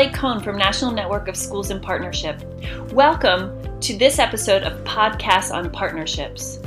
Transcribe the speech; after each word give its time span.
Blake 0.00 0.14
Cohn 0.14 0.40
from 0.40 0.56
National 0.56 0.92
Network 0.92 1.28
of 1.28 1.36
Schools 1.36 1.70
in 1.70 1.78
Partnership. 1.78 2.42
Welcome 2.90 3.60
to 3.80 3.98
this 3.98 4.18
episode 4.18 4.62
of 4.62 4.82
Podcasts 4.82 5.52
on 5.52 5.68
Partnerships. 5.68 6.58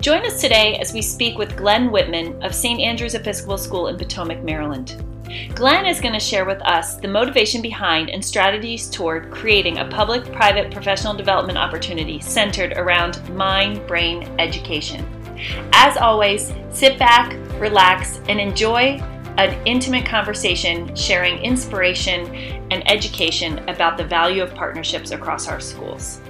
Join 0.00 0.24
us 0.24 0.40
today 0.40 0.76
as 0.76 0.92
we 0.92 1.02
speak 1.02 1.36
with 1.36 1.56
Glenn 1.56 1.90
Whitman 1.90 2.40
of 2.44 2.54
St. 2.54 2.78
Andrew's 2.78 3.16
Episcopal 3.16 3.58
School 3.58 3.88
in 3.88 3.98
Potomac, 3.98 4.44
Maryland. 4.44 5.04
Glenn 5.52 5.84
is 5.84 6.00
going 6.00 6.14
to 6.14 6.20
share 6.20 6.44
with 6.44 6.62
us 6.62 6.94
the 6.94 7.08
motivation 7.08 7.60
behind 7.60 8.08
and 8.08 8.24
strategies 8.24 8.88
toward 8.88 9.32
creating 9.32 9.78
a 9.78 9.88
public 9.88 10.22
private 10.32 10.70
professional 10.70 11.12
development 11.12 11.58
opportunity 11.58 12.20
centered 12.20 12.74
around 12.74 13.20
mind 13.34 13.84
brain 13.88 14.22
education. 14.38 15.04
As 15.72 15.96
always, 15.96 16.52
sit 16.70 17.00
back, 17.00 17.34
relax, 17.60 18.20
and 18.28 18.38
enjoy 18.38 19.02
an 19.38 19.54
intimate 19.66 20.06
conversation 20.06 20.94
sharing 20.94 21.38
inspiration 21.38 22.55
and 22.70 22.88
education 22.90 23.58
about 23.68 23.96
the 23.96 24.04
value 24.04 24.42
of 24.42 24.54
partnerships 24.54 25.10
across 25.10 25.48
our 25.48 25.60
schools. 25.60 26.20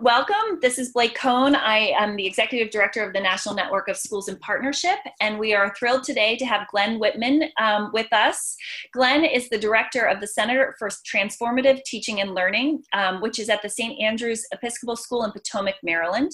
Welcome. 0.00 0.60
This 0.62 0.78
is 0.78 0.92
Blake 0.92 1.16
Cohn. 1.16 1.56
I 1.56 1.92
am 1.98 2.14
the 2.14 2.24
Executive 2.24 2.70
Director 2.70 3.02
of 3.02 3.12
the 3.12 3.20
National 3.20 3.56
Network 3.56 3.88
of 3.88 3.96
Schools 3.96 4.28
in 4.28 4.36
Partnership, 4.36 4.98
and 5.20 5.40
we 5.40 5.54
are 5.54 5.74
thrilled 5.74 6.04
today 6.04 6.36
to 6.36 6.46
have 6.46 6.68
Glenn 6.68 7.00
Whitman 7.00 7.50
um, 7.60 7.90
with 7.92 8.06
us. 8.12 8.56
Glenn 8.92 9.24
is 9.24 9.48
the 9.48 9.58
Director 9.58 10.04
of 10.04 10.20
the 10.20 10.28
Center 10.28 10.76
for 10.78 10.88
Transformative 10.88 11.82
Teaching 11.82 12.20
and 12.20 12.32
Learning, 12.32 12.80
um, 12.92 13.20
which 13.20 13.40
is 13.40 13.48
at 13.48 13.60
the 13.60 13.68
St. 13.68 14.00
Andrews 14.00 14.46
Episcopal 14.52 14.94
School 14.94 15.24
in 15.24 15.32
Potomac, 15.32 15.74
Maryland. 15.82 16.30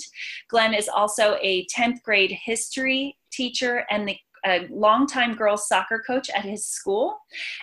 Glenn 0.48 0.74
is 0.74 0.88
also 0.88 1.38
a 1.40 1.66
10th 1.74 2.02
grade 2.02 2.36
history 2.44 3.16
teacher 3.32 3.86
and 3.90 4.06
the 4.06 4.16
a 4.46 4.66
longtime 4.70 5.34
girls 5.34 5.68
soccer 5.68 6.02
coach 6.06 6.30
at 6.30 6.44
his 6.44 6.66
school. 6.66 7.18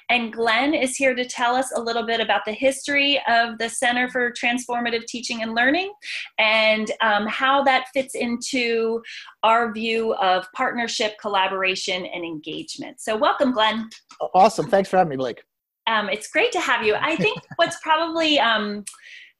And 0.09 0.33
Glenn 0.33 0.73
is 0.73 0.95
here 0.95 1.15
to 1.15 1.25
tell 1.25 1.55
us 1.55 1.71
a 1.75 1.81
little 1.81 2.05
bit 2.05 2.19
about 2.19 2.45
the 2.45 2.51
history 2.51 3.21
of 3.27 3.57
the 3.57 3.69
Center 3.69 4.09
for 4.09 4.31
Transformative 4.31 5.05
Teaching 5.05 5.41
and 5.41 5.53
Learning 5.53 5.91
and 6.37 6.91
um, 7.01 7.27
how 7.27 7.63
that 7.63 7.87
fits 7.93 8.15
into 8.15 9.01
our 9.43 9.71
view 9.71 10.13
of 10.15 10.45
partnership, 10.53 11.13
collaboration, 11.19 12.05
and 12.05 12.23
engagement. 12.23 12.99
So, 12.99 13.15
welcome, 13.15 13.51
Glenn. 13.51 13.89
Awesome. 14.33 14.67
Thanks 14.67 14.89
for 14.89 14.97
having 14.97 15.11
me, 15.11 15.17
Blake. 15.17 15.43
Um, 15.87 16.09
it's 16.09 16.29
great 16.29 16.51
to 16.53 16.59
have 16.59 16.85
you. 16.85 16.95
I 16.95 17.15
think 17.15 17.39
what's 17.55 17.77
probably 17.81 18.39
um, 18.39 18.85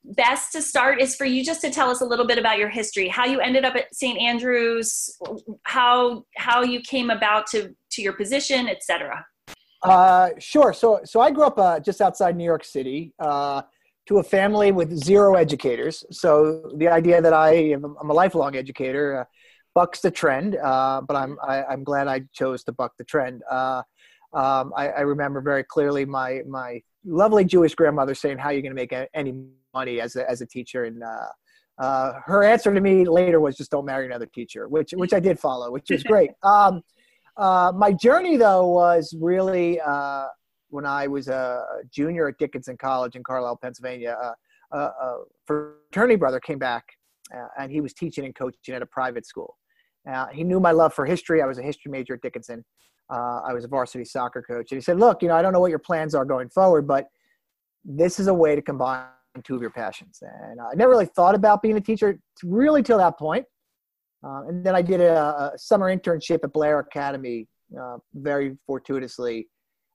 best 0.03 0.51
to 0.51 0.61
start 0.61 0.99
is 0.99 1.15
for 1.15 1.25
you 1.25 1.43
just 1.43 1.61
to 1.61 1.69
tell 1.69 1.89
us 1.89 2.01
a 2.01 2.05
little 2.05 2.25
bit 2.25 2.37
about 2.37 2.57
your 2.57 2.69
history 2.69 3.07
how 3.07 3.25
you 3.25 3.39
ended 3.39 3.63
up 3.63 3.75
at 3.75 3.93
st 3.93 4.17
andrews 4.19 5.15
how 5.63 6.25
how 6.37 6.63
you 6.63 6.81
came 6.81 7.09
about 7.09 7.45
to 7.45 7.75
to 7.91 8.01
your 8.01 8.13
position 8.13 8.67
etc 8.67 9.25
uh, 9.83 10.29
sure. 10.37 10.73
So 10.73 11.01
so 11.03 11.21
i 11.21 11.31
grew 11.31 11.43
up 11.43 11.57
uh, 11.57 11.79
just 11.79 12.01
outside 12.01 12.35
new 12.35 12.43
york 12.43 12.63
city 12.63 13.13
uh, 13.19 13.63
to 14.07 14.19
a 14.19 14.23
family 14.23 14.71
with 14.71 14.95
zero 14.95 15.35
educators. 15.35 16.03
So 16.11 16.71
the 16.75 16.87
idea 16.87 17.21
that 17.21 17.33
i 17.33 17.53
am 17.53 17.95
i'm 17.99 18.09
a 18.09 18.13
lifelong 18.13 18.55
educator 18.55 19.21
uh, 19.21 19.25
bucks 19.73 20.01
the 20.01 20.11
trend 20.11 20.57
uh, 20.57 21.01
but 21.01 21.15
i'm 21.15 21.37
I, 21.43 21.57
am 21.57 21.65
i 21.69 21.73
am 21.73 21.83
glad 21.83 22.07
i 22.07 22.21
chose 22.33 22.63
to 22.65 22.71
buck 22.71 22.93
the 22.97 23.03
trend. 23.03 23.43
Uh, 23.49 23.83
um, 24.33 24.71
I, 24.77 24.89
I 24.89 25.01
remember 25.01 25.41
very 25.41 25.63
clearly 25.63 26.05
my 26.05 26.41
my 26.47 26.81
lovely 27.03 27.43
Jewish 27.43 27.75
grandmother 27.75 28.15
saying, 28.15 28.37
"How 28.37 28.49
are 28.49 28.53
you 28.53 28.61
going 28.61 28.75
to 28.75 28.81
make 28.81 28.93
any 29.13 29.33
money 29.73 30.01
as 30.01 30.15
a, 30.15 30.29
as 30.29 30.41
a 30.41 30.45
teacher. 30.45 30.85
And 30.85 31.03
uh, 31.03 31.27
uh, 31.81 32.13
her 32.25 32.43
answer 32.43 32.73
to 32.73 32.79
me 32.79 33.05
later 33.05 33.39
was 33.39 33.57
just 33.57 33.71
don't 33.71 33.85
marry 33.85 34.05
another 34.05 34.27
teacher 34.27 34.67
which 34.67 34.91
which 34.91 35.13
i 35.13 35.19
did 35.19 35.39
follow 35.39 35.71
which 35.71 35.89
was 35.89 36.03
great. 36.03 36.31
Um, 36.43 36.83
uh, 37.37 37.71
my 37.73 37.93
journey 37.93 38.35
though 38.35 38.67
was 38.67 39.15
really 39.19 39.79
uh, 39.79 40.27
when 40.69 40.85
i 40.85 41.07
was 41.07 41.27
a 41.27 41.65
junior 41.89 42.27
at 42.27 42.37
dickinson 42.37 42.77
college 42.77 43.15
in 43.15 43.23
carlisle 43.23 43.57
pennsylvania 43.61 44.15
uh, 44.73 44.77
a 44.77 45.17
fraternity 45.47 46.17
brother 46.17 46.39
came 46.39 46.59
back 46.59 46.85
uh, 47.33 47.47
and 47.57 47.71
he 47.71 47.81
was 47.81 47.93
teaching 47.93 48.25
and 48.25 48.35
coaching 48.35 48.75
at 48.75 48.81
a 48.81 48.85
private 48.85 49.25
school. 49.25 49.57
He 50.33 50.43
knew 50.43 50.59
my 50.59 50.71
love 50.71 50.93
for 50.93 51.05
history. 51.05 51.41
I 51.41 51.45
was 51.45 51.57
a 51.57 51.61
history 51.61 51.91
major 51.91 52.15
at 52.15 52.21
dickinson. 52.21 52.65
I 53.09 53.53
was 53.53 53.63
a 53.63 53.67
varsity 53.67 54.03
soccer 54.03 54.41
coach. 54.41 54.71
And 54.71 54.77
he 54.77 54.81
said 54.81 54.97
look 54.99 55.21
you 55.21 55.27
know 55.27 55.35
i 55.35 55.41
don't 55.41 55.53
know 55.53 55.59
what 55.59 55.69
your 55.69 55.79
plans 55.79 56.13
are 56.15 56.25
going 56.25 56.49
forward 56.49 56.87
but 56.87 57.07
this 57.83 58.19
is 58.19 58.27
a 58.27 58.33
way 58.33 58.55
to 58.55 58.61
combine 58.61 59.05
two 59.43 59.55
of 59.55 59.61
your 59.61 59.71
passions. 59.71 60.21
And 60.21 60.59
I 60.59 60.73
never 60.75 60.91
really 60.91 61.05
thought 61.05 61.35
about 61.35 61.61
being 61.61 61.77
a 61.77 61.81
teacher 61.81 62.19
really 62.43 62.83
till 62.83 62.97
that 62.97 63.17
point. 63.17 63.45
Uh, 64.23 64.43
and 64.47 64.65
then 64.65 64.75
I 64.75 64.81
did 64.81 65.01
a, 65.01 65.51
a, 65.53 65.57
summer 65.57 65.95
internship 65.95 66.39
at 66.43 66.53
Blair 66.53 66.79
Academy, 66.79 67.47
uh, 67.79 67.97
very 68.13 68.55
fortuitously. 68.67 69.47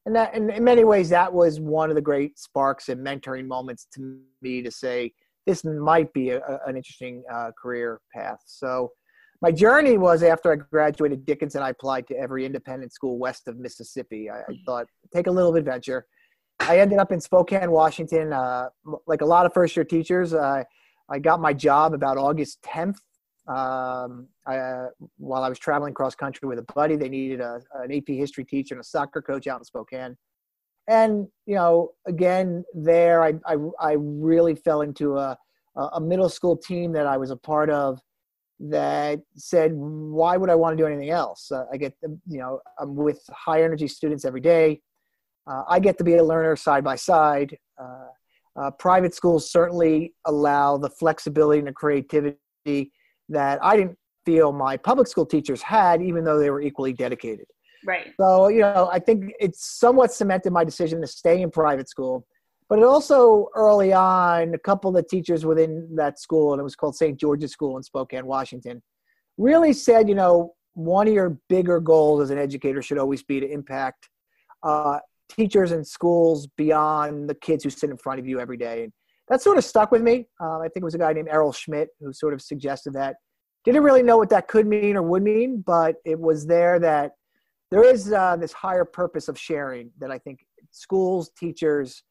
And 0.04 0.16
that, 0.16 0.34
and 0.34 0.50
in 0.50 0.64
many 0.64 0.84
ways, 0.84 1.08
that 1.10 1.32
was 1.32 1.60
one 1.60 1.90
of 1.90 1.96
the 1.96 2.02
great 2.02 2.38
sparks 2.38 2.88
and 2.88 3.06
mentoring 3.06 3.46
moments 3.46 3.86
to 3.94 4.18
me 4.42 4.62
to 4.62 4.70
say 4.70 5.12
this 5.46 5.64
might 5.64 6.12
be 6.12 6.30
a, 6.30 6.40
a, 6.40 6.60
an 6.66 6.76
interesting 6.76 7.22
uh, 7.32 7.50
career 7.60 8.00
path. 8.14 8.40
So, 8.46 8.92
my 9.42 9.52
journey 9.52 9.98
was 9.98 10.22
after 10.22 10.50
I 10.50 10.56
graduated 10.56 11.26
Dickinson, 11.26 11.62
I 11.62 11.68
applied 11.68 12.06
to 12.08 12.16
every 12.16 12.46
independent 12.46 12.94
school 12.94 13.18
west 13.18 13.48
of 13.48 13.58
Mississippi. 13.58 14.30
I, 14.30 14.38
I 14.38 14.58
thought 14.64 14.86
take 15.12 15.26
a 15.26 15.30
little 15.30 15.54
adventure. 15.56 16.06
I 16.60 16.78
ended 16.78 16.98
up 16.98 17.12
in 17.12 17.20
Spokane, 17.20 17.70
Washington. 17.70 18.32
Uh, 18.32 18.68
like 19.06 19.20
a 19.20 19.26
lot 19.26 19.46
of 19.46 19.52
first 19.52 19.76
year 19.76 19.84
teachers, 19.84 20.34
uh, 20.34 20.64
I 21.08 21.18
got 21.18 21.40
my 21.40 21.52
job 21.52 21.94
about 21.94 22.18
August 22.18 22.62
10th. 22.62 22.96
Um, 23.46 24.26
I, 24.46 24.56
uh, 24.56 24.88
while 25.18 25.44
I 25.44 25.48
was 25.48 25.58
traveling 25.58 25.94
cross 25.94 26.16
country 26.16 26.48
with 26.48 26.58
a 26.58 26.66
buddy, 26.74 26.96
they 26.96 27.08
needed 27.08 27.40
a, 27.40 27.60
an 27.74 27.92
AP 27.92 28.08
history 28.08 28.44
teacher 28.44 28.74
and 28.74 28.80
a 28.80 28.84
soccer 28.84 29.22
coach 29.22 29.46
out 29.46 29.60
in 29.60 29.64
Spokane. 29.64 30.16
And 30.88 31.28
you 31.46 31.54
know, 31.54 31.92
again, 32.06 32.64
there 32.74 33.22
I 33.22 33.34
I, 33.44 33.56
I 33.80 33.96
really 33.98 34.54
fell 34.54 34.82
into 34.82 35.16
a 35.16 35.36
a 35.76 36.00
middle 36.00 36.28
school 36.28 36.56
team 36.56 36.92
that 36.92 37.06
I 37.06 37.16
was 37.16 37.30
a 37.30 37.36
part 37.36 37.70
of 37.70 38.00
that 38.58 39.20
said, 39.36 39.72
why 39.74 40.36
would 40.36 40.48
I 40.48 40.54
want 40.54 40.76
to 40.76 40.82
do 40.82 40.86
anything 40.86 41.10
else? 41.10 41.52
Uh, 41.52 41.64
I 41.70 41.76
get, 41.76 41.94
you 42.02 42.38
know, 42.38 42.60
I'm 42.78 42.94
with 42.96 43.20
high 43.30 43.62
energy 43.62 43.86
students 43.86 44.24
every 44.24 44.40
day. 44.40 44.80
Uh, 45.46 45.62
I 45.68 45.78
get 45.78 45.98
to 45.98 46.04
be 46.04 46.16
a 46.16 46.24
learner 46.24 46.56
side 46.56 46.84
by 46.84 46.96
side. 46.96 47.56
Uh, 47.80 48.06
uh, 48.56 48.70
private 48.72 49.14
schools 49.14 49.50
certainly 49.50 50.14
allow 50.24 50.78
the 50.78 50.90
flexibility 50.90 51.58
and 51.58 51.68
the 51.68 51.72
creativity 51.72 52.92
that 53.28 53.62
I 53.62 53.76
didn't 53.76 53.98
feel 54.24 54.52
my 54.52 54.76
public 54.76 55.06
school 55.06 55.26
teachers 55.26 55.62
had, 55.62 56.02
even 56.02 56.24
though 56.24 56.38
they 56.38 56.50
were 56.50 56.60
equally 56.60 56.92
dedicated. 56.92 57.46
Right. 57.86 58.12
So, 58.18 58.48
you 58.48 58.60
know, 58.60 58.88
I 58.92 58.98
think 58.98 59.32
it's 59.38 59.78
somewhat 59.78 60.12
cemented 60.12 60.52
my 60.52 60.64
decision 60.64 61.00
to 61.02 61.06
stay 61.06 61.42
in 61.42 61.50
private 61.50 61.88
school. 61.88 62.26
But 62.68 62.80
it 62.80 62.84
also 62.84 63.48
early 63.54 63.92
on, 63.92 64.54
a 64.54 64.58
couple 64.58 64.88
of 64.90 64.96
the 64.96 65.08
teachers 65.08 65.46
within 65.46 65.88
that 65.94 66.18
school, 66.18 66.52
and 66.52 66.58
it 66.58 66.64
was 66.64 66.74
called 66.74 66.96
St. 66.96 67.18
George's 67.18 67.52
School 67.52 67.76
in 67.76 67.82
Spokane, 67.84 68.26
Washington, 68.26 68.82
really 69.38 69.72
said, 69.72 70.08
you 70.08 70.16
know, 70.16 70.54
one 70.74 71.06
of 71.06 71.14
your 71.14 71.38
bigger 71.48 71.78
goals 71.78 72.20
as 72.20 72.30
an 72.30 72.38
educator 72.38 72.82
should 72.82 72.98
always 72.98 73.22
be 73.22 73.38
to 73.38 73.48
impact 73.48 74.08
uh, 74.64 74.98
teachers 75.28 75.72
and 75.72 75.86
schools 75.86 76.46
beyond 76.56 77.28
the 77.28 77.34
kids 77.34 77.64
who 77.64 77.70
sit 77.70 77.90
in 77.90 77.96
front 77.96 78.20
of 78.20 78.26
you 78.26 78.40
every 78.40 78.56
day. 78.56 78.84
And 78.84 78.92
that 79.28 79.42
sort 79.42 79.58
of 79.58 79.64
stuck 79.64 79.90
with 79.90 80.02
me. 80.02 80.26
Uh, 80.40 80.58
I 80.58 80.68
think 80.68 80.82
it 80.82 80.84
was 80.84 80.94
a 80.94 80.98
guy 80.98 81.12
named 81.12 81.28
Errol 81.28 81.52
Schmidt 81.52 81.88
who 82.00 82.12
sort 82.12 82.34
of 82.34 82.40
suggested 82.40 82.92
that. 82.94 83.16
Didn't 83.64 83.82
really 83.82 84.02
know 84.02 84.16
what 84.16 84.30
that 84.30 84.46
could 84.46 84.66
mean 84.66 84.96
or 84.96 85.02
would 85.02 85.24
mean, 85.24 85.62
but 85.66 85.96
it 86.04 86.18
was 86.18 86.46
there 86.46 86.78
that 86.78 87.12
there 87.70 87.84
is 87.84 88.12
uh, 88.12 88.36
this 88.36 88.52
higher 88.52 88.84
purpose 88.84 89.26
of 89.26 89.36
sharing 89.38 89.90
that 89.98 90.12
I 90.12 90.18
think 90.18 90.38
schools, 90.70 91.30
teachers, 91.36 92.04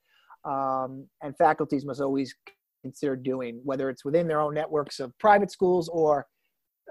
um, 0.44 1.08
and 1.24 1.36
faculties 1.38 1.86
must 1.86 2.02
always 2.02 2.36
consider 2.84 3.16
doing, 3.16 3.62
whether 3.64 3.90
it's 3.90 4.04
within 4.04 4.28
their 4.28 4.42
own 4.42 4.54
networks 4.54 5.00
of 5.00 5.18
private 5.18 5.50
schools 5.50 5.88
or 5.90 6.28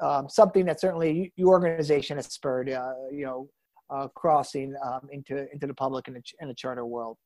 um, 0.01 0.29
something 0.29 0.65
that 0.65 0.81
certainly 0.81 1.33
your 1.37 1.51
organization 1.51 2.17
has 2.17 2.27
spurred, 2.27 2.71
uh, 2.71 2.95
you 3.13 3.25
know, 3.25 3.49
uh, 3.91 4.09
crossing 4.15 4.75
um, 4.85 5.01
into 5.11 5.47
into 5.53 5.67
the 5.67 5.75
public 5.75 6.09
and 6.09 6.17
the, 6.17 6.55
charter 6.55 6.87
world. 6.87 7.17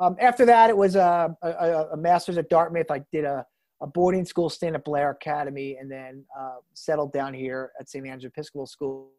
Um, 0.00 0.16
after 0.20 0.44
that, 0.46 0.70
it 0.70 0.76
was 0.76 0.96
a, 0.96 1.34
a, 1.42 1.86
a, 1.92 1.96
master's 1.96 2.38
at 2.38 2.48
Dartmouth. 2.48 2.90
I 2.90 3.02
did 3.10 3.24
a, 3.24 3.44
a 3.82 3.86
boarding 3.86 4.24
school 4.24 4.48
stint 4.48 4.76
at 4.76 4.84
Blair 4.84 5.10
Academy, 5.10 5.76
and 5.80 5.90
then 5.90 6.24
uh, 6.38 6.56
settled 6.74 7.12
down 7.12 7.34
here 7.34 7.72
at 7.80 7.88
St. 7.88 8.06
Andrews 8.06 8.30
Episcopal 8.32 8.66
School 8.66 9.10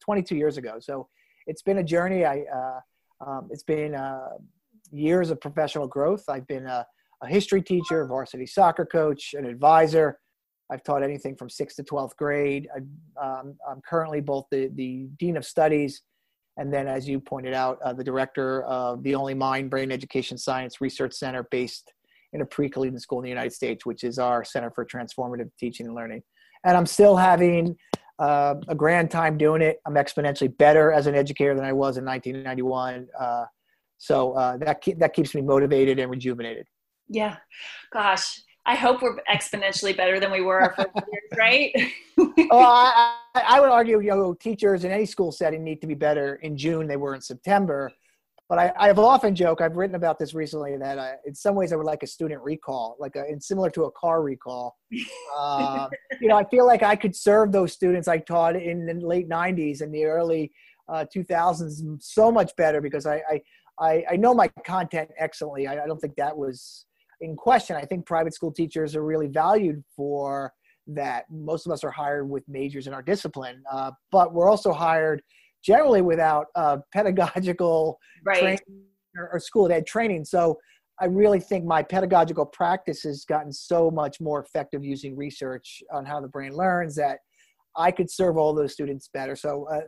22 0.00 0.36
years 0.36 0.56
ago. 0.56 0.76
So 0.80 1.08
it's 1.46 1.62
been 1.62 1.78
a 1.78 1.84
journey. 1.84 2.24
I 2.24 2.40
uh, 2.42 2.80
um, 3.26 3.48
it's 3.50 3.62
been 3.62 3.94
uh, 3.94 4.30
years 4.90 5.30
of 5.30 5.40
professional 5.40 5.86
growth. 5.86 6.24
I've 6.28 6.46
been 6.46 6.66
a, 6.66 6.86
a 7.22 7.26
history 7.28 7.62
teacher, 7.62 8.06
varsity 8.06 8.46
soccer 8.46 8.84
coach, 8.84 9.34
an 9.34 9.46
advisor. 9.46 10.18
I've 10.70 10.82
taught 10.82 11.02
anything 11.02 11.36
from 11.36 11.48
sixth 11.48 11.76
to 11.76 11.84
12th 11.84 12.16
grade. 12.16 12.68
I, 12.74 13.24
um, 13.24 13.56
I'm 13.68 13.80
currently 13.88 14.20
both 14.20 14.46
the, 14.50 14.68
the 14.74 15.08
Dean 15.18 15.36
of 15.36 15.44
Studies 15.44 16.02
and 16.56 16.72
then, 16.72 16.88
as 16.88 17.08
you 17.08 17.20
pointed 17.20 17.52
out, 17.52 17.78
uh, 17.82 17.92
the 17.92 18.04
director 18.04 18.62
of 18.62 19.02
the 19.02 19.14
only 19.14 19.34
mind 19.34 19.70
brain 19.70 19.92
education 19.92 20.38
science 20.38 20.80
research 20.80 21.12
center 21.12 21.46
based 21.50 21.92
in 22.32 22.40
a 22.40 22.46
pre-collegiate 22.46 23.00
school 23.00 23.18
in 23.18 23.24
the 23.24 23.28
United 23.28 23.52
States, 23.52 23.84
which 23.84 24.04
is 24.04 24.18
our 24.18 24.44
Center 24.44 24.70
for 24.70 24.84
Transformative 24.84 25.50
Teaching 25.58 25.86
and 25.86 25.94
Learning. 25.94 26.22
And 26.64 26.76
I'm 26.76 26.86
still 26.86 27.16
having 27.16 27.76
uh, 28.18 28.54
a 28.68 28.74
grand 28.74 29.10
time 29.10 29.36
doing 29.36 29.62
it. 29.62 29.80
I'm 29.86 29.94
exponentially 29.94 30.56
better 30.56 30.92
as 30.92 31.06
an 31.06 31.14
educator 31.14 31.54
than 31.54 31.64
I 31.64 31.72
was 31.72 31.98
in 31.98 32.04
1991. 32.04 33.06
Uh, 33.18 33.44
so 33.98 34.32
uh, 34.32 34.56
that 34.58 34.82
ke- 34.82 34.98
that 34.98 35.14
keeps 35.14 35.34
me 35.34 35.42
motivated 35.42 35.98
and 35.98 36.10
rejuvenated. 36.10 36.66
Yeah, 37.08 37.36
gosh, 37.92 38.40
I 38.64 38.74
hope 38.74 39.00
we're 39.00 39.16
exponentially 39.30 39.96
better 39.96 40.18
than 40.18 40.32
we 40.32 40.40
were 40.40 40.60
our 40.60 40.74
first 40.74 40.88
years, 40.94 41.38
right? 41.38 41.72
oh, 42.18 42.48
I, 42.50 43.16
I, 43.42 43.60
would 43.60 43.70
argue, 43.70 44.00
you 44.00 44.10
know, 44.10 44.34
teachers 44.34 44.84
in 44.84 44.92
any 44.92 45.06
school 45.06 45.32
setting 45.32 45.64
need 45.64 45.80
to 45.80 45.86
be 45.86 45.94
better 45.94 46.36
in 46.36 46.56
June 46.56 46.86
they 46.86 46.96
were 46.96 47.14
in 47.14 47.20
September. 47.20 47.90
But 48.48 48.58
I, 48.58 48.72
I 48.78 48.86
have 48.86 48.98
often 48.98 49.34
joke, 49.34 49.60
I've 49.60 49.76
written 49.76 49.96
about 49.96 50.20
this 50.20 50.32
recently, 50.32 50.76
that 50.76 50.98
I, 50.98 51.14
in 51.24 51.34
some 51.34 51.56
ways 51.56 51.72
I 51.72 51.76
would 51.76 51.86
like 51.86 52.04
a 52.04 52.06
student 52.06 52.40
recall, 52.42 52.96
like 53.00 53.16
a, 53.16 53.22
and 53.22 53.42
similar 53.42 53.70
to 53.70 53.84
a 53.84 53.90
car 53.92 54.22
recall. 54.22 54.76
Uh, 55.36 55.88
you 56.20 56.28
know, 56.28 56.36
I 56.36 56.44
feel 56.44 56.64
like 56.64 56.84
I 56.84 56.94
could 56.94 57.16
serve 57.16 57.50
those 57.50 57.72
students 57.72 58.06
I 58.06 58.18
taught 58.18 58.54
in 58.54 58.86
the 58.86 58.94
late 58.94 59.28
90s 59.28 59.80
and 59.80 59.92
the 59.92 60.04
early 60.04 60.52
uh, 60.88 61.04
2000s 61.14 62.00
so 62.00 62.30
much 62.30 62.54
better 62.56 62.80
because 62.80 63.04
I, 63.04 63.16
I, 63.28 63.40
I, 63.80 64.04
I 64.12 64.16
know 64.16 64.32
my 64.32 64.48
content 64.64 65.10
excellently. 65.18 65.66
I, 65.66 65.82
I 65.82 65.86
don't 65.86 65.98
think 65.98 66.14
that 66.16 66.36
was 66.36 66.86
in 67.20 67.34
question. 67.34 67.74
I 67.74 67.84
think 67.84 68.06
private 68.06 68.34
school 68.34 68.52
teachers 68.52 68.94
are 68.94 69.02
really 69.02 69.26
valued 69.26 69.82
for 69.96 70.52
that. 70.88 71.24
Most 71.30 71.66
of 71.66 71.72
us 71.72 71.84
are 71.84 71.90
hired 71.90 72.28
with 72.28 72.44
majors 72.48 72.86
in 72.86 72.92
our 72.92 73.02
discipline, 73.02 73.62
uh, 73.70 73.90
but 74.10 74.32
we're 74.32 74.48
also 74.48 74.72
hired 74.72 75.22
generally 75.64 76.02
without 76.02 76.46
uh, 76.54 76.78
pedagogical 76.92 77.98
right. 78.24 78.40
training 78.40 78.84
or, 79.16 79.30
or 79.32 79.40
school 79.40 79.70
ed 79.70 79.86
training. 79.86 80.24
So 80.24 80.58
I 81.00 81.06
really 81.06 81.40
think 81.40 81.64
my 81.64 81.82
pedagogical 81.82 82.46
practice 82.46 83.02
has 83.02 83.24
gotten 83.24 83.52
so 83.52 83.90
much 83.90 84.20
more 84.20 84.42
effective 84.42 84.82
using 84.84 85.16
research 85.16 85.82
on 85.92 86.06
how 86.06 86.20
the 86.20 86.28
brain 86.28 86.52
learns 86.52 86.94
that 86.96 87.18
I 87.76 87.90
could 87.90 88.10
serve 88.10 88.38
all 88.38 88.54
those 88.54 88.72
students 88.72 89.08
better. 89.12 89.36
So 89.36 89.66
uh, 89.70 89.82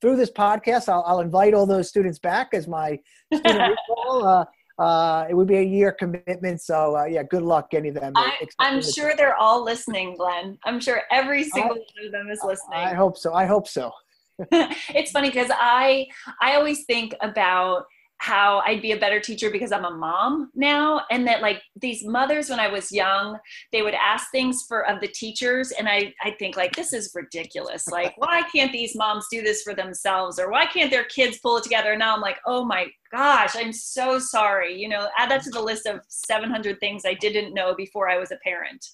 through 0.00 0.16
this 0.16 0.30
podcast, 0.30 0.88
I'll, 0.88 1.04
I'll, 1.06 1.20
invite 1.20 1.52
all 1.52 1.66
those 1.66 1.88
students 1.88 2.18
back 2.18 2.48
as 2.54 2.66
my 2.66 2.98
student 3.32 3.76
recall. 3.88 4.26
Uh, 4.26 4.44
uh, 4.78 5.26
it 5.28 5.34
would 5.34 5.48
be 5.48 5.56
a 5.56 5.62
year 5.62 5.92
commitment. 5.92 6.60
So 6.60 6.96
uh, 6.96 7.04
yeah, 7.04 7.22
good 7.22 7.42
luck 7.42 7.70
getting 7.70 7.94
them. 7.94 8.12
I, 8.16 8.46
am 8.60 8.82
sure 8.82 9.14
they're 9.16 9.36
all 9.36 9.64
listening, 9.64 10.16
Glenn. 10.16 10.58
I'm 10.64 10.80
sure 10.80 11.02
every 11.10 11.44
single 11.44 11.76
one 11.76 12.06
of 12.06 12.12
them 12.12 12.28
is 12.30 12.40
listening. 12.44 12.78
I 12.78 12.94
hope 12.94 13.16
so. 13.16 13.32
I 13.32 13.46
hope 13.46 13.68
so. 13.68 13.90
it's 14.50 15.12
funny 15.12 15.30
because 15.30 15.50
I 15.50 16.06
I 16.42 16.56
always 16.56 16.84
think 16.84 17.14
about 17.22 17.86
how 18.18 18.62
I'd 18.66 18.82
be 18.82 18.92
a 18.92 18.96
better 18.98 19.20
teacher 19.20 19.50
because 19.50 19.72
I'm 19.72 19.84
a 19.84 19.90
mom 19.90 20.50
now. 20.54 21.02
And 21.10 21.26
that 21.26 21.42
like 21.42 21.62
these 21.80 22.04
mothers 22.04 22.48
when 22.48 22.58
I 22.58 22.68
was 22.68 22.90
young, 22.90 23.38
they 23.72 23.82
would 23.82 23.94
ask 23.94 24.30
things 24.30 24.64
for 24.66 24.86
of 24.86 25.00
the 25.00 25.08
teachers. 25.08 25.70
And 25.72 25.88
I, 25.88 26.14
I 26.22 26.30
think 26.38 26.56
like, 26.56 26.74
this 26.74 26.92
is 26.92 27.12
ridiculous. 27.14 27.86
Like, 27.88 28.14
why 28.18 28.42
can't 28.54 28.72
these 28.72 28.96
moms 28.96 29.26
do 29.30 29.42
this 29.42 29.62
for 29.62 29.74
themselves? 29.74 30.38
Or 30.38 30.50
why 30.50 30.66
can't 30.66 30.90
their 30.90 31.04
kids 31.04 31.38
pull 31.38 31.58
it 31.58 31.62
together? 31.62 31.92
And 31.92 31.98
now 31.98 32.14
I'm 32.14 32.20
like, 32.20 32.38
oh 32.46 32.64
my 32.64 32.86
gosh, 33.12 33.54
I'm 33.54 33.72
so 33.72 34.18
sorry. 34.18 34.74
You 34.80 34.88
know, 34.88 35.08
add 35.18 35.30
that 35.30 35.42
to 35.42 35.50
the 35.50 35.60
list 35.60 35.86
of 35.86 36.00
700 36.08 36.80
things 36.80 37.02
I 37.04 37.14
didn't 37.14 37.54
know 37.54 37.74
before 37.74 38.08
I 38.08 38.16
was 38.18 38.30
a 38.30 38.38
parent. 38.42 38.84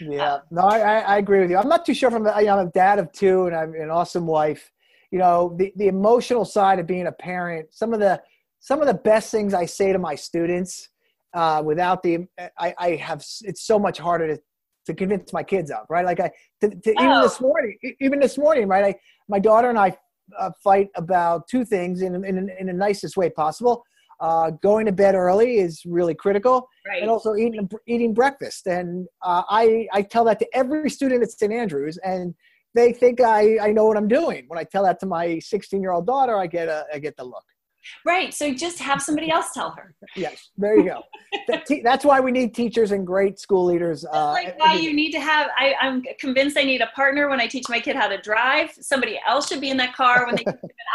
Yeah, 0.00 0.34
um, 0.34 0.40
no, 0.50 0.62
I, 0.62 0.98
I 1.00 1.18
agree 1.18 1.40
with 1.40 1.50
you. 1.50 1.56
I'm 1.56 1.68
not 1.68 1.86
too 1.86 1.94
sure 1.94 2.10
from, 2.10 2.26
you 2.26 2.44
know, 2.44 2.58
I'm 2.58 2.66
a 2.66 2.70
dad 2.70 2.98
of 2.98 3.12
two 3.12 3.46
and 3.46 3.56
I'm 3.56 3.74
an 3.74 3.90
awesome 3.90 4.26
wife. 4.26 4.70
You 5.10 5.18
know, 5.18 5.54
the, 5.58 5.72
the 5.76 5.88
emotional 5.88 6.44
side 6.44 6.78
of 6.78 6.86
being 6.86 7.06
a 7.06 7.12
parent, 7.12 7.68
some 7.70 7.92
of 7.92 8.00
the, 8.00 8.20
some 8.62 8.80
of 8.80 8.86
the 8.86 8.94
best 8.94 9.30
things 9.32 9.52
I 9.52 9.66
say 9.66 9.92
to 9.92 9.98
my 9.98 10.14
students 10.14 10.88
uh, 11.34 11.62
without 11.64 12.02
the 12.02 12.26
I, 12.58 12.74
I 12.78 12.90
have 12.96 13.22
it's 13.42 13.62
so 13.66 13.78
much 13.78 13.98
harder 13.98 14.36
to 14.36 14.42
to 14.86 14.94
convince 14.94 15.32
my 15.32 15.42
kids 15.42 15.70
of 15.70 15.84
right 15.90 16.06
like 16.06 16.20
I 16.20 16.30
to, 16.60 16.70
to 16.70 16.94
oh. 16.98 17.04
even 17.04 17.20
this 17.22 17.40
morning 17.40 17.78
even 18.00 18.18
this 18.20 18.38
morning 18.38 18.68
right 18.68 18.84
I 18.84 18.94
my 19.28 19.38
daughter 19.38 19.68
and 19.68 19.78
I 19.78 19.96
uh, 20.38 20.50
fight 20.62 20.88
about 20.94 21.48
two 21.48 21.64
things 21.64 22.02
in 22.02 22.14
in, 22.24 22.50
in 22.58 22.66
the 22.66 22.72
nicest 22.72 23.16
way 23.16 23.28
possible. 23.28 23.84
Uh, 24.20 24.50
going 24.62 24.86
to 24.86 24.92
bed 24.92 25.16
early 25.16 25.56
is 25.56 25.82
really 25.84 26.14
critical, 26.14 26.68
right. 26.86 27.02
and 27.02 27.10
also 27.10 27.34
eating 27.34 27.68
eating 27.88 28.14
breakfast. 28.14 28.68
And 28.68 29.08
uh, 29.22 29.42
I 29.48 29.88
I 29.92 30.02
tell 30.02 30.24
that 30.26 30.38
to 30.38 30.46
every 30.54 30.90
student 30.90 31.24
at 31.24 31.32
St. 31.32 31.52
Andrews, 31.52 31.98
and 32.04 32.32
they 32.72 32.92
think 32.92 33.20
I 33.20 33.58
I 33.58 33.72
know 33.72 33.84
what 33.86 33.96
I'm 33.96 34.06
doing. 34.06 34.44
When 34.46 34.60
I 34.60 34.64
tell 34.64 34.84
that 34.84 35.00
to 35.00 35.06
my 35.06 35.40
16 35.40 35.82
year 35.82 35.90
old 35.90 36.06
daughter, 36.06 36.36
I 36.36 36.46
get 36.46 36.68
a 36.68 36.86
I 36.94 37.00
get 37.00 37.16
the 37.16 37.24
look. 37.24 37.44
Right. 38.04 38.32
So 38.32 38.52
just 38.52 38.78
have 38.78 39.02
somebody 39.02 39.30
else 39.30 39.52
tell 39.52 39.70
her. 39.70 39.94
Yes. 40.16 40.50
There 40.56 40.76
you 40.78 40.84
go. 40.84 41.02
That's 41.82 42.04
why 42.04 42.20
we 42.20 42.30
need 42.30 42.54
teachers 42.54 42.92
and 42.92 43.06
great 43.06 43.38
school 43.38 43.64
leaders. 43.64 44.04
Uh, 44.04 44.32
like 44.32 44.58
why 44.58 44.74
you 44.74 44.92
need 44.92 45.12
to 45.12 45.20
have. 45.20 45.48
I, 45.58 45.74
I'm 45.80 46.02
convinced 46.18 46.56
I 46.56 46.64
need 46.64 46.80
a 46.80 46.88
partner 46.88 47.28
when 47.28 47.40
I 47.40 47.46
teach 47.46 47.68
my 47.68 47.80
kid 47.80 47.96
how 47.96 48.08
to 48.08 48.20
drive. 48.20 48.70
Somebody 48.72 49.20
else 49.26 49.48
should 49.48 49.60
be 49.60 49.70
in 49.70 49.76
that 49.78 49.94
car 49.94 50.26
when 50.26 50.36
they. 50.36 50.44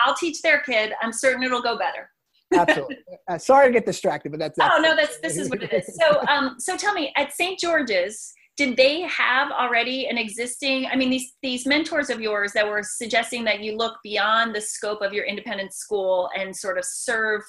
I'll 0.06 0.16
teach 0.16 0.42
their 0.42 0.62
kid. 0.62 0.94
I'm 1.01 1.12
certain 1.12 1.44
it'll 1.44 1.62
go 1.62 1.78
better. 1.78 2.10
Absolutely. 2.54 2.98
Uh, 3.28 3.38
sorry 3.38 3.68
to 3.68 3.74
get 3.74 3.86
distracted, 3.86 4.31
but 4.31 4.39
that's, 4.39 4.57
that's. 4.57 4.74
Oh 4.74 4.81
no, 4.81 4.95
that's 4.95 5.19
this 5.19 5.38
is 5.38 5.50
what 5.50 5.62
it 5.62 5.74
is. 5.74 5.98
So 6.00 6.22
um, 6.28 6.56
so 6.60 6.78
tell 6.78 6.94
me 6.94 7.12
at 7.18 7.34
St. 7.34 7.60
George's 7.60 8.34
did 8.57 8.75
they 8.75 9.01
have 9.01 9.51
already 9.51 10.07
an 10.07 10.18
existing 10.18 10.88
i 10.88 10.95
mean 10.95 11.09
these 11.09 11.33
these 11.42 11.65
mentors 11.65 12.09
of 12.09 12.19
yours 12.19 12.51
that 12.54 12.68
were 12.68 12.83
suggesting 12.83 13.44
that 13.44 13.62
you 13.62 13.77
look 13.77 13.98
beyond 14.04 14.54
the 14.54 14.62
scope 14.62 15.01
of 15.01 15.13
your 15.13 15.25
independent 15.25 15.74
school 15.74 16.30
and 16.38 16.56
sort 16.56 16.77
of 16.77 16.83
serve 16.86 17.42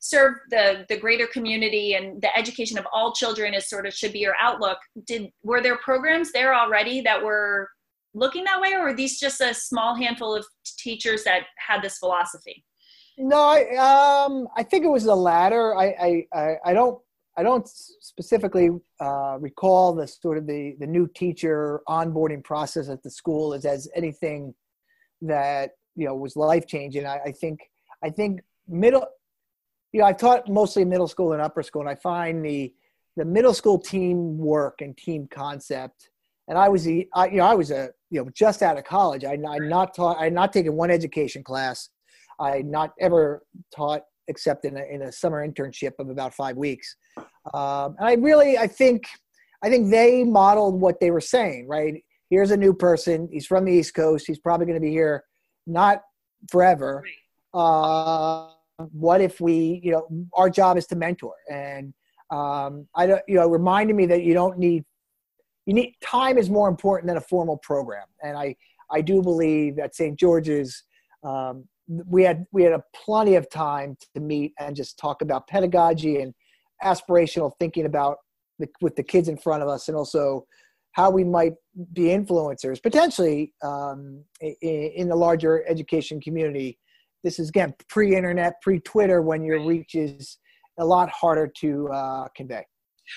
serve 0.00 0.34
the 0.50 0.84
the 0.88 0.96
greater 0.96 1.26
community 1.26 1.94
and 1.94 2.20
the 2.22 2.36
education 2.36 2.78
of 2.78 2.86
all 2.92 3.12
children 3.12 3.54
is 3.54 3.68
sort 3.68 3.86
of 3.86 3.92
should 3.92 4.12
be 4.12 4.20
your 4.20 4.34
outlook. 4.40 4.78
Did 5.06 5.30
were 5.42 5.60
there 5.60 5.76
programs 5.78 6.32
there 6.32 6.54
already 6.54 7.00
that 7.02 7.22
were 7.22 7.68
looking 8.14 8.44
that 8.44 8.60
way 8.60 8.72
or 8.72 8.84
were 8.84 8.94
these 8.94 9.18
just 9.18 9.40
a 9.40 9.52
small 9.52 9.94
handful 9.94 10.34
of 10.34 10.46
teachers 10.78 11.24
that 11.24 11.42
had 11.58 11.82
this 11.82 11.98
philosophy? 11.98 12.64
No 13.18 13.38
i 13.38 14.24
um 14.24 14.46
i 14.56 14.62
think 14.62 14.84
it 14.84 14.88
was 14.88 15.04
the 15.04 15.16
latter. 15.16 15.76
I 15.76 16.24
i 16.32 16.56
i 16.64 16.72
don't 16.72 17.00
I 17.38 17.44
don't 17.44 17.68
specifically 17.68 18.70
uh, 19.00 19.36
recall 19.38 19.94
the 19.94 20.08
sort 20.08 20.38
of 20.38 20.48
the, 20.48 20.74
the 20.80 20.88
new 20.88 21.06
teacher 21.14 21.82
onboarding 21.88 22.42
process 22.42 22.88
at 22.88 23.00
the 23.04 23.10
school 23.10 23.54
as, 23.54 23.64
as 23.64 23.88
anything 23.94 24.52
that 25.22 25.70
you 25.94 26.06
know 26.06 26.16
was 26.16 26.34
life 26.34 26.66
changing. 26.66 27.06
I, 27.06 27.20
I, 27.26 27.30
think 27.30 27.60
I 28.02 28.10
think 28.10 28.40
middle, 28.66 29.06
you 29.92 30.00
know, 30.00 30.06
I've 30.06 30.16
taught 30.16 30.48
mostly 30.48 30.84
middle 30.84 31.06
school 31.06 31.32
and 31.32 31.40
upper 31.40 31.62
school, 31.62 31.82
and 31.82 31.90
I 31.90 31.94
find 31.94 32.44
the 32.44 32.74
the 33.16 33.24
middle 33.24 33.54
school 33.54 33.78
team 33.78 34.36
work 34.36 34.80
and 34.80 34.96
team 34.96 35.28
concept. 35.30 36.10
And 36.48 36.58
I 36.58 36.68
was 36.68 36.82
the 36.84 37.08
I, 37.14 37.28
you 37.28 37.36
know 37.36 37.46
I 37.46 37.54
was 37.54 37.70
a 37.70 37.90
you 38.10 38.20
know 38.20 38.30
just 38.34 38.62
out 38.62 38.78
of 38.78 38.84
college. 38.84 39.24
I 39.24 39.38
I 39.48 39.58
not 39.58 39.94
taught 39.94 40.16
I 40.18 40.28
not 40.28 40.52
taken 40.52 40.74
one 40.74 40.90
education 40.90 41.44
class. 41.44 41.88
I 42.40 42.62
not 42.62 42.94
ever 42.98 43.44
taught 43.74 44.02
except 44.28 44.64
in 44.64 44.76
a, 44.76 44.82
in 44.82 45.02
a 45.02 45.12
summer 45.12 45.46
internship 45.46 45.92
of 45.98 46.08
about 46.08 46.34
five 46.34 46.56
weeks. 46.56 46.96
Um, 47.54 47.96
and 47.98 48.08
I 48.08 48.14
really, 48.14 48.58
I 48.58 48.66
think, 48.66 49.06
I 49.62 49.68
think 49.68 49.90
they 49.90 50.22
modeled 50.24 50.80
what 50.80 51.00
they 51.00 51.10
were 51.10 51.20
saying. 51.20 51.66
Right, 51.66 52.04
here's 52.30 52.50
a 52.50 52.56
new 52.56 52.74
person. 52.74 53.28
He's 53.32 53.46
from 53.46 53.64
the 53.64 53.72
East 53.72 53.94
Coast. 53.94 54.26
He's 54.26 54.38
probably 54.38 54.66
going 54.66 54.80
to 54.80 54.86
be 54.86 54.90
here 54.90 55.24
not 55.66 56.02
forever. 56.50 57.04
Uh, 57.52 58.50
what 58.92 59.20
if 59.20 59.40
we, 59.40 59.80
you 59.82 59.90
know, 59.90 60.06
our 60.34 60.48
job 60.48 60.76
is 60.76 60.86
to 60.86 60.96
mentor, 60.96 61.34
and 61.50 61.92
um, 62.30 62.86
I 62.94 63.06
don't, 63.06 63.22
you 63.26 63.36
know, 63.36 63.48
reminded 63.48 63.96
me 63.96 64.06
that 64.06 64.22
you 64.22 64.34
don't 64.34 64.58
need, 64.58 64.84
you 65.66 65.74
need 65.74 65.94
time 66.04 66.38
is 66.38 66.48
more 66.48 66.68
important 66.68 67.08
than 67.08 67.16
a 67.16 67.22
formal 67.22 67.56
program, 67.58 68.06
and 68.22 68.36
I, 68.36 68.54
I 68.90 69.00
do 69.00 69.22
believe 69.22 69.78
at 69.78 69.94
St. 69.94 70.18
George's. 70.18 70.84
Um, 71.24 71.64
we 71.88 72.22
had 72.22 72.46
we 72.52 72.62
had 72.62 72.72
a 72.72 72.82
plenty 72.94 73.34
of 73.34 73.48
time 73.50 73.96
to 74.14 74.20
meet 74.20 74.52
and 74.58 74.76
just 74.76 74.98
talk 74.98 75.22
about 75.22 75.46
pedagogy 75.48 76.20
and 76.20 76.34
aspirational 76.84 77.52
thinking 77.58 77.86
about 77.86 78.18
the, 78.58 78.68
with 78.80 78.94
the 78.96 79.02
kids 79.02 79.28
in 79.28 79.36
front 79.36 79.62
of 79.62 79.68
us 79.68 79.88
and 79.88 79.96
also 79.96 80.44
how 80.92 81.10
we 81.10 81.24
might 81.24 81.54
be 81.92 82.04
influencers 82.04 82.82
potentially 82.82 83.52
um, 83.62 84.22
in, 84.40 84.54
in, 84.62 85.08
the 85.08 85.14
larger 85.14 85.64
education 85.68 86.20
community. 86.20 86.78
This 87.24 87.38
is 87.38 87.48
again 87.48 87.74
pre-internet 87.88 88.60
pre-twitter 88.62 89.22
when 89.22 89.42
your 89.42 89.64
reach 89.64 89.94
is 89.94 90.38
a 90.78 90.84
lot 90.84 91.08
harder 91.10 91.50
to 91.60 91.88
uh, 91.88 92.28
convey. 92.36 92.64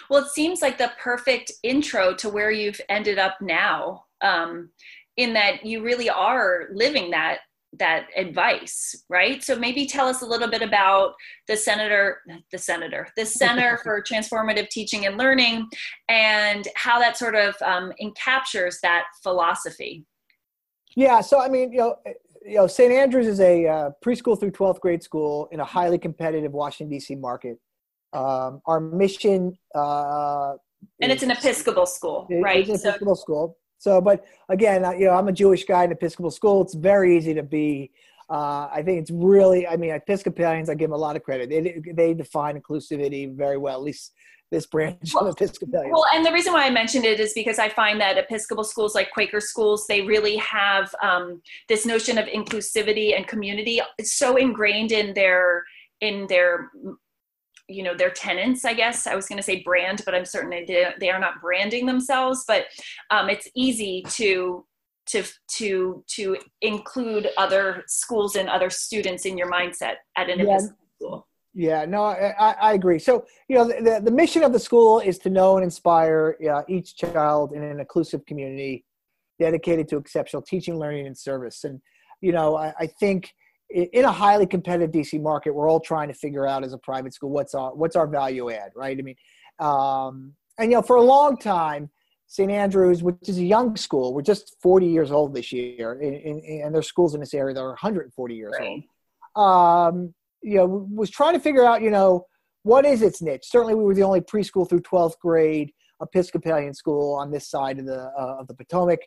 Well 0.09 0.23
it 0.23 0.31
seems 0.31 0.61
like 0.61 0.77
the 0.77 0.91
perfect 0.99 1.51
intro 1.63 2.13
to 2.15 2.29
where 2.29 2.51
you've 2.51 2.79
ended 2.87 3.19
up 3.19 3.35
now 3.41 4.05
um, 4.21 4.69
in 5.17 5.33
that 5.33 5.65
you 5.65 5.83
really 5.83 6.09
are 6.09 6.69
living 6.73 7.11
that 7.11 7.39
that 7.79 8.07
advice 8.17 8.95
right? 9.09 9.43
So 9.43 9.55
maybe 9.55 9.85
tell 9.85 10.07
us 10.07 10.21
a 10.21 10.25
little 10.25 10.49
bit 10.49 10.61
about 10.61 11.13
the 11.47 11.55
senator 11.55 12.19
the 12.51 12.57
senator 12.57 13.07
the 13.15 13.25
center 13.25 13.77
for 13.83 14.01
transformative 14.01 14.69
teaching 14.69 15.05
and 15.05 15.17
learning 15.17 15.67
and 16.09 16.67
how 16.75 16.99
that 16.99 17.17
sort 17.17 17.35
of 17.35 17.55
um, 17.63 17.91
encaptures 18.01 18.75
that 18.81 19.05
philosophy. 19.23 20.05
Yeah 20.95 21.21
so 21.21 21.39
i 21.39 21.47
mean 21.47 21.71
you 21.71 21.79
know 21.79 21.95
you 22.45 22.55
know 22.55 22.67
st 22.67 22.91
andrews 22.91 23.27
is 23.27 23.39
a 23.39 23.67
uh, 23.67 23.89
preschool 24.03 24.37
through 24.37 24.51
12th 24.51 24.79
grade 24.81 25.01
school 25.01 25.47
in 25.51 25.59
a 25.61 25.65
highly 25.65 25.97
competitive 25.97 26.51
washington 26.51 26.91
d.c 26.91 27.15
market. 27.15 27.57
Um, 28.13 28.61
our 28.65 28.81
mission 28.81 29.57
uh, 29.73 30.55
and 31.01 31.11
it's 31.13 31.23
an 31.23 31.31
episcopal 31.31 31.85
school 31.85 32.27
right 32.29 32.67
it's 32.67 32.83
an 32.83 32.89
episcopal 32.89 33.15
so, 33.15 33.21
school 33.21 33.57
So, 33.81 33.99
but 33.99 34.23
again, 34.47 34.83
you 34.99 35.07
know, 35.07 35.13
I'm 35.13 35.27
a 35.27 35.31
Jewish 35.31 35.65
guy 35.65 35.85
in 35.85 35.91
Episcopal 35.91 36.29
school. 36.29 36.61
It's 36.61 36.75
very 36.75 37.17
easy 37.17 37.33
to 37.33 37.41
be. 37.41 37.89
Uh, 38.29 38.69
I 38.71 38.83
think 38.85 39.01
it's 39.01 39.09
really. 39.09 39.67
I 39.67 39.75
mean, 39.75 39.89
Episcopalians. 39.89 40.69
I 40.69 40.75
give 40.75 40.91
them 40.91 40.93
a 40.93 41.01
lot 41.01 41.15
of 41.15 41.23
credit. 41.23 41.49
They 41.49 41.81
they 41.91 42.13
define 42.13 42.61
inclusivity 42.61 43.35
very 43.35 43.57
well. 43.57 43.73
At 43.73 43.81
least 43.81 44.13
this 44.51 44.67
branch 44.67 45.15
well, 45.15 45.25
of 45.25 45.35
Episcopalians. 45.35 45.91
Well, 45.91 46.05
and 46.13 46.23
the 46.23 46.31
reason 46.31 46.53
why 46.53 46.67
I 46.67 46.69
mentioned 46.69 47.05
it 47.05 47.19
is 47.19 47.33
because 47.33 47.57
I 47.57 47.69
find 47.69 47.99
that 48.01 48.19
Episcopal 48.19 48.63
schools, 48.63 48.93
like 48.93 49.09
Quaker 49.09 49.39
schools, 49.39 49.87
they 49.87 50.01
really 50.01 50.35
have 50.35 50.93
um, 51.01 51.41
this 51.67 51.83
notion 51.83 52.19
of 52.19 52.27
inclusivity 52.27 53.17
and 53.17 53.25
community 53.27 53.81
it's 53.97 54.13
so 54.13 54.35
ingrained 54.35 54.91
in 54.91 55.15
their 55.15 55.63
in 56.01 56.27
their 56.27 56.69
you 57.71 57.83
know 57.83 57.95
their 57.95 58.09
tenants 58.09 58.65
i 58.65 58.73
guess 58.73 59.07
i 59.07 59.15
was 59.15 59.27
going 59.27 59.37
to 59.37 59.43
say 59.43 59.61
brand 59.63 60.01
but 60.05 60.13
i'm 60.13 60.25
certain 60.25 60.49
they, 60.49 60.85
they 60.99 61.09
are 61.09 61.19
not 61.19 61.41
branding 61.41 61.85
themselves 61.85 62.43
but 62.47 62.65
um, 63.09 63.29
it's 63.29 63.47
easy 63.55 64.03
to 64.09 64.65
to 65.07 65.23
to 65.47 66.03
to 66.07 66.37
include 66.61 67.29
other 67.37 67.83
schools 67.87 68.35
and 68.35 68.49
other 68.49 68.69
students 68.69 69.25
in 69.25 69.37
your 69.37 69.51
mindset 69.51 69.95
at 70.17 70.29
an 70.29 70.39
yeah. 70.39 70.59
school. 70.97 71.27
Yeah 71.53 71.85
no 71.85 72.03
I, 72.03 72.55
I 72.61 72.73
agree. 72.73 72.99
So 72.99 73.25
you 73.49 73.57
know 73.57 73.65
the, 73.65 73.99
the 74.03 74.11
mission 74.11 74.43
of 74.43 74.53
the 74.53 74.59
school 74.59 74.99
is 74.99 75.17
to 75.19 75.29
know 75.29 75.57
and 75.57 75.63
inspire 75.63 76.37
uh, 76.49 76.61
each 76.69 76.95
child 76.95 77.51
in 77.53 77.63
an 77.63 77.79
inclusive 77.79 78.25
community 78.25 78.85
dedicated 79.39 79.87
to 79.89 79.97
exceptional 79.97 80.43
teaching 80.43 80.77
learning 80.77 81.07
and 81.07 81.17
service. 81.17 81.63
And 81.63 81.81
you 82.21 82.31
know 82.31 82.55
i, 82.55 82.73
I 82.79 82.87
think 82.87 83.33
in 83.73 84.05
a 84.05 84.11
highly 84.11 84.45
competitive 84.45 84.91
DC 84.91 85.21
market, 85.21 85.53
we're 85.53 85.69
all 85.69 85.79
trying 85.79 86.07
to 86.07 86.13
figure 86.13 86.47
out 86.47 86.63
as 86.63 86.73
a 86.73 86.77
private 86.77 87.13
school 87.13 87.29
what's 87.29 87.53
our 87.53 87.73
what's 87.73 87.95
our 87.95 88.07
value 88.07 88.49
add, 88.51 88.71
right? 88.75 88.97
I 88.97 89.01
mean, 89.01 89.15
um, 89.59 90.33
and 90.57 90.71
you 90.71 90.77
know, 90.77 90.81
for 90.81 90.97
a 90.97 91.01
long 91.01 91.37
time, 91.37 91.89
St. 92.27 92.51
Andrews, 92.51 93.03
which 93.03 93.27
is 93.27 93.37
a 93.37 93.43
young 93.43 93.75
school, 93.75 94.13
we're 94.13 94.21
just 94.21 94.55
40 94.61 94.87
years 94.87 95.11
old 95.11 95.33
this 95.33 95.51
year, 95.51 95.93
and, 95.93 96.15
and, 96.15 96.43
and 96.43 96.75
there's 96.75 96.87
schools 96.87 97.13
in 97.13 97.19
this 97.19 97.33
area 97.33 97.53
that 97.53 97.61
are 97.61 97.69
140 97.69 98.35
years 98.35 98.53
right. 98.59 98.83
old. 99.35 99.45
Um, 99.45 100.13
you 100.41 100.55
know, 100.55 100.87
was 100.91 101.09
trying 101.09 101.33
to 101.33 101.39
figure 101.39 101.63
out, 101.63 101.81
you 101.81 101.91
know, 101.91 102.25
what 102.63 102.85
is 102.85 103.01
its 103.01 103.21
niche. 103.21 103.43
Certainly, 103.43 103.75
we 103.75 103.83
were 103.83 103.95
the 103.95 104.03
only 104.03 104.21
preschool 104.21 104.67
through 104.67 104.81
12th 104.81 105.19
grade 105.19 105.71
Episcopalian 106.01 106.73
school 106.73 107.15
on 107.15 107.31
this 107.31 107.49
side 107.49 107.79
of 107.79 107.85
the 107.85 108.11
uh, 108.17 108.37
of 108.39 108.47
the 108.47 108.53
Potomac. 108.53 108.99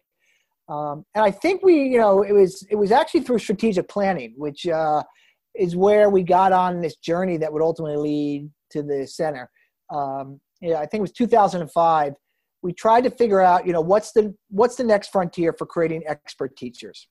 Um, 0.68 1.04
and 1.14 1.24
I 1.24 1.30
think 1.30 1.62
we, 1.62 1.82
you 1.82 1.98
know, 1.98 2.22
it 2.22 2.32
was 2.32 2.66
it 2.70 2.76
was 2.76 2.90
actually 2.90 3.20
through 3.20 3.38
strategic 3.38 3.88
planning, 3.88 4.34
which 4.36 4.66
uh, 4.66 5.02
is 5.54 5.76
where 5.76 6.10
we 6.10 6.22
got 6.22 6.52
on 6.52 6.80
this 6.80 6.96
journey 6.96 7.36
that 7.38 7.52
would 7.52 7.62
ultimately 7.62 7.96
lead 7.96 8.50
to 8.70 8.82
the 8.82 9.06
center. 9.06 9.50
Um, 9.90 10.40
yeah, 10.60 10.76
I 10.76 10.86
think 10.86 11.00
it 11.00 11.02
was 11.02 11.12
2005. 11.12 12.14
We 12.62 12.72
tried 12.72 13.04
to 13.04 13.10
figure 13.10 13.42
out, 13.42 13.66
you 13.66 13.72
know, 13.72 13.82
what's 13.82 14.12
the 14.12 14.34
what's 14.48 14.76
the 14.76 14.84
next 14.84 15.12
frontier 15.12 15.52
for 15.52 15.66
creating 15.66 16.02
expert 16.06 16.56
teachers, 16.56 17.08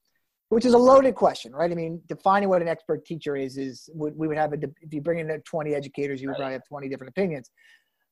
which 0.50 0.66
is 0.66 0.74
a 0.74 0.78
loaded 0.78 1.14
question, 1.14 1.52
right? 1.54 1.72
I 1.72 1.76
mean, 1.76 2.02
defining 2.08 2.50
what 2.50 2.64
an 2.64 2.68
expert 2.68 3.06
teacher 3.06 3.36
is 3.36 3.58
is 3.58 3.88
we 3.94 4.28
would 4.28 4.38
have 4.38 4.54
a 4.54 4.58
if 4.82 4.92
you 4.92 5.02
bring 5.02 5.20
in 5.20 5.42
20 5.46 5.76
educators, 5.76 6.22
you 6.22 6.30
would 6.30 6.38
probably 6.38 6.54
have 6.54 6.66
20 6.68 6.90
different 6.90 7.12
opinions. 7.12 7.52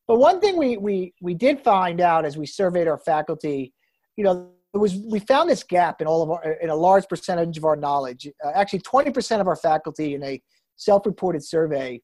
But 0.08 0.20
one 0.20 0.40
thing 0.40 0.56
we 0.56 0.78
we 0.78 1.14
we 1.20 1.34
did 1.34 1.62
find 1.62 2.00
out 2.00 2.26
as 2.26 2.38
we 2.38 2.46
surveyed 2.46 2.88
our 2.88 3.00
faculty, 3.00 3.74
you 4.18 4.24
know, 4.24 4.52
it 4.74 4.78
was 4.78 4.96
we 4.96 5.20
found 5.20 5.50
this 5.50 5.64
gap 5.64 6.02
in 6.02 6.08
all 6.08 6.22
of 6.22 6.30
our 6.32 6.54
in 6.54 6.70
a 6.70 6.76
large 6.76 7.08
percentage 7.08 7.58
of 7.58 7.66
our 7.66 7.76
knowledge. 7.76 8.28
Uh, 8.44 8.52
actually, 8.56 8.80
twenty 8.80 9.12
percent 9.12 9.42
of 9.42 9.48
our 9.48 9.56
faculty 9.56 10.16
in 10.16 10.24
a 10.24 10.42
self-reported 10.78 11.44
survey 11.44 12.02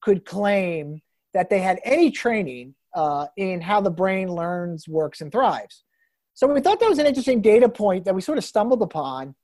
could 0.00 0.24
claim 0.24 1.00
that 1.34 1.50
they 1.50 1.58
had 1.58 1.80
any 1.84 2.10
training 2.10 2.74
uh, 2.94 3.26
in 3.36 3.60
how 3.60 3.80
the 3.80 3.90
brain 3.90 4.28
learns, 4.28 4.86
works, 4.86 5.20
and 5.20 5.32
thrives. 5.32 5.82
So 6.34 6.46
we 6.46 6.60
thought 6.60 6.80
that 6.80 6.88
was 6.88 6.98
an 6.98 7.06
interesting 7.06 7.40
data 7.40 7.68
point 7.68 8.04
that 8.04 8.14
we 8.14 8.20
sort 8.20 8.38
of 8.38 8.44
stumbled 8.44 8.82
upon. 8.82 9.34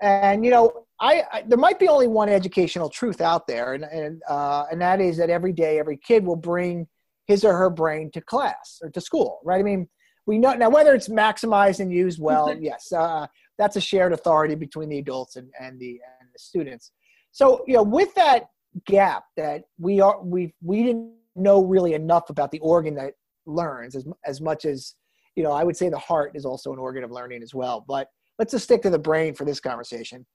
And 0.00 0.44
you 0.44 0.50
know, 0.50 0.86
I, 1.00 1.24
I 1.32 1.42
there 1.46 1.58
might 1.58 1.78
be 1.78 1.88
only 1.88 2.06
one 2.06 2.28
educational 2.28 2.88
truth 2.88 3.20
out 3.20 3.46
there, 3.46 3.74
and 3.74 3.84
and 3.84 4.22
uh, 4.28 4.64
and 4.70 4.80
that 4.80 5.00
is 5.00 5.18
that 5.18 5.30
every 5.30 5.52
day, 5.52 5.78
every 5.78 5.98
kid 5.98 6.24
will 6.24 6.36
bring 6.36 6.86
his 7.26 7.44
or 7.44 7.54
her 7.56 7.68
brain 7.68 8.10
to 8.12 8.20
class 8.22 8.78
or 8.82 8.88
to 8.90 9.00
school, 9.00 9.40
right? 9.44 9.60
I 9.60 9.62
mean 9.62 9.88
we 10.28 10.38
know 10.38 10.52
now 10.52 10.68
whether 10.68 10.94
it's 10.94 11.08
maximized 11.08 11.80
and 11.80 11.90
used 11.90 12.20
well 12.20 12.54
yes 12.60 12.92
uh, 12.92 13.26
that's 13.56 13.76
a 13.76 13.80
shared 13.80 14.12
authority 14.12 14.54
between 14.54 14.88
the 14.88 14.98
adults 14.98 15.36
and, 15.36 15.50
and 15.58 15.80
the 15.80 16.00
and 16.20 16.28
the 16.32 16.38
students. 16.38 16.92
So 17.32 17.64
you 17.66 17.74
know 17.74 17.82
with 17.82 18.14
that 18.14 18.44
gap 18.86 19.24
that 19.36 19.64
we 19.78 20.00
are 20.00 20.22
we 20.22 20.54
we 20.62 20.84
didn't 20.84 21.12
know 21.34 21.64
really 21.64 21.94
enough 21.94 22.30
about 22.30 22.50
the 22.50 22.58
organ 22.60 22.94
that 22.94 23.14
learns 23.46 23.96
as, 23.96 24.06
as 24.26 24.40
much 24.40 24.66
as 24.66 24.94
you 25.34 25.42
know 25.42 25.52
i 25.52 25.64
would 25.64 25.76
say 25.76 25.88
the 25.88 25.98
heart 25.98 26.32
is 26.34 26.44
also 26.44 26.72
an 26.72 26.78
organ 26.78 27.02
of 27.02 27.10
learning 27.10 27.42
as 27.42 27.54
well 27.54 27.82
but 27.88 28.08
let's 28.38 28.52
just 28.52 28.64
stick 28.64 28.82
to 28.82 28.90
the 28.90 28.98
brain 28.98 29.34
for 29.34 29.44
this 29.44 29.60
conversation. 29.60 30.26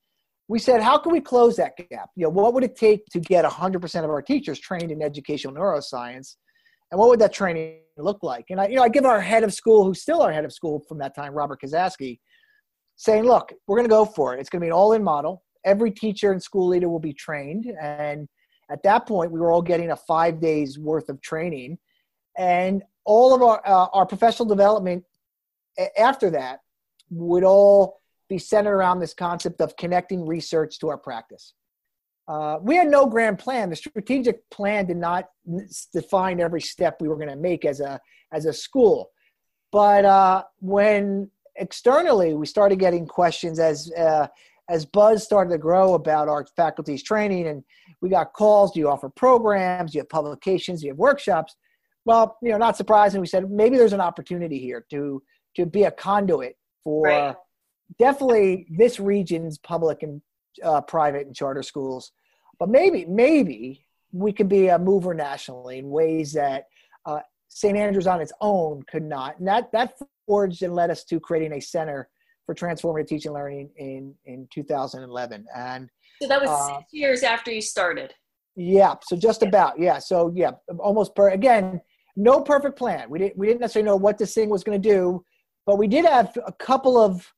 We 0.48 0.60
said 0.60 0.82
how 0.82 0.98
can 0.98 1.12
we 1.12 1.22
close 1.22 1.56
that 1.58 1.78
gap? 1.78 2.10
You 2.16 2.24
know 2.24 2.30
what 2.30 2.54
would 2.54 2.64
it 2.64 2.76
take 2.76 3.06
to 3.12 3.20
get 3.20 3.46
100% 3.46 4.04
of 4.04 4.10
our 4.10 4.22
teachers 4.22 4.60
trained 4.60 4.92
in 4.92 5.02
educational 5.02 5.54
neuroscience 5.54 6.36
and 6.94 7.00
what 7.00 7.10
would 7.10 7.20
that 7.22 7.34
training 7.34 7.80
look 7.98 8.22
like? 8.22 8.46
And 8.52 8.62
I, 8.62 8.68
you 8.68 8.76
know, 8.76 8.84
I 8.84 8.88
give 8.88 9.04
our 9.04 9.20
head 9.20 9.44
of 9.44 9.52
school, 9.52 9.84
who's 9.84 10.00
still 10.00 10.22
our 10.22 10.32
head 10.32 10.46
of 10.46 10.54
school 10.54 10.80
from 10.88 11.00
that 11.00 11.16
time, 11.16 11.34
Robert 11.34 11.60
Kosasky, 11.60 12.20
saying, 12.98 13.24
look, 13.24 13.52
we're 13.66 13.78
going 13.78 13.90
to 13.90 13.90
go 13.90 14.06
for 14.06 14.36
it. 14.36 14.40
It's 14.40 14.48
going 14.48 14.60
to 14.60 14.66
be 14.66 14.70
an 14.70 14.74
all-in 14.74 15.04
model. 15.04 15.44
Every 15.66 15.90
teacher 15.90 16.32
and 16.32 16.42
school 16.42 16.68
leader 16.68 16.88
will 16.88 17.00
be 17.00 17.12
trained. 17.12 17.66
And 17.82 18.30
at 18.70 18.84
that 18.84 19.08
point, 19.08 19.32
we 19.32 19.40
were 19.40 19.52
all 19.52 19.64
getting 19.64 19.90
a 19.90 19.96
five 19.96 20.40
days 20.40 20.78
worth 20.78 21.10
of 21.10 21.20
training. 21.20 21.80
And 22.38 22.84
all 23.06 23.34
of 23.34 23.42
our, 23.42 23.60
uh, 23.66 23.88
our 23.92 24.06
professional 24.06 24.48
development 24.48 25.04
after 25.98 26.30
that 26.30 26.60
would 27.10 27.44
all 27.44 28.02
be 28.30 28.38
centered 28.38 28.76
around 28.76 29.00
this 29.00 29.16
concept 29.16 29.62
of 29.62 29.76
connecting 29.78 30.28
research 30.28 30.78
to 30.82 30.90
our 30.90 30.98
practice. 31.00 31.56
Uh, 32.27 32.58
we 32.62 32.75
had 32.75 32.88
no 32.88 33.06
grand 33.06 33.38
plan. 33.38 33.70
The 33.70 33.75
strategic 33.75 34.50
plan 34.50 34.86
did 34.86 34.98
not 34.98 35.30
define 35.92 36.39
every 36.39 36.62
step 36.62 37.01
we 37.01 37.08
were 37.08 37.18
going 37.18 37.30
to 37.30 37.36
make 37.36 37.65
as 37.65 37.80
a 37.80 38.00
as 38.32 38.46
a 38.46 38.53
school. 38.53 39.12
But 39.72 40.06
uh, 40.06 40.44
when 40.60 41.30
externally 41.56 42.34
we 42.34 42.46
started 42.46 42.80
getting 42.80 43.06
questions 43.06 43.60
as 43.60 43.92
uh, 43.94 44.27
as 44.70 44.86
buzz 44.86 45.24
started 45.24 45.51
to 45.51 45.58
grow 45.58 45.94
about 45.94 46.30
our 46.30 46.46
faculty's 46.56 47.03
training, 47.03 47.48
and 47.48 47.63
we 48.01 48.10
got 48.10 48.34
calls. 48.34 48.72
Do 48.72 48.80
you 48.80 48.89
offer 48.89 49.10
programs? 49.10 49.92
Do 49.92 49.98
you 49.98 50.01
have 50.01 50.10
publications? 50.10 50.80
Do 50.80 50.88
you 50.88 50.94
have 50.94 51.00
workshops? 51.00 51.56
Well, 52.06 52.38
you 52.42 52.51
know, 52.51 52.58
not 52.58 52.77
surprising. 52.77 53.22
We 53.22 53.27
said 53.27 53.50
maybe 53.50 53.77
there's 53.77 53.94
an 53.94 54.01
opportunity 54.01 54.60
here 54.60 54.86
to 54.92 55.22
to 55.56 55.65
be 55.65 55.84
a 55.84 55.92
conduit 55.92 56.58
for 56.84 57.06
right. 57.06 57.36
definitely 58.00 58.68
this 58.70 59.00
region's 59.00 59.58
public 59.58 60.03
and 60.03 60.22
uh, 60.63 60.81
private 60.81 61.27
and 61.27 61.36
charter 61.36 61.63
schools. 61.63 62.12
But 62.60 62.69
maybe, 62.69 63.05
maybe 63.05 63.86
we 64.12 64.31
could 64.31 64.50
be 64.50 64.67
a 64.67 64.77
mover 64.77 65.13
nationally 65.13 65.79
in 65.79 65.89
ways 65.89 66.33
that 66.33 66.65
uh, 67.05 67.19
St. 67.50 67.77
Andrews 67.77 68.07
on 68.07 68.22
its 68.22 68.31
own 68.41 68.83
could 68.83 69.03
not. 69.03 69.39
And 69.39 69.48
that, 69.48 69.72
that 69.72 69.95
forged 70.27 70.62
and 70.63 70.74
led 70.74 70.89
us 70.89 71.03
to 71.05 71.19
creating 71.19 71.53
a 71.53 71.62
center 71.62 72.10
for 72.45 72.53
transformative 72.53 73.07
teaching 73.07 73.29
and 73.29 73.36
learning 73.36 73.69
in, 73.77 74.13
in 74.25 74.48
2011. 74.53 75.45
And 75.55 75.89
so 76.22 76.27
that 76.27 76.41
was 76.41 76.50
uh, 76.50 76.79
six 76.79 76.93
years 76.93 77.24
after 77.24 77.51
you 77.51 77.62
started. 77.62 78.13
Yeah. 78.55 78.95
So 79.03 79.15
just 79.15 79.41
about, 79.41 79.79
yeah. 79.79 80.00
So 80.00 80.31
yeah, 80.36 80.51
almost 80.79 81.15
per, 81.15 81.29
again, 81.29 81.81
no 82.15 82.41
perfect 82.41 82.77
plan. 82.77 83.10
We 83.10 83.19
didn't, 83.19 83.38
we 83.38 83.48
didn't 83.48 83.62
necessarily 83.62 83.88
know 83.88 83.95
what 83.95 84.17
this 84.17 84.33
thing 84.33 84.50
was 84.50 84.63
going 84.63 84.79
to 84.79 84.89
do, 84.89 85.24
but 85.65 85.77
we 85.77 85.88
did 85.88 86.05
have 86.05 86.38
a 86.45 86.51
couple 86.51 86.98
of 86.98 87.31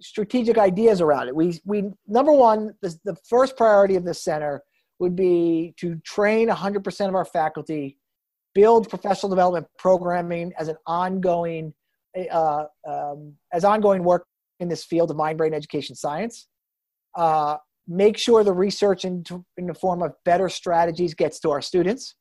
strategic 0.00 0.58
ideas 0.58 1.00
around 1.00 1.28
it. 1.28 1.36
We 1.36 1.60
we 1.64 1.90
number 2.06 2.32
one, 2.32 2.74
the, 2.82 2.96
the 3.04 3.16
first 3.28 3.56
priority 3.56 3.96
of 3.96 4.04
the 4.04 4.14
center 4.14 4.62
would 4.98 5.16
be 5.16 5.74
to 5.78 5.96
train 6.04 6.48
100% 6.48 7.08
of 7.08 7.14
our 7.14 7.24
faculty, 7.24 7.98
build 8.54 8.88
professional 8.88 9.30
development 9.30 9.66
programming 9.78 10.52
as 10.58 10.68
an 10.68 10.76
ongoing 10.86 11.74
uh, 12.30 12.64
um, 12.88 13.34
as 13.52 13.64
ongoing 13.64 14.04
work 14.04 14.26
in 14.60 14.68
this 14.68 14.84
field 14.84 15.10
of 15.10 15.16
mind 15.16 15.38
brain 15.38 15.52
education 15.52 15.96
science. 15.96 16.46
Uh, 17.16 17.56
make 17.86 18.16
sure 18.16 18.42
the 18.42 18.52
research 18.52 19.04
in, 19.04 19.24
in 19.56 19.66
the 19.66 19.74
form 19.74 20.02
of 20.02 20.12
better 20.24 20.48
strategies 20.48 21.14
gets 21.14 21.38
to 21.38 21.50
our 21.50 21.60
students 21.60 22.14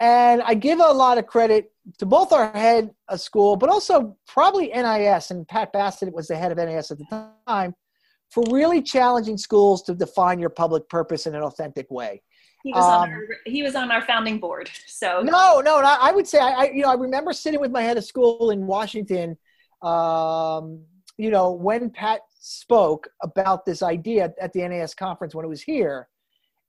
and 0.00 0.42
I 0.42 0.54
give 0.54 0.78
a 0.78 0.92
lot 0.92 1.18
of 1.18 1.26
credit 1.26 1.72
to 1.98 2.06
both 2.06 2.32
our 2.32 2.50
head 2.52 2.90
of 3.08 3.20
school, 3.20 3.56
but 3.56 3.70
also 3.70 4.16
probably 4.26 4.68
NAIS, 4.68 5.30
and 5.30 5.46
Pat 5.48 5.72
Bassett 5.72 6.12
was 6.12 6.28
the 6.28 6.36
head 6.36 6.52
of 6.52 6.58
NAIS 6.58 6.90
at 6.90 6.98
the 6.98 7.32
time, 7.46 7.74
for 8.30 8.44
really 8.50 8.82
challenging 8.82 9.38
schools 9.38 9.82
to 9.84 9.94
define 9.94 10.38
your 10.38 10.50
public 10.50 10.88
purpose 10.88 11.26
in 11.26 11.34
an 11.34 11.42
authentic 11.42 11.90
way. 11.90 12.22
He 12.64 12.72
was, 12.72 12.84
um, 12.84 13.02
on, 13.02 13.10
our, 13.10 13.22
he 13.46 13.62
was 13.62 13.74
on 13.76 13.90
our 13.90 14.02
founding 14.02 14.38
board. 14.38 14.68
So 14.86 15.22
no, 15.22 15.60
no, 15.60 15.80
I 15.80 16.12
would 16.12 16.26
say 16.26 16.38
I, 16.38 16.64
you 16.64 16.82
know, 16.82 16.90
I 16.90 16.94
remember 16.94 17.32
sitting 17.32 17.60
with 17.60 17.70
my 17.70 17.82
head 17.82 17.96
of 17.96 18.04
school 18.04 18.50
in 18.50 18.66
Washington, 18.66 19.38
um, 19.80 20.82
you 21.16 21.30
know, 21.30 21.52
when 21.52 21.88
Pat 21.88 22.20
spoke 22.40 23.08
about 23.22 23.64
this 23.64 23.82
idea 23.82 24.34
at 24.40 24.52
the 24.52 24.68
NAIS 24.68 24.94
conference 24.94 25.34
when 25.34 25.44
it 25.44 25.48
was 25.48 25.62
here, 25.62 26.08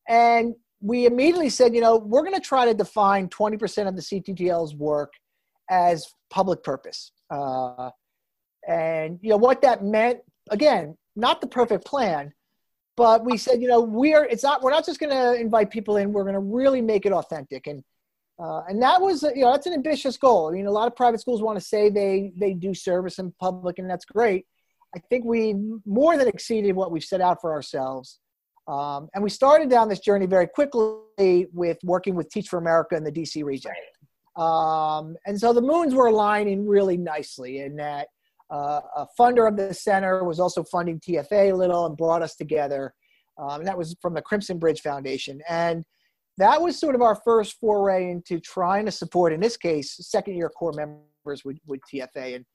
and 0.08 0.56
we 0.82 1.06
immediately 1.06 1.50
said, 1.50 1.74
you 1.76 1.82
know, 1.82 1.98
we're 1.98 2.24
going 2.24 2.36
to 2.36 2.40
try 2.40 2.66
to 2.66 2.74
define 2.74 3.28
20% 3.30 3.88
of 3.88 3.96
the 3.96 4.02
CTTL's 4.02 4.76
work 4.76 5.14
as 5.70 6.08
public 6.30 6.64
purpose. 6.64 7.12
Uh, 7.30 7.92
And 8.68 9.20
you 9.22 9.30
know 9.30 9.38
what 9.38 9.62
that 9.62 9.84
meant. 9.84 10.20
Again, 10.52 10.98
not 11.16 11.42
the 11.42 11.48
perfect 11.48 11.86
plan, 11.86 12.34
but 12.98 13.24
we 13.24 13.38
said, 13.38 13.62
you 13.62 13.68
know, 13.68 13.82
we're 13.82 14.26
it's 14.26 14.44
not 14.44 14.62
we're 14.62 14.72
not 14.72 14.86
just 14.86 15.00
going 15.00 15.12
to 15.12 15.40
invite 15.40 15.70
people 15.72 15.98
in. 15.98 16.12
We're 16.14 16.24
going 16.24 16.34
to 16.36 16.40
really 16.40 16.82
make 16.82 17.06
it 17.06 17.14
authentic, 17.14 17.68
and 17.68 17.84
uh, 18.40 18.62
and 18.68 18.82
that 18.82 19.02
was 19.02 19.24
you 19.24 19.44
know 19.44 19.52
that's 19.52 19.68
an 19.68 19.74
ambitious 19.74 20.18
goal. 20.18 20.50
I 20.50 20.52
mean, 20.52 20.66
a 20.68 20.72
lot 20.72 20.88
of 20.88 20.96
private 20.96 21.20
schools 21.22 21.42
want 21.42 21.58
to 21.58 21.66
say 21.66 21.90
they 21.90 22.34
they 22.38 22.54
do 22.54 22.74
service 22.74 23.20
in 23.20 23.32
public, 23.40 23.80
and 23.80 23.90
that's 23.90 24.06
great. 24.06 24.46
I 24.96 25.00
think 25.10 25.24
we 25.26 25.56
more 25.86 26.18
than 26.18 26.28
exceeded 26.28 26.76
what 26.76 26.92
we've 26.92 27.04
set 27.04 27.22
out 27.22 27.40
for 27.42 27.52
ourselves. 27.54 28.20
Um, 28.70 29.10
and 29.16 29.24
we 29.24 29.32
started 29.32 29.70
down 29.70 29.90
this 29.90 30.00
journey 30.00 30.28
very 30.28 30.48
quickly 30.48 31.48
with 31.52 31.78
working 31.84 32.14
with 32.14 32.30
Teach 32.30 32.48
for 32.48 32.60
America 32.60 32.96
in 32.96 33.04
the 33.04 33.12
DC 33.12 33.44
region. 33.44 33.72
Um, 34.36 35.18
and 35.26 35.40
so 35.40 35.52
the 35.54 35.62
moons 35.62 35.96
were 35.96 36.08
aligning 36.08 36.68
really 36.68 36.96
nicely 36.96 37.62
in 37.62 37.76
that 37.78 38.08
uh, 38.52 38.82
a 38.96 39.08
funder 39.20 39.48
of 39.48 39.58
the 39.58 39.74
center 39.74 40.24
was 40.24 40.40
also 40.40 40.64
funding 40.64 41.00
TFA 41.00 41.52
a 41.52 41.56
little 41.56 41.86
and 41.88 41.98
brought 41.98 42.22
us 42.22 42.36
together. 42.36 42.94
Um, 43.38 43.62
and 43.62 43.68
that 43.68 43.78
was 43.78 43.96
from 44.02 44.14
the 44.14 44.22
Crimson 44.22 44.60
Bridge 44.60 44.82
Foundation. 44.82 45.42
And 45.50 45.84
that 46.38 46.62
was 46.62 46.80
sort 46.80 46.96
of 46.96 47.02
our 47.02 47.16
first 47.16 47.60
foray 47.60 48.12
into 48.12 48.40
trying 48.40 48.86
to 48.86 48.92
support, 48.92 49.34
in 49.34 49.40
this 49.40 49.58
case, 49.58 49.96
second 50.00 50.36
year 50.36 50.50
corps 50.50 50.74
members 50.74 51.44
with, 51.44 51.58
with 51.66 51.82
TFA. 51.92 52.36
And, 52.36 52.46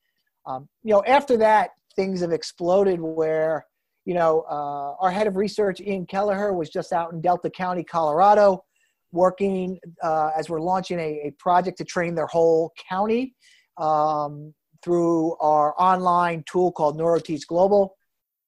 um, 0.46 0.68
you 0.82 0.92
know, 0.92 1.02
after 1.06 1.36
that, 1.38 1.70
things 1.96 2.20
have 2.20 2.32
exploded 2.32 3.00
where, 3.00 3.66
you 4.04 4.14
know, 4.14 4.44
uh, 4.50 4.94
our 5.00 5.10
head 5.10 5.26
of 5.26 5.36
research, 5.36 5.80
Ian 5.80 6.06
Kelleher, 6.06 6.52
was 6.52 6.68
just 6.68 6.92
out 6.92 7.12
in 7.12 7.20
Delta 7.20 7.48
County, 7.48 7.82
Colorado, 7.82 8.64
working 9.12 9.78
uh, 10.02 10.30
as 10.36 10.50
we're 10.50 10.60
launching 10.60 10.98
a, 10.98 11.28
a, 11.28 11.32
project 11.38 11.78
to 11.78 11.84
train 11.84 12.14
their 12.14 12.26
whole 12.26 12.72
county 12.88 13.34
um, 13.78 14.52
through 14.84 15.36
our 15.36 15.74
online 15.78 16.44
tool 16.50 16.72
called 16.72 16.98
NeuroTeach 16.98 17.46
Global. 17.46 17.96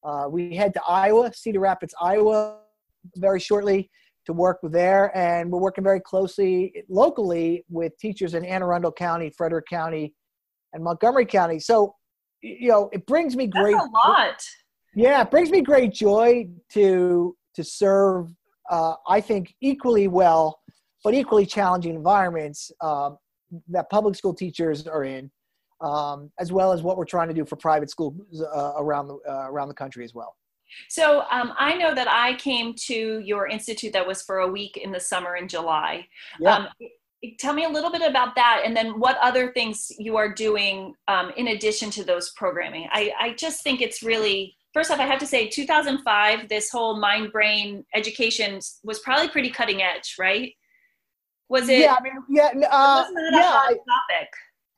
Uh, 0.04 0.26
we 0.28 0.54
head 0.54 0.74
to 0.74 0.82
Iowa, 0.86 1.32
Cedar 1.34 1.60
Rapids, 1.60 1.94
Iowa, 2.00 2.58
very 3.16 3.40
shortly 3.40 3.90
to 4.26 4.32
work 4.32 4.58
there, 4.62 5.16
and 5.16 5.50
we're 5.50 5.60
working 5.60 5.84
very 5.84 6.00
closely 6.00 6.84
locally 6.88 7.64
with 7.70 7.96
teachers 7.98 8.34
in 8.34 8.44
Anne 8.44 8.62
Arundel 8.62 8.92
County, 8.92 9.30
Frederick 9.30 9.66
County, 9.70 10.14
and 10.72 10.82
Montgomery 10.84 11.26
County. 11.26 11.60
So, 11.60 11.94
you 12.42 12.68
know, 12.68 12.90
it 12.92 13.06
brings 13.06 13.36
me 13.36 13.46
great. 13.46 13.74
That's 13.74 13.86
a 13.86 14.08
lot. 14.08 14.42
Yeah, 14.96 15.20
it 15.20 15.30
brings 15.30 15.50
me 15.50 15.60
great 15.60 15.92
joy 15.92 16.48
to 16.72 17.36
to 17.54 17.62
serve. 17.62 18.34
Uh, 18.68 18.94
I 19.06 19.20
think 19.20 19.54
equally 19.60 20.08
well, 20.08 20.58
but 21.04 21.14
equally 21.14 21.46
challenging 21.46 21.94
environments 21.94 22.72
um, 22.80 23.18
that 23.68 23.88
public 23.90 24.16
school 24.16 24.34
teachers 24.34 24.86
are 24.86 25.04
in 25.04 25.30
um, 25.82 26.30
as 26.38 26.50
well 26.50 26.72
as 26.72 26.82
what 26.82 26.96
we're 26.96 27.04
trying 27.04 27.28
to 27.28 27.34
do 27.34 27.44
for 27.44 27.56
private 27.56 27.90
schools 27.90 28.14
uh, 28.40 28.72
around 28.78 29.08
the 29.08 29.18
uh, 29.28 29.48
around 29.50 29.68
the 29.68 29.74
country 29.74 30.02
as 30.02 30.14
well. 30.14 30.34
So 30.88 31.24
um, 31.30 31.52
I 31.58 31.76
know 31.76 31.94
that 31.94 32.08
I 32.10 32.34
came 32.36 32.74
to 32.86 33.20
your 33.20 33.46
institute 33.46 33.92
that 33.92 34.06
was 34.06 34.22
for 34.22 34.38
a 34.38 34.48
week 34.48 34.76
in 34.76 34.92
the 34.92 35.00
summer 35.00 35.36
in 35.36 35.46
July. 35.46 36.08
Yeah. 36.40 36.54
Um, 36.54 36.68
tell 37.38 37.54
me 37.54 37.64
a 37.64 37.68
little 37.68 37.90
bit 37.90 38.02
about 38.02 38.34
that, 38.34 38.62
and 38.64 38.76
then 38.76 38.98
what 38.98 39.18
other 39.20 39.52
things 39.52 39.92
you 39.98 40.16
are 40.16 40.32
doing 40.32 40.94
um, 41.06 41.32
in 41.36 41.48
addition 41.48 41.90
to 41.90 42.04
those 42.04 42.32
programming. 42.32 42.88
I, 42.90 43.12
I 43.18 43.34
just 43.34 43.62
think 43.62 43.80
it's 43.80 44.02
really 44.02 44.56
first 44.76 44.90
off, 44.90 45.00
I 45.00 45.06
have 45.06 45.18
to 45.20 45.26
say, 45.26 45.48
2005, 45.48 46.50
this 46.50 46.68
whole 46.68 47.00
mind 47.00 47.32
brain 47.32 47.82
education 47.94 48.60
was 48.84 48.98
probably 48.98 49.28
pretty 49.28 49.48
cutting 49.48 49.80
edge, 49.80 50.16
right? 50.18 50.52
Was 51.48 51.70
it? 51.70 51.78
Yeah, 51.78 51.96
I 51.98 52.02
mean, 52.02 52.12
yeah, 52.28 52.50
uh, 52.70 53.04
yeah. 53.32 53.40
topic. 53.40 54.28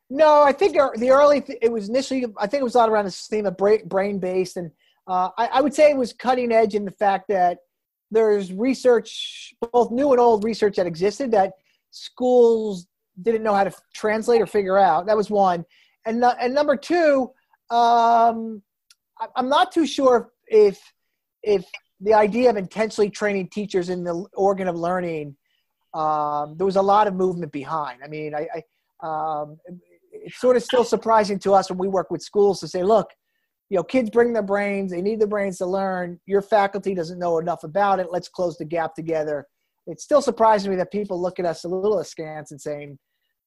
No, 0.09 0.43
I 0.45 0.53
think 0.53 0.75
the 0.75 1.11
early 1.11 1.43
it 1.61 1.73
was 1.73 1.89
initially. 1.89 2.27
I 2.39 2.47
think 2.47 2.61
it 2.61 2.65
was 2.65 2.77
a 2.77 2.79
lot 2.79 2.91
around 2.91 3.07
the 3.07 3.11
theme 3.11 3.47
of 3.47 3.57
brain 3.57 4.19
based, 4.21 4.57
and 4.57 4.71
uh, 5.09 5.31
I, 5.37 5.47
I, 5.55 5.61
would 5.61 5.75
say 5.75 5.91
it 5.91 5.97
was 5.97 6.13
cutting 6.13 6.53
edge 6.53 6.75
in 6.75 6.85
the 6.85 6.91
fact 6.93 7.27
that 7.29 7.59
there's 8.11 8.53
research, 8.53 9.53
both 9.73 9.91
new 9.91 10.13
and 10.13 10.21
old 10.21 10.45
research 10.45 10.77
that 10.77 10.87
existed 10.87 11.33
that 11.33 11.55
schools 11.91 12.87
didn't 13.21 13.43
know 13.43 13.55
how 13.55 13.65
to 13.65 13.73
translate 13.95 14.41
or 14.41 14.47
figure 14.47 14.79
out. 14.79 15.07
That 15.07 15.17
was 15.17 15.31
one, 15.31 15.65
and 16.07 16.23
and 16.23 16.55
number 16.55 16.77
two, 16.77 17.31
um, 17.71 18.63
I'm 19.37 19.49
not 19.49 19.73
too 19.73 19.87
sure 19.87 20.31
if 20.47 20.81
if 21.43 21.65
the 22.01 22.15
idea 22.15 22.51
of 22.51 22.57
intentionally 22.57 23.11
training 23.11 23.49
teachers 23.51 23.89
in 23.89 24.05
the 24.05 24.25
organ 24.35 24.69
of 24.69 24.77
learning, 24.77 25.37
um, 25.95 26.57
there 26.57 26.67
was 26.67 26.77
a 26.77 26.83
lot 26.83 27.07
of 27.07 27.15
movement 27.15 27.53
behind. 27.53 28.01
I 28.05 28.09
mean, 28.09 28.35
I, 28.35 28.49
I 29.03 29.39
um, 29.41 29.59
it's 30.13 30.41
sort 30.41 30.57
of 30.57 30.63
still 30.63 30.85
surprising 30.85 31.39
to 31.41 31.55
us 31.55 31.71
when 31.71 31.79
we 31.79 31.89
work 31.89 32.11
with 32.11 32.23
schools 32.23 32.61
to 32.61 32.69
say, 32.69 32.83
look, 32.83 33.11
you 33.71 33.77
know, 33.77 33.83
kids 33.83 34.11
bring 34.11 34.33
their 34.33 34.43
brains, 34.43 34.91
they 34.91 35.03
need 35.03 35.21
their 35.21 35.29
brains 35.29 35.59
to 35.59 35.67
learn. 35.67 36.19
Your 36.27 36.43
faculty 36.43 36.95
doesn't 36.95 37.19
know 37.19 37.39
enough 37.39 37.65
about 37.65 38.01
it. 38.01 38.09
Let's 38.11 38.29
close 38.29 38.57
the 38.57 38.65
gap 38.65 38.95
together. 38.95 39.47
It's 39.87 40.05
still 40.05 40.23
surprises 40.23 40.69
me 40.69 40.77
that 40.77 40.93
people 40.93 41.21
look 41.21 41.39
at 41.39 41.47
us 41.47 41.65
a 41.65 41.69
little 41.69 41.99
askance 41.99 42.51
and 42.51 42.61
saying, 42.61 42.99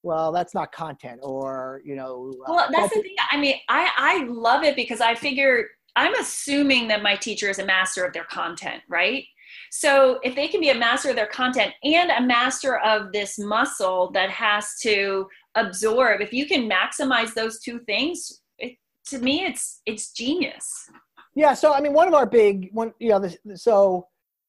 well, 0.04 0.32
that's 0.32 0.54
not 0.54 0.72
content 0.72 1.20
or, 1.24 1.82
you 1.86 1.96
know. 1.96 2.34
Uh, 2.48 2.52
well, 2.54 2.60
uh, 2.60 2.72
that's 2.72 2.94
the 2.94 3.02
thing. 3.02 3.16
I 3.32 3.38
mean, 3.38 3.56
I, 3.70 3.92
I 3.98 4.26
love 4.26 4.64
it 4.64 4.76
because 4.76 5.02
I 5.02 5.16
figure 5.16 5.66
I'm 5.96 6.16
assuming 6.16 6.88
that 6.88 7.04
my 7.04 7.16
teacher 7.16 7.50
is 7.50 7.60
a 7.60 7.66
master 7.66 8.06
of 8.06 8.14
their 8.14 8.24
content, 8.24 8.82
right? 8.88 9.26
So 9.70 10.20
if 10.24 10.36
they 10.36 10.48
can 10.48 10.62
be 10.62 10.70
a 10.70 10.76
master 10.76 11.10
of 11.10 11.16
their 11.16 11.28
content 11.28 11.74
and 11.84 12.10
a 12.10 12.22
master 12.22 12.80
of 12.80 13.12
this 13.12 13.38
muscle 13.38 14.10
that 14.14 14.30
has 14.30 14.80
to 14.82 15.28
absorb 15.56 16.22
if 16.22 16.32
you 16.32 16.46
can 16.46 16.70
maximize 16.70 17.34
those 17.34 17.60
two 17.60 17.80
things 17.80 18.42
it, 18.60 18.78
to 19.08 19.20
me 19.20 19.44
it's 19.44 19.82
it's 19.86 20.12
genius 20.12 20.90
yeah 21.36 21.54
so 21.54 21.74
i 21.74 21.82
mean 21.82 21.94
one 21.94 22.08
of 22.08 22.14
our 22.14 22.26
big 22.26 22.70
one 22.72 22.94
you 23.00 23.10
know 23.10 23.20
this, 23.20 23.38
so 23.56 24.08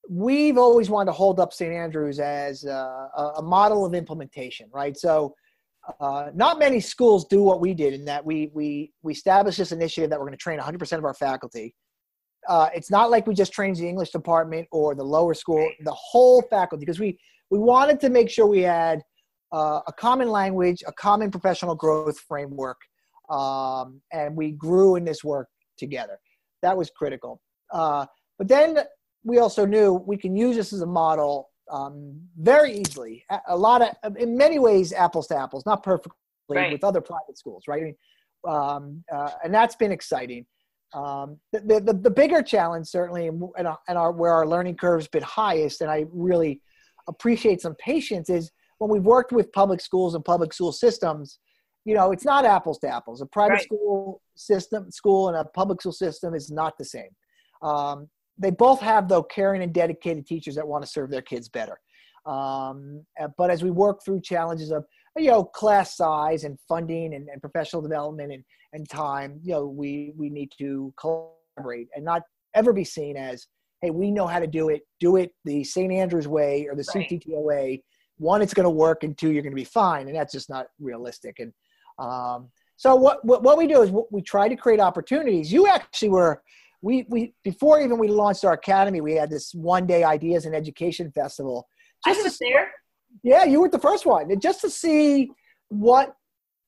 we've 0.09 0.59
always 0.59 0.91
wanted 0.91 1.07
to 1.07 1.13
hold 1.13 1.41
up 1.41 1.53
st 1.53 1.73
andrews 1.73 2.21
as 2.21 2.65
a, 2.65 3.09
a 3.37 3.43
model 3.43 3.85
of 3.85 3.95
implementation 3.95 4.69
right 4.73 4.97
so 4.97 5.35
uh, 6.01 6.31
not 6.35 6.59
many 6.59 6.81
schools 6.81 7.27
do 7.27 7.43
what 7.43 7.61
we 7.61 7.75
did 7.75 7.93
in 7.93 8.05
that 8.05 8.25
we 8.25 8.51
we 8.55 8.93
we 9.03 9.13
established 9.13 9.59
this 9.59 9.73
initiative 9.73 10.11
that 10.11 10.19
we're 10.19 10.27
going 10.27 10.37
to 10.37 10.43
train 10.43 10.59
100% 10.59 10.99
of 10.99 11.05
our 11.05 11.15
faculty 11.15 11.75
uh, 12.49 12.69
it's 12.75 12.91
not 12.91 13.11
like 13.11 13.27
we 13.27 13.35
just 13.35 13.53
trained 13.53 13.77
the 13.77 13.89
english 13.89 14.11
department 14.11 14.67
or 14.71 14.95
the 14.95 15.03
lower 15.03 15.35
school 15.35 15.69
the 15.85 15.93
whole 15.93 16.43
faculty 16.43 16.85
because 16.85 17.01
we 17.01 17.19
we 17.51 17.59
wanted 17.59 18.01
to 18.01 18.09
make 18.09 18.31
sure 18.31 18.47
we 18.47 18.63
had 18.63 19.03
uh, 19.53 19.81
a 19.87 19.93
common 19.93 20.31
language, 20.31 20.83
a 20.87 20.93
common 20.93 21.31
professional 21.31 21.75
growth 21.75 22.19
framework, 22.19 22.81
um, 23.29 24.01
and 24.13 24.35
we 24.35 24.53
grew 24.53 24.97
in 24.97 25.05
this 25.05 25.23
work 25.23 25.49
together. 25.77 26.19
That 26.63 26.77
was 26.77 26.91
critical. 26.91 27.41
Uh, 27.71 28.07
but 28.39 28.49
then 28.49 28.79
we 29.25 29.39
also 29.39 29.67
knew 29.67 29.93
we 29.93 30.17
can 30.17 30.35
use 30.35 30.57
this 30.57 30.73
as 30.73 30.81
a 30.81 30.87
model 30.87 31.51
um, 31.73 32.21
very 32.39 32.73
easily. 32.79 33.25
A, 33.49 33.57
lot 33.57 33.83
of, 33.83 34.17
in 34.17 34.37
many 34.37 34.59
ways, 34.59 34.93
apples 34.93 35.27
to 35.29 35.37
apples, 35.37 35.65
not 35.67 35.83
perfectly 35.83 36.13
right. 36.51 36.71
with 36.71 36.85
other 36.85 37.01
private 37.01 37.39
schools, 37.39 37.65
right? 37.67 37.83
I 37.83 37.85
mean, 37.87 37.97
um, 38.47 39.05
uh, 39.13 39.31
and 39.43 39.55
that's 39.55 39.75
been 39.75 39.91
exciting. 39.91 40.45
Um, 40.95 41.39
the, 41.53 41.81
the, 41.81 41.95
the, 41.95 42.11
bigger 42.11 42.43
challenge, 42.43 42.87
certainly, 42.87 43.29
and, 43.29 43.43
and 43.57 43.99
our, 43.99 44.13
where 44.13 44.33
our 44.35 44.47
learning 44.47 44.77
curve's 44.77 45.09
been 45.09 45.23
highest, 45.23 45.81
and 45.81 45.91
I 45.91 46.05
really 46.13 46.61
appreciate 47.09 47.63
some 47.63 47.75
patience, 47.77 48.29
is 48.29 48.51
when 48.77 48.91
we've 48.91 49.05
worked 49.05 49.33
with 49.33 49.51
public 49.53 49.81
schools 49.81 50.15
and 50.15 50.23
public 50.23 50.53
school 50.53 50.73
systems, 50.73 51.39
you 51.87 51.95
know, 51.95 52.13
it's 52.13 52.27
not 52.27 52.45
apples 52.45 52.79
to 52.81 52.89
apples. 52.89 53.23
A 53.23 53.27
private 53.27 53.55
right. 53.55 53.63
school 53.63 54.21
system, 54.37 54.91
school, 54.91 55.29
and 55.29 55.37
a 55.39 55.45
public 55.45 55.81
school 55.81 55.93
system 55.93 56.35
is 56.35 56.51
not 56.51 56.77
the 56.77 56.85
same. 56.85 57.11
Um, 57.63 58.09
they 58.39 58.51
both 58.51 58.81
have 58.81 59.09
though 59.09 59.23
caring 59.23 59.63
and 59.63 59.73
dedicated 59.73 60.27
teachers 60.27 60.55
that 60.57 60.67
want 60.67 60.85
to 60.85 60.91
serve 60.91 61.11
their 61.11 61.23
kids 61.23 61.49
better. 61.49 61.79
Um, 62.27 63.05
uh, 63.21 63.29
but 63.37 63.51
as 63.51 63.63
we 63.63 63.71
work 63.71 64.05
through 64.05 64.21
challenges 64.21 64.71
of 64.71 64.85
you 65.17 65.31
know 65.31 65.45
class 65.45 65.97
size 65.97 66.45
and 66.45 66.59
funding 66.69 67.15
and, 67.15 67.29
and 67.29 67.41
professional 67.41 67.83
development 67.83 68.33
and, 68.33 68.45
and 68.73 68.89
time, 68.89 69.41
you 69.43 69.53
know, 69.53 69.67
we 69.67 70.13
we 70.17 70.31
need 70.31 70.51
to 70.59 70.93
collaborate 70.99 71.89
and 71.95 72.05
not 72.05 72.23
ever 72.55 72.73
be 72.73 72.85
seen 72.85 73.17
as 73.17 73.47
hey, 73.81 73.91
we 73.91 74.11
know 74.11 74.27
how 74.27 74.39
to 74.39 74.47
do 74.47 74.69
it. 74.69 74.83
Do 75.01 75.17
it 75.17 75.33
the 75.45 75.65
St. 75.65 75.93
Andrews 75.93 76.29
way 76.29 76.69
or 76.71 76.77
the 76.77 76.85
right. 76.95 77.09
CTTL 77.09 77.43
way 77.43 77.83
one, 78.23 78.41
it's 78.41 78.55
going 78.55 78.65
to 78.65 78.71
work, 78.71 79.05
and 79.05 79.19
two, 79.19 79.33
you're 79.33 79.43
going 79.43 79.53
to 79.53 79.57
be 79.57 79.65
fine, 79.65 80.07
and 80.07 80.17
that's 80.17 80.33
just 80.33 80.49
not 80.49 80.67
realistic. 80.81 81.41
And 81.41 81.53
um, 81.99 82.49
so 82.77 82.95
what, 82.95 83.25
what, 83.25 83.43
what 83.43 83.59
we 83.59 83.67
do 83.67 83.83
is 83.83 83.93
we 84.11 84.23
try 84.23 84.49
to 84.49 84.57
create 84.57 84.81
opportunities. 84.81 85.53
You 85.53 85.67
actually 85.67 86.11
were 86.11 86.43
we 86.83 87.07
we 87.09 87.35
before 87.45 87.81
even 87.81 87.99
we 87.99 88.09
launched 88.09 88.45
our 88.45 88.53
academy, 88.53 89.01
we 89.01 89.15
had 89.15 89.31
this 89.31 89.55
one 89.55 89.87
day 89.87 90.05
ideas 90.05 90.45
and 90.47 90.55
education 90.55 91.11
festival. 91.13 91.67
Just 92.07 92.21
I 92.21 92.23
was 92.25 92.39
to, 92.39 92.45
there. 92.45 92.71
Yeah, 93.23 93.45
you 93.45 93.61
were 93.61 93.69
the 93.69 93.79
first 93.79 94.05
one, 94.05 94.31
and 94.31 94.41
just 94.43 94.61
to 94.63 94.71
see 94.71 95.31
what 95.69 96.15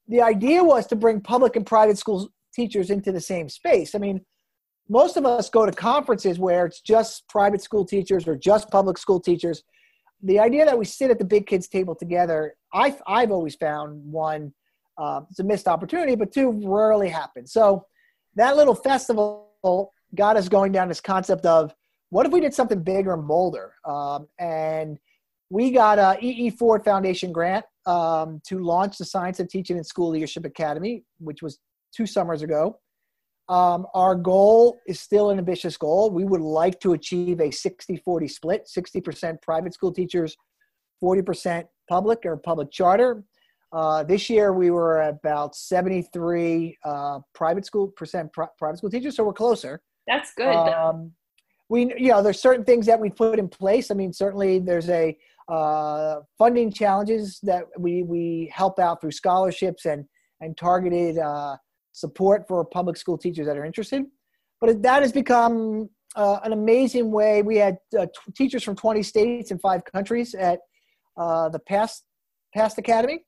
the 0.08 0.22
idea 0.22 0.62
was 0.62 0.86
to 0.88 0.96
bring 0.96 1.20
public 1.20 1.56
and 1.56 1.66
private 1.66 1.98
school 1.98 2.28
teachers 2.54 2.90
into 2.90 3.12
the 3.12 3.20
same 3.20 3.48
space. 3.48 3.94
I 3.94 3.98
mean, 3.98 4.20
most 4.88 5.16
of 5.16 5.26
us 5.26 5.50
go 5.50 5.66
to 5.66 5.72
conferences 5.72 6.38
where 6.38 6.66
it's 6.66 6.80
just 6.80 7.28
private 7.28 7.62
school 7.62 7.84
teachers 7.84 8.28
or 8.28 8.36
just 8.36 8.70
public 8.70 8.98
school 8.98 9.20
teachers 9.20 9.62
the 10.24 10.38
idea 10.38 10.64
that 10.64 10.78
we 10.78 10.86
sit 10.86 11.10
at 11.10 11.18
the 11.18 11.24
big 11.24 11.46
kids 11.46 11.68
table 11.68 11.94
together, 11.94 12.54
I've, 12.72 13.00
I've 13.06 13.30
always 13.30 13.54
found 13.56 14.02
one, 14.10 14.54
uh, 14.96 15.20
it's 15.30 15.38
a 15.38 15.44
missed 15.44 15.68
opportunity, 15.68 16.14
but 16.14 16.32
two 16.32 16.62
rarely 16.64 17.10
happens. 17.10 17.52
So 17.52 17.84
that 18.36 18.56
little 18.56 18.74
festival 18.74 19.50
got 20.14 20.36
us 20.36 20.48
going 20.48 20.72
down 20.72 20.88
this 20.88 21.00
concept 21.00 21.46
of 21.46 21.74
what 22.10 22.26
if 22.26 22.32
we 22.32 22.40
did 22.40 22.54
something 22.54 22.82
bigger 22.82 23.12
and 23.14 23.26
bolder? 23.26 23.74
Um, 23.84 24.28
and 24.38 24.98
we 25.50 25.70
got 25.70 25.98
a 25.98 26.16
EE 26.24 26.50
Ford 26.50 26.84
Foundation 26.84 27.32
grant 27.32 27.64
um, 27.86 28.40
to 28.46 28.58
launch 28.60 28.98
the 28.98 29.04
Science 29.04 29.40
of 29.40 29.48
Teaching 29.48 29.76
and 29.76 29.86
School 29.86 30.10
Leadership 30.10 30.44
Academy, 30.44 31.04
which 31.18 31.42
was 31.42 31.58
two 31.94 32.06
summers 32.06 32.42
ago. 32.42 32.78
Um, 33.48 33.86
our 33.94 34.14
goal 34.14 34.78
is 34.86 35.00
still 35.00 35.30
an 35.30 35.38
ambitious 35.38 35.76
goal. 35.76 36.10
We 36.10 36.24
would 36.24 36.40
like 36.40 36.80
to 36.80 36.94
achieve 36.94 37.40
a 37.40 37.50
60 37.50 37.96
40 37.98 38.28
split 38.28 38.68
60% 38.74 39.42
private 39.42 39.74
school 39.74 39.92
teachers, 39.92 40.36
40% 41.02 41.64
public 41.88 42.20
or 42.24 42.36
public 42.38 42.70
charter. 42.70 43.22
Uh, 43.72 44.04
this 44.04 44.30
year 44.30 44.52
we 44.52 44.70
were 44.70 45.02
about 45.02 45.56
73 45.56 46.78
uh, 46.84 47.18
private 47.34 47.66
school 47.66 47.88
percent 47.88 48.30
private 48.32 48.78
school 48.78 48.90
teachers, 48.90 49.16
so 49.16 49.24
we're 49.24 49.32
closer. 49.32 49.82
That's 50.06 50.32
good. 50.34 50.54
Um, 50.54 51.12
we, 51.68 51.94
you 51.96 52.08
know, 52.10 52.22
there's 52.22 52.40
certain 52.40 52.64
things 52.64 52.86
that 52.86 53.00
we 53.00 53.10
put 53.10 53.38
in 53.38 53.48
place. 53.48 53.90
I 53.90 53.94
mean, 53.94 54.12
certainly 54.12 54.58
there's 54.58 54.88
a 54.90 55.16
uh, 55.48 56.20
funding 56.38 56.72
challenges 56.72 57.38
that 57.42 57.64
we 57.78 58.02
we 58.02 58.50
help 58.54 58.78
out 58.78 59.00
through 59.00 59.12
scholarships 59.12 59.84
and 59.84 60.04
and 60.40 60.56
targeted 60.56 61.18
uh, 61.18 61.56
support 61.92 62.46
for 62.48 62.64
public 62.64 62.96
school 62.96 63.16
teachers 63.16 63.46
that 63.46 63.56
are 63.56 63.64
interested. 63.64 64.04
But 64.60 64.82
that 64.82 65.02
has 65.02 65.12
become 65.12 65.88
uh, 66.16 66.40
an 66.44 66.52
amazing 66.52 67.10
way. 67.10 67.42
We 67.42 67.56
had 67.56 67.78
uh, 67.98 68.06
t- 68.06 68.32
teachers 68.34 68.62
from 68.62 68.76
20 68.76 69.02
states 69.02 69.50
and 69.50 69.60
five 69.60 69.84
countries 69.84 70.34
at 70.34 70.60
uh, 71.16 71.48
the 71.48 71.58
past 71.58 72.04
past 72.54 72.78
academy, 72.78 73.24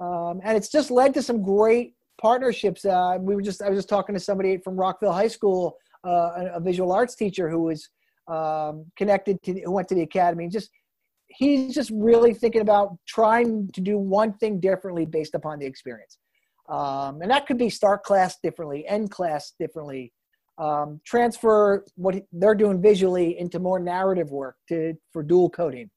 um, 0.00 0.40
and 0.44 0.56
it's 0.56 0.68
just 0.68 0.90
led 0.90 1.14
to 1.14 1.22
some 1.22 1.42
great 1.42 1.94
partnerships. 2.20 2.84
Uh, 2.84 3.18
we 3.20 3.34
were 3.34 3.42
just 3.42 3.62
I 3.62 3.68
was 3.68 3.78
just 3.78 3.88
talking 3.88 4.14
to 4.14 4.20
somebody 4.20 4.58
from 4.58 4.76
Rockville 4.76 5.12
High 5.12 5.28
School, 5.28 5.76
a, 6.04 6.50
a, 6.54 6.60
visual 6.60 6.92
arts 6.92 7.14
teacher 7.14 7.48
who 7.48 7.62
was 7.62 7.88
um, 8.28 8.86
connected 8.96 9.42
to 9.42 9.60
who 9.60 9.72
went 9.72 9.88
to 9.88 9.94
the 9.94 10.02
academy. 10.02 10.48
Just 10.48 10.70
he's 11.28 11.74
just 11.74 11.90
really 11.94 12.34
thinking 12.34 12.60
about 12.60 12.96
trying 13.06 13.68
to 13.72 13.80
do 13.80 13.98
one 13.98 14.34
thing 14.34 14.60
differently 14.60 15.06
based 15.06 15.34
upon 15.34 15.58
the 15.58 15.66
experience. 15.66 16.18
Um, 16.68 17.20
and 17.22 17.30
that 17.30 17.46
could 17.46 17.58
be 17.58 17.70
start 17.70 18.02
class 18.02 18.38
differently, 18.42 18.86
end 18.86 19.10
class 19.10 19.52
differently, 19.58 20.12
um, 20.58 21.00
transfer 21.04 21.84
what 21.96 22.22
they're 22.32 22.54
doing 22.54 22.80
visually 22.80 23.38
into 23.38 23.58
more 23.58 23.80
narrative 23.80 24.30
work 24.30 24.56
to 24.68 24.94
for 25.12 25.22
dual 25.22 25.50
coding. 25.50 25.90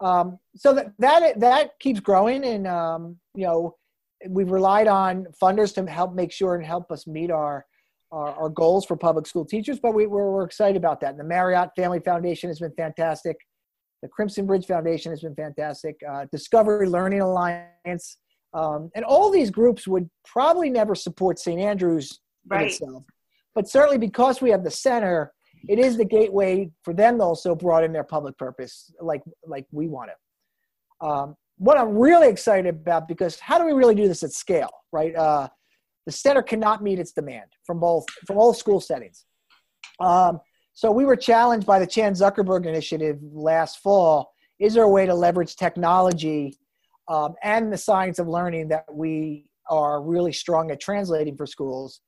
Um, 0.00 0.38
so 0.56 0.72
that, 0.74 0.92
that 0.98 1.40
that 1.40 1.78
keeps 1.78 2.00
growing, 2.00 2.44
and 2.44 2.66
um, 2.66 3.16
you 3.34 3.44
know 3.46 3.76
we've 4.28 4.50
relied 4.50 4.88
on 4.88 5.26
funders 5.42 5.74
to 5.74 5.90
help 5.90 6.14
make 6.14 6.32
sure 6.32 6.54
and 6.54 6.64
help 6.64 6.90
us 6.92 7.06
meet 7.06 7.30
our 7.30 7.66
our, 8.12 8.34
our 8.34 8.48
goals 8.48 8.86
for 8.86 8.96
public 8.96 9.26
school 9.26 9.44
teachers. 9.44 9.78
But 9.80 9.94
we, 9.94 10.06
we're, 10.06 10.30
we're 10.30 10.44
excited 10.44 10.76
about 10.76 11.00
that. 11.00 11.10
And 11.10 11.20
the 11.20 11.24
Marriott 11.24 11.70
Family 11.76 12.00
Foundation 12.00 12.48
has 12.50 12.58
been 12.58 12.72
fantastic. 12.76 13.36
The 14.02 14.08
Crimson 14.08 14.46
Bridge 14.46 14.66
Foundation 14.66 15.12
has 15.12 15.20
been 15.20 15.34
fantastic. 15.34 15.96
Uh, 16.08 16.26
Discovery 16.32 16.88
Learning 16.88 17.20
Alliance, 17.20 18.16
um, 18.54 18.90
and 18.94 19.04
all 19.04 19.30
these 19.30 19.50
groups 19.50 19.86
would 19.86 20.08
probably 20.24 20.70
never 20.70 20.94
support 20.94 21.38
St. 21.38 21.60
Andrews 21.60 22.20
right. 22.48 22.68
itself, 22.68 23.04
but 23.54 23.68
certainly 23.68 23.98
because 23.98 24.40
we 24.40 24.50
have 24.50 24.64
the 24.64 24.70
center, 24.70 25.32
it 25.68 25.78
is 25.78 25.96
the 25.96 26.04
gateway 26.04 26.70
for 26.82 26.94
them 26.94 27.18
to 27.18 27.24
also 27.24 27.54
broaden 27.54 27.92
their 27.92 28.04
public 28.04 28.36
purpose, 28.38 28.92
like 29.00 29.22
like 29.46 29.66
we 29.70 29.86
want 29.86 30.10
to. 30.10 31.06
Um, 31.06 31.36
what 31.58 31.76
I'm 31.76 31.94
really 31.96 32.28
excited 32.28 32.66
about 32.66 33.06
because 33.06 33.38
how 33.38 33.58
do 33.58 33.66
we 33.66 33.72
really 33.72 33.94
do 33.94 34.08
this 34.08 34.22
at 34.22 34.32
scale, 34.32 34.70
right? 34.92 35.14
Uh, 35.14 35.48
the 36.06 36.12
center 36.12 36.42
cannot 36.42 36.82
meet 36.82 36.98
its 36.98 37.12
demand 37.12 37.46
from 37.64 37.80
both 37.80 38.04
from 38.26 38.38
all 38.38 38.54
school 38.54 38.80
settings. 38.80 39.24
Um, 40.00 40.40
so 40.72 40.90
we 40.90 41.04
were 41.04 41.16
challenged 41.16 41.66
by 41.66 41.78
the 41.78 41.86
Chan 41.86 42.14
Zuckerberg 42.14 42.66
Initiative 42.66 43.18
last 43.22 43.80
fall. 43.80 44.32
Is 44.58 44.74
there 44.74 44.84
a 44.84 44.88
way 44.88 45.06
to 45.06 45.14
leverage 45.14 45.56
technology 45.56 46.58
um, 47.08 47.34
and 47.42 47.72
the 47.72 47.78
science 47.78 48.18
of 48.18 48.28
learning 48.28 48.68
that 48.68 48.84
we 48.92 49.46
are 49.68 50.02
really 50.02 50.32
strong 50.32 50.70
at 50.70 50.80
translating 50.80 51.36
for 51.36 51.46
schools 51.46 52.00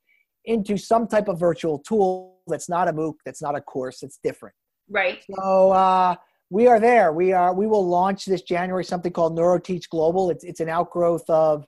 into 0.45 0.77
some 0.77 1.07
type 1.07 1.29
of 1.29 1.39
virtual 1.39 1.79
tool 1.79 2.41
that's 2.47 2.69
not 2.69 2.89
a 2.89 2.93
MOOC, 2.93 3.15
that's 3.25 3.43
not 3.43 3.57
a 3.57 3.61
course, 3.61 4.03
it's 4.03 4.19
different. 4.23 4.55
Right. 4.89 5.23
So 5.35 5.71
uh, 5.73 6.17
we 6.51 6.67
are 6.67 6.81
there. 6.81 7.13
We 7.13 7.33
are. 7.33 7.55
We 7.55 7.67
will 7.67 7.87
launch 7.87 8.25
this 8.27 8.43
January 8.43 8.85
something 8.85 9.13
called 9.13 9.37
NeuroTeach 9.37 9.89
Global. 9.89 10.31
It's 10.31 10.45
it's 10.45 10.61
an 10.61 10.69
outgrowth 10.69 11.29
of 11.31 11.67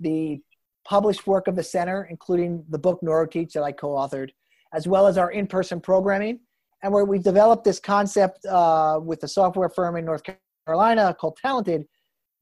the 0.00 0.40
published 0.86 1.26
work 1.26 1.48
of 1.48 1.56
the 1.56 1.62
center, 1.62 2.06
including 2.10 2.64
the 2.70 2.78
book 2.78 3.00
NeuroTeach 3.02 3.52
that 3.52 3.62
I 3.62 3.72
co-authored 3.72 4.30
as 4.72 4.86
well 4.86 5.06
as 5.06 5.18
our 5.18 5.30
in-person 5.30 5.80
programming. 5.80 6.40
And 6.82 6.92
where 6.92 7.04
we've 7.04 7.22
developed 7.22 7.64
this 7.64 7.80
concept 7.80 8.44
uh, 8.44 9.00
with 9.02 9.22
a 9.22 9.28
software 9.28 9.68
firm 9.68 9.96
in 9.96 10.04
North 10.04 10.22
Carolina 10.66 11.16
called 11.18 11.38
Talented 11.42 11.86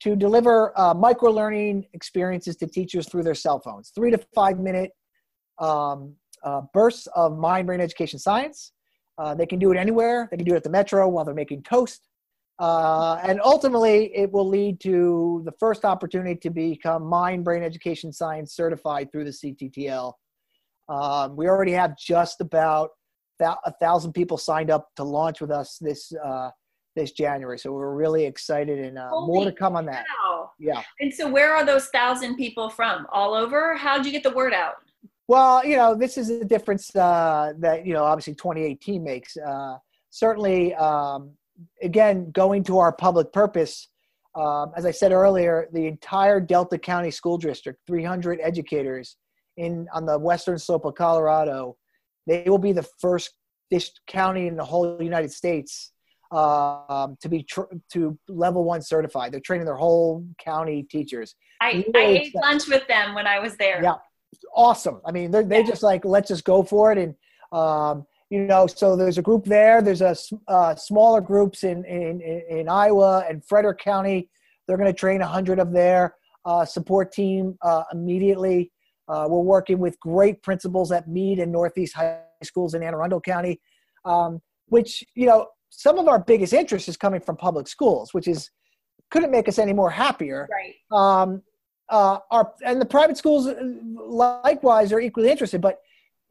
to 0.01 0.17
deliver 0.17 0.79
uh, 0.79 0.93
micro 0.93 1.31
learning 1.31 1.87
experiences 1.95 2.57
to 2.57 2.67
teachers 2.67 3.09
through 3.09 3.23
their 3.23 3.35
cell 3.35 3.61
phones, 3.61 3.93
three 3.95 4.11
to 4.11 4.19
five 4.35 4.59
minute 4.59 4.91
um, 5.59 6.15
uh, 6.43 6.63
bursts 6.75 7.07
of 7.15 7.39
mind 7.39 7.67
brain 7.67 7.81
education 7.81 8.19
science. 8.19 8.73
Uh, 9.17 9.35
they 9.35 9.47
can 9.47 9.59
do 9.59 9.71
it 9.71 9.79
anywhere. 9.79 10.29
They 10.31 10.37
can 10.37 10.45
do 10.45 10.53
it 10.55 10.57
at 10.57 10.65
the 10.65 10.71
metro 10.71 11.09
while 11.09 11.25
they're 11.25 11.35
making 11.35 11.63
toast. 11.63 12.09
Uh, 12.59 13.21
and 13.25 13.41
ultimately, 13.43 14.15
it 14.15 14.31
will 14.31 14.49
lead 14.49 14.81
to 14.81 15.43
the 15.45 15.53
first 15.59 15.85
opportunity 15.85 16.37
to 16.37 16.51
become 16.51 17.05
mind 17.05 17.45
brain 17.45 17.63
education 17.63 18.13
science 18.13 18.55
certified 18.55 19.11
through 19.11 19.25
the 19.25 19.31
CTTL 19.31 20.13
um, 20.89 21.37
we 21.37 21.49
already 21.49 21.73
have 21.73 21.97
just 21.97 22.41
about 22.41 22.91
a 23.41 23.73
thousand 23.81 24.13
people 24.13 24.39
signed 24.39 24.71
up 24.71 24.89
to 24.97 25.05
launch 25.05 25.41
with 25.41 25.51
us 25.51 25.79
this 25.81 26.13
uh, 26.25 26.51
this 26.95 27.13
January. 27.13 27.59
So 27.59 27.73
we're 27.73 27.95
really 27.95 28.25
excited, 28.25 28.79
and 28.79 28.99
uh, 28.99 29.11
more 29.11 29.45
to 29.45 29.53
come 29.53 29.77
on 29.77 29.87
that. 29.87 30.05
Wow. 30.23 30.53
Yeah. 30.59 30.83
And 31.01 31.13
so, 31.13 31.29
where 31.29 31.55
are 31.55 31.65
those 31.65 31.89
thousand 31.89 32.37
people 32.37 32.71
from? 32.71 33.07
All 33.11 33.35
over? 33.35 33.77
How'd 33.77 34.07
you 34.07 34.13
get 34.13 34.23
the 34.23 34.31
word 34.31 34.53
out? 34.53 34.75
Well, 35.27 35.65
you 35.65 35.77
know, 35.77 35.95
this 35.95 36.19
is 36.19 36.29
a 36.29 36.45
difference 36.45 36.95
uh, 36.95 37.55
that 37.59 37.87
you 37.87 37.95
know, 37.95 38.05
obviously, 38.05 38.35
2018 38.35 39.03
makes. 39.03 39.37
Uh, 39.37 39.79
certainly, 40.11 40.75
um, 40.75 41.33
again, 41.83 42.31
going 42.33 42.65
to 42.65 42.79
our 42.79 42.93
public 42.93 43.33
purpose. 43.33 43.89
Um, 44.35 44.73
as 44.77 44.85
I 44.85 44.91
said 44.91 45.13
earlier, 45.13 45.69
the 45.73 45.87
entire 45.87 46.41
Delta 46.41 46.79
County 46.79 47.11
School 47.11 47.39
District, 47.39 47.79
300 47.87 48.41
educators, 48.43 49.17
in 49.57 49.87
on 49.93 50.05
the 50.05 50.19
western 50.19 50.59
slope 50.59 50.85
of 50.85 50.95
Colorado, 50.95 51.77
they 52.27 52.45
will 52.47 52.59
be 52.59 52.73
the 52.73 52.87
first 53.01 53.35
county 54.07 54.47
in 54.47 54.57
the 54.57 54.65
whole 54.65 55.03
United 55.03 55.33
States 55.33 55.93
um, 56.31 57.17
to 57.21 57.29
be 57.29 57.43
tr- 57.43 57.73
to 57.93 58.19
level 58.29 58.65
one 58.65 58.83
certified. 58.83 59.33
They're 59.33 59.41
training 59.41 59.67
their 59.67 59.77
whole 59.77 60.27
county 60.39 60.85
teachers. 60.85 61.35
I, 61.61 61.85
I 61.95 62.01
ate 62.01 62.35
lunch 62.35 62.69
with 62.69 62.87
them 62.89 63.15
when 63.15 63.27
I 63.27 63.39
was 63.39 63.57
there. 63.57 63.83
Yeah, 63.83 63.95
awesome. 64.55 65.01
I 65.07 65.13
mean, 65.13 65.31
they're 65.31 65.45
they 65.45 65.61
yeah. 65.61 65.67
just 65.67 65.83
like 65.83 66.05
let's 66.05 66.29
just 66.29 66.45
go 66.45 66.63
for 66.63 66.93
it, 66.93 66.99
and 66.99 67.15
um, 67.53 68.07
you 68.31 68.47
know, 68.47 68.67
so 68.67 68.97
there's 68.97 69.19
a 69.19 69.23
group 69.23 69.45
there. 69.45 69.83
There's 69.83 70.01
a 70.01 70.17
uh, 70.49 70.75
smaller 70.75 71.21
groups 71.21 71.63
in, 71.65 71.85
in 71.85 72.21
in 72.21 72.69
Iowa 72.69 73.25
and 73.29 73.45
Frederick 73.45 73.79
County. 73.79 74.29
They're 74.67 74.79
going 74.79 74.93
to 74.93 74.99
train 74.99 75.21
a 75.21 75.27
hundred 75.27 75.59
of 75.59 75.73
their 75.73 76.15
uh, 76.45 76.65
support 76.65 77.13
team 77.13 77.57
uh, 77.63 77.85
immediately. 77.93 78.73
Uh, 79.09 79.27
we're 79.29 79.41
working 79.41 79.79
with 79.79 80.01
great 80.01 80.43
principals 80.43 80.91
at 80.91 81.09
Meade 81.09 81.39
and 81.39 81.53
Northeast 81.53 81.95
High 81.95 82.21
Schools 82.43 82.75
in 82.75 82.83
Anne 82.83 82.95
Arundel 82.95 83.21
County, 83.21 83.61
um, 84.05 84.41
which, 84.67 85.05
you 85.15 85.27
know, 85.27 85.47
some 85.69 85.99
of 85.99 86.09
our 86.09 86.19
biggest 86.19 86.53
interest 86.53 86.89
is 86.89 86.97
coming 86.97 87.21
from 87.21 87.37
public 87.37 87.69
schools, 87.69 88.15
which 88.15 88.29
is 88.29 88.51
couldn't 89.11 89.31
make 89.31 89.49
us 89.49 89.59
any 89.59 89.73
more 89.73 89.91
happier. 89.91 90.49
Right. 90.51 90.75
Um, 90.91 91.43
uh, 91.91 92.19
our, 92.31 92.53
and 92.65 92.81
the 92.81 92.87
private 92.87 93.19
schools 93.19 93.47
uh, 93.47 93.55
likewise 93.95 94.93
are 94.93 95.01
equally 95.01 95.31
interested, 95.31 95.61
but 95.61 95.79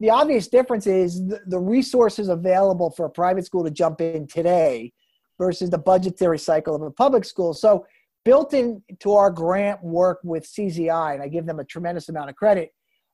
the 0.00 0.10
obvious 0.10 0.48
difference 0.48 0.86
is 0.86 1.26
the, 1.26 1.40
the 1.46 1.58
resources 1.58 2.28
available 2.28 2.90
for 2.90 3.06
a 3.06 3.10
private 3.10 3.46
school 3.46 3.64
to 3.64 3.70
jump 3.70 4.00
in 4.00 4.26
today 4.26 4.92
versus 5.38 5.70
the 5.70 5.78
budgetary 5.78 6.38
cycle 6.38 6.74
of 6.74 6.82
a 6.82 6.90
public 6.90 7.24
school. 7.24 7.54
So 7.54 7.86
built 8.24 8.54
into 8.54 9.12
our 9.12 9.30
grant 9.30 9.82
work 9.82 10.20
with 10.24 10.44
CZI, 10.44 11.14
and 11.14 11.22
I 11.22 11.28
give 11.28 11.46
them 11.46 11.60
a 11.60 11.64
tremendous 11.64 12.08
amount 12.08 12.30
of 12.30 12.36
credit, 12.36 12.70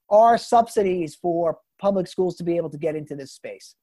are 0.09 0.38
subsidies 0.38 1.14
for 1.14 1.59
public 1.79 2.07
schools 2.07 2.37
to 2.37 2.45
be 2.45 2.57
able 2.57 2.71
to 2.71 2.79
get 2.79 2.97
into 2.97 3.16
this 3.16 3.33
space. 3.33 3.75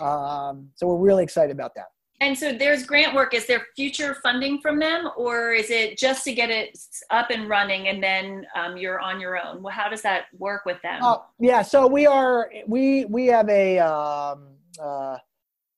Um, 0.00 0.70
so 0.74 0.86
we're 0.86 0.98
really 0.98 1.22
excited 1.22 1.52
about 1.52 1.74
that. 1.76 1.86
And 2.24 2.38
so 2.38 2.52
there's 2.52 2.86
grant 2.86 3.14
work. 3.14 3.34
Is 3.34 3.46
there 3.46 3.66
future 3.76 4.16
funding 4.22 4.58
from 4.62 4.78
them, 4.78 5.10
or 5.14 5.52
is 5.52 5.68
it 5.68 5.98
just 5.98 6.24
to 6.24 6.32
get 6.32 6.48
it 6.48 6.78
up 7.10 7.28
and 7.28 7.50
running 7.50 7.88
and 7.88 8.02
then 8.02 8.46
um, 8.56 8.78
you're 8.78 8.98
on 8.98 9.20
your 9.20 9.38
own? 9.38 9.62
Well, 9.62 9.74
how 9.74 9.90
does 9.90 10.00
that 10.02 10.24
work 10.38 10.64
with 10.64 10.80
them? 10.82 11.02
Uh, 11.02 11.18
yeah, 11.38 11.60
so 11.60 11.86
we 11.86 12.06
are 12.06 12.50
we 12.66 13.04
we 13.04 13.26
have 13.26 13.46
a 13.50 13.78
um, 13.78 14.48
uh, 14.82 15.18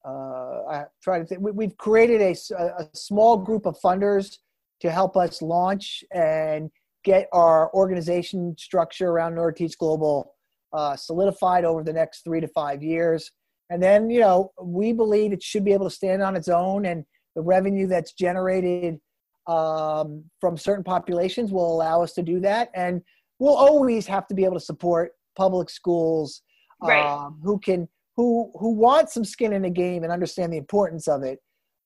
uh, 0.05 0.63
I 0.71 0.85
try 1.03 1.19
to 1.19 1.25
think. 1.25 1.41
We, 1.43 1.65
have 1.65 1.77
created 1.79 2.21
a, 2.21 2.55
a 2.55 2.89
small 2.95 3.37
group 3.37 3.67
of 3.67 3.77
funders 3.85 4.39
to 4.83 4.91
help 4.93 5.17
us 5.17 5.43
launch 5.43 6.05
and 6.15 6.71
get 7.03 7.29
our 7.33 7.75
organization 7.75 8.55
structure 8.57 9.09
around 9.09 9.35
NeuroTeach 9.35 9.79
Global 9.79 10.35
uh, 10.73 10.95
solidified 10.95 11.65
over 11.65 11.83
the 11.83 11.93
next 11.93 12.23
three 12.23 12.41
to 12.41 12.49
five 12.49 12.85
years. 12.85 13.33
And 13.71 13.83
then, 13.83 14.11
you 14.11 14.21
know, 14.21 14.53
we 14.63 14.93
believe 14.93 15.33
it 15.33 15.43
should 15.43 15.65
be 15.65 15.73
able 15.73 15.89
to 15.89 15.95
stand 15.95 16.23
on 16.23 16.37
its 16.37 16.49
own, 16.49 16.87
and 16.87 17.05
the 17.35 17.43
revenue 17.43 17.87
that's 17.87 18.13
generated 18.13 18.99
um, 19.47 20.25
from 20.41 20.57
certain 20.57 20.85
populations 20.85 21.53
will 21.53 21.73
allow 21.73 22.03
us 22.03 22.13
to 22.15 22.23
do 22.23 22.41
that. 22.41 22.71
And 22.75 23.03
we'll 23.39 23.57
always 23.57 24.07
have 24.07 24.27
to 24.29 24.35
be 24.35 24.45
able 24.45 24.55
to 24.55 24.61
support 24.61 25.13
public 25.37 25.69
schools 25.69 26.43
right. 26.83 27.05
um, 27.05 27.41
who 27.43 27.59
can 27.59 27.89
who 28.17 28.51
who 28.59 28.71
want 28.71 29.11
some 29.11 29.25
skin 29.25 29.53
in 29.53 29.63
the 29.63 29.71
game 29.71 30.03
and 30.03 30.13
understand 30.13 30.53
the 30.53 30.57
importance 30.57 31.07
of 31.07 31.23
it. 31.23 31.39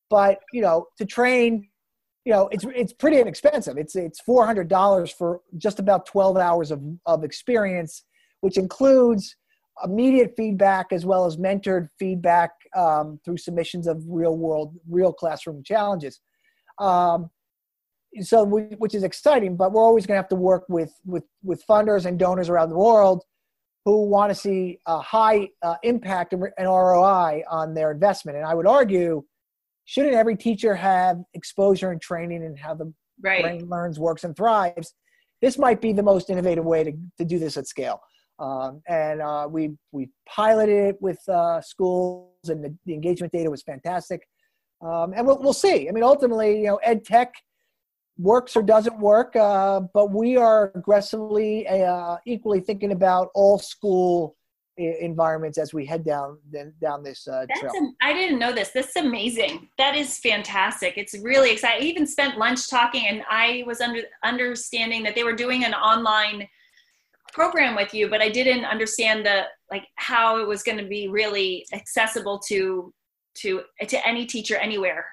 But 0.08 0.38
you 0.52 0.62
know, 0.62 0.86
to 0.98 1.04
train, 1.04 1.68
you 2.24 2.32
know, 2.32 2.48
it's 2.52 2.64
it's 2.74 2.92
pretty 2.92 3.18
inexpensive. 3.20 3.76
It's 3.76 3.96
it's 3.96 4.20
four 4.20 4.46
hundred 4.46 4.68
dollars 4.68 5.10
for 5.10 5.40
just 5.56 5.78
about 5.78 6.06
twelve 6.06 6.36
hours 6.36 6.70
of 6.70 6.82
of 7.06 7.24
experience, 7.24 8.04
which 8.40 8.56
includes 8.56 9.36
immediate 9.84 10.34
feedback 10.36 10.92
as 10.92 11.04
well 11.06 11.26
as 11.26 11.36
mentored 11.36 11.88
feedback 11.98 12.50
um, 12.76 13.20
through 13.24 13.36
submissions 13.36 13.86
of 13.86 14.02
real 14.06 14.36
world, 14.36 14.74
real 14.88 15.12
classroom 15.12 15.62
challenges. 15.62 16.20
Um, 16.78 17.30
so, 18.22 18.42
we, 18.42 18.62
which 18.78 18.94
is 18.94 19.04
exciting, 19.04 19.56
but 19.56 19.72
we're 19.72 19.84
always 19.84 20.06
going 20.06 20.16
to 20.16 20.22
have 20.22 20.28
to 20.30 20.36
work 20.36 20.64
with 20.68 20.92
with 21.04 21.24
with 21.44 21.64
funders 21.66 22.06
and 22.06 22.18
donors 22.18 22.48
around 22.48 22.70
the 22.70 22.76
world 22.76 23.22
who 23.84 24.04
want 24.06 24.30
to 24.30 24.34
see 24.34 24.78
a 24.86 25.00
high 25.00 25.48
uh, 25.62 25.76
impact 25.82 26.32
and 26.32 26.42
ROI 26.58 27.42
on 27.48 27.74
their 27.74 27.90
investment. 27.90 28.36
And 28.36 28.46
I 28.46 28.54
would 28.54 28.66
argue, 28.66 29.24
shouldn't 29.84 30.14
every 30.14 30.36
teacher 30.36 30.74
have 30.74 31.18
exposure 31.34 31.90
and 31.90 32.00
training 32.00 32.44
in 32.44 32.56
how 32.56 32.74
the 32.74 32.92
right. 33.22 33.42
brain 33.42 33.68
learns, 33.68 33.98
works, 33.98 34.24
and 34.24 34.36
thrives? 34.36 34.94
This 35.40 35.56
might 35.56 35.80
be 35.80 35.94
the 35.94 36.02
most 36.02 36.28
innovative 36.28 36.64
way 36.64 36.84
to, 36.84 36.92
to 37.18 37.24
do 37.24 37.38
this 37.38 37.56
at 37.56 37.66
scale. 37.66 38.00
Um, 38.40 38.80
and 38.88 39.20
uh, 39.20 39.46
we 39.50 39.72
we 39.92 40.08
piloted 40.26 40.94
it 40.94 40.96
with 41.02 41.20
uh, 41.28 41.60
schools, 41.60 42.48
and 42.48 42.64
the, 42.64 42.74
the, 42.86 42.94
engagement 42.94 43.32
data 43.32 43.50
was 43.50 43.62
fantastic. 43.62 44.26
Um, 44.80 45.12
and 45.14 45.26
we'll, 45.26 45.38
we'll 45.38 45.52
see. 45.52 45.88
I 45.88 45.92
mean, 45.92 46.02
ultimately, 46.02 46.60
you 46.60 46.66
know, 46.66 46.76
ed 46.76 47.04
tech 47.04 47.34
works 48.16 48.56
or 48.56 48.62
doesn't 48.62 48.98
work, 48.98 49.36
uh, 49.36 49.80
but 49.92 50.10
we 50.10 50.38
are 50.38 50.72
aggressively 50.74 51.68
uh, 51.68 52.16
equally 52.26 52.60
thinking 52.60 52.92
about 52.92 53.28
all 53.34 53.58
school 53.58 54.36
environments 54.78 55.58
as 55.58 55.74
we 55.74 55.84
head 55.84 56.04
down 56.04 56.38
down 56.80 57.02
this 57.02 57.28
uh, 57.28 57.44
trail. 57.58 57.72
I 58.00 58.14
didn't 58.14 58.38
know 58.38 58.52
this. 58.52 58.70
This 58.70 58.88
is 58.88 58.96
amazing. 58.96 59.68
That 59.76 59.94
is 59.94 60.18
fantastic. 60.18 60.94
It's 60.96 61.14
really 61.18 61.52
exciting. 61.52 61.82
I 61.82 61.86
even 61.86 62.06
spent 62.06 62.38
lunch 62.38 62.70
talking, 62.70 63.06
and 63.06 63.22
I 63.28 63.64
was 63.66 63.82
under 63.82 64.00
understanding 64.24 65.02
that 65.02 65.14
they 65.14 65.24
were 65.24 65.34
doing 65.36 65.64
an 65.64 65.74
online 65.74 66.48
program 67.32 67.74
with 67.74 67.94
you, 67.94 68.08
but 68.08 68.20
I 68.20 68.28
didn't 68.28 68.64
understand 68.64 69.24
the 69.24 69.42
like 69.70 69.84
how 69.96 70.40
it 70.40 70.46
was 70.46 70.62
going 70.62 70.78
to 70.78 70.86
be 70.86 71.08
really 71.08 71.64
accessible 71.72 72.38
to 72.48 72.92
to 73.38 73.62
to 73.86 74.06
any 74.06 74.26
teacher 74.26 74.56
anywhere. 74.56 75.06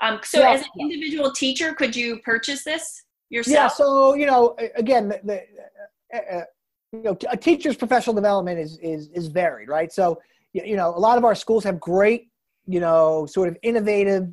Um, 0.00 0.20
so, 0.24 0.40
yeah. 0.40 0.52
as 0.52 0.62
an 0.62 0.68
individual 0.80 1.32
teacher, 1.32 1.74
could 1.74 1.94
you 1.94 2.20
purchase 2.24 2.64
this 2.64 3.04
yourself? 3.28 3.54
Yeah. 3.54 3.68
So, 3.68 4.14
you 4.14 4.26
know, 4.26 4.56
again, 4.76 5.08
the, 5.08 5.20
the 5.24 6.16
uh, 6.18 6.44
you 6.92 7.02
know, 7.02 7.16
a 7.30 7.36
teacher's 7.36 7.76
professional 7.76 8.14
development 8.14 8.58
is 8.58 8.78
is 8.78 9.08
is 9.14 9.28
varied, 9.28 9.68
right? 9.68 9.92
So, 9.92 10.20
you 10.52 10.76
know, 10.76 10.88
a 10.88 10.98
lot 10.98 11.18
of 11.18 11.24
our 11.24 11.34
schools 11.34 11.64
have 11.64 11.78
great, 11.78 12.28
you 12.66 12.80
know, 12.80 13.26
sort 13.26 13.48
of 13.48 13.56
innovative 13.62 14.28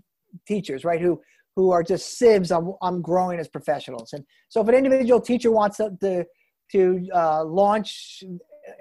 teachers, 0.48 0.84
right? 0.84 1.02
Who 1.02 1.22
who 1.56 1.72
are 1.72 1.84
just 1.84 2.18
sieves 2.18 2.52
on 2.52 2.74
on 2.82 3.02
growing 3.02 3.40
as 3.40 3.48
professionals. 3.48 4.14
And 4.14 4.24
so, 4.50 4.62
if 4.62 4.68
an 4.68 4.76
individual 4.76 5.20
teacher 5.22 5.52
wants 5.52 5.78
to 5.78 5.92
to, 6.02 6.26
to 6.72 7.08
uh, 7.14 7.44
launch 7.44 8.24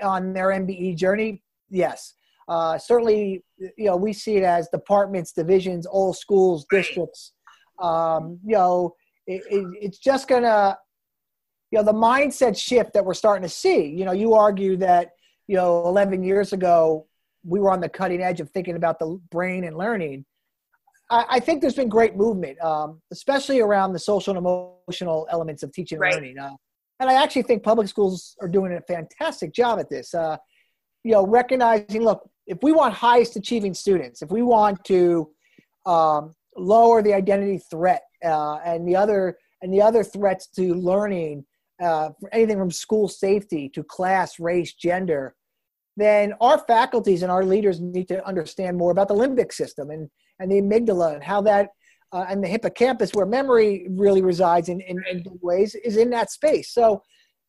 on 0.02 0.32
their 0.32 0.48
MBE 0.48 0.96
journey, 0.96 1.42
yes. 1.70 2.14
Uh, 2.48 2.78
certainly, 2.78 3.44
you 3.58 3.86
know, 3.86 3.96
we 3.96 4.12
see 4.12 4.36
it 4.36 4.44
as 4.44 4.68
departments, 4.68 5.32
divisions, 5.32 5.84
all 5.84 6.12
schools, 6.12 6.64
districts. 6.70 7.32
Um, 7.80 8.38
you 8.44 8.54
know, 8.54 8.94
it, 9.26 9.42
it, 9.50 9.66
it's 9.80 9.98
just 9.98 10.28
gonna, 10.28 10.78
you 11.70 11.78
know, 11.78 11.84
the 11.84 11.92
mindset 11.92 12.56
shift 12.56 12.92
that 12.94 13.04
we're 13.04 13.14
starting 13.14 13.42
to 13.42 13.48
see. 13.48 13.86
You 13.86 14.04
know, 14.04 14.12
you 14.12 14.34
argue 14.34 14.76
that, 14.78 15.10
you 15.48 15.56
know, 15.56 15.84
11 15.86 16.22
years 16.22 16.52
ago 16.52 17.06
we 17.44 17.60
were 17.60 17.70
on 17.70 17.80
the 17.80 17.88
cutting 17.88 18.20
edge 18.20 18.40
of 18.40 18.50
thinking 18.50 18.76
about 18.76 18.98
the 18.98 19.20
brain 19.30 19.64
and 19.64 19.76
learning. 19.76 20.24
I, 21.10 21.24
I 21.30 21.40
think 21.40 21.60
there's 21.60 21.74
been 21.74 21.88
great 21.88 22.16
movement, 22.16 22.60
um, 22.60 23.00
especially 23.12 23.60
around 23.60 23.92
the 23.92 23.98
social 23.98 24.36
and 24.36 24.38
emotional 24.38 25.26
elements 25.30 25.62
of 25.62 25.72
teaching 25.72 25.96
and 25.96 26.02
right. 26.02 26.14
learning. 26.14 26.38
Uh, 26.38 26.54
and 27.00 27.10
I 27.10 27.22
actually 27.22 27.42
think 27.42 27.62
public 27.62 27.88
schools 27.88 28.36
are 28.40 28.48
doing 28.48 28.72
a 28.72 28.80
fantastic 28.80 29.52
job 29.52 29.78
at 29.78 29.90
this. 29.90 30.14
Uh, 30.14 30.36
you 31.04 31.12
know, 31.12 31.26
recognizing, 31.26 32.02
look, 32.02 32.28
if 32.46 32.58
we 32.62 32.72
want 32.72 32.94
highest 32.94 33.36
achieving 33.36 33.74
students, 33.74 34.22
if 34.22 34.30
we 34.30 34.42
want 34.42 34.82
to 34.84 35.30
um, 35.84 36.34
lower 36.56 37.02
the 37.02 37.14
identity 37.14 37.60
threat 37.70 38.02
uh, 38.24 38.56
and 38.64 38.88
the 38.88 38.96
other 38.96 39.36
and 39.62 39.72
the 39.72 39.80
other 39.80 40.04
threats 40.04 40.48
to 40.48 40.74
learning, 40.74 41.44
uh, 41.82 42.10
anything 42.32 42.58
from 42.58 42.70
school 42.70 43.08
safety 43.08 43.68
to 43.70 43.82
class, 43.82 44.38
race, 44.38 44.74
gender, 44.74 45.34
then 45.96 46.34
our 46.40 46.58
faculties 46.58 47.22
and 47.22 47.32
our 47.32 47.44
leaders 47.44 47.80
need 47.80 48.08
to 48.08 48.26
understand 48.26 48.76
more 48.76 48.90
about 48.90 49.08
the 49.08 49.14
limbic 49.14 49.52
system 49.52 49.90
and, 49.90 50.10
and 50.38 50.50
the 50.50 50.60
amygdala 50.60 51.14
and 51.14 51.24
how 51.24 51.40
that 51.40 51.70
uh, 52.12 52.26
and 52.28 52.42
the 52.42 52.48
hippocampus 52.48 53.12
where 53.12 53.26
memory 53.26 53.86
really 53.90 54.22
resides 54.22 54.68
in, 54.68 54.80
in, 54.80 55.02
in 55.10 55.22
big 55.22 55.38
ways 55.42 55.74
is 55.74 55.96
in 55.96 56.10
that 56.10 56.30
space. 56.30 56.72
So 56.72 57.02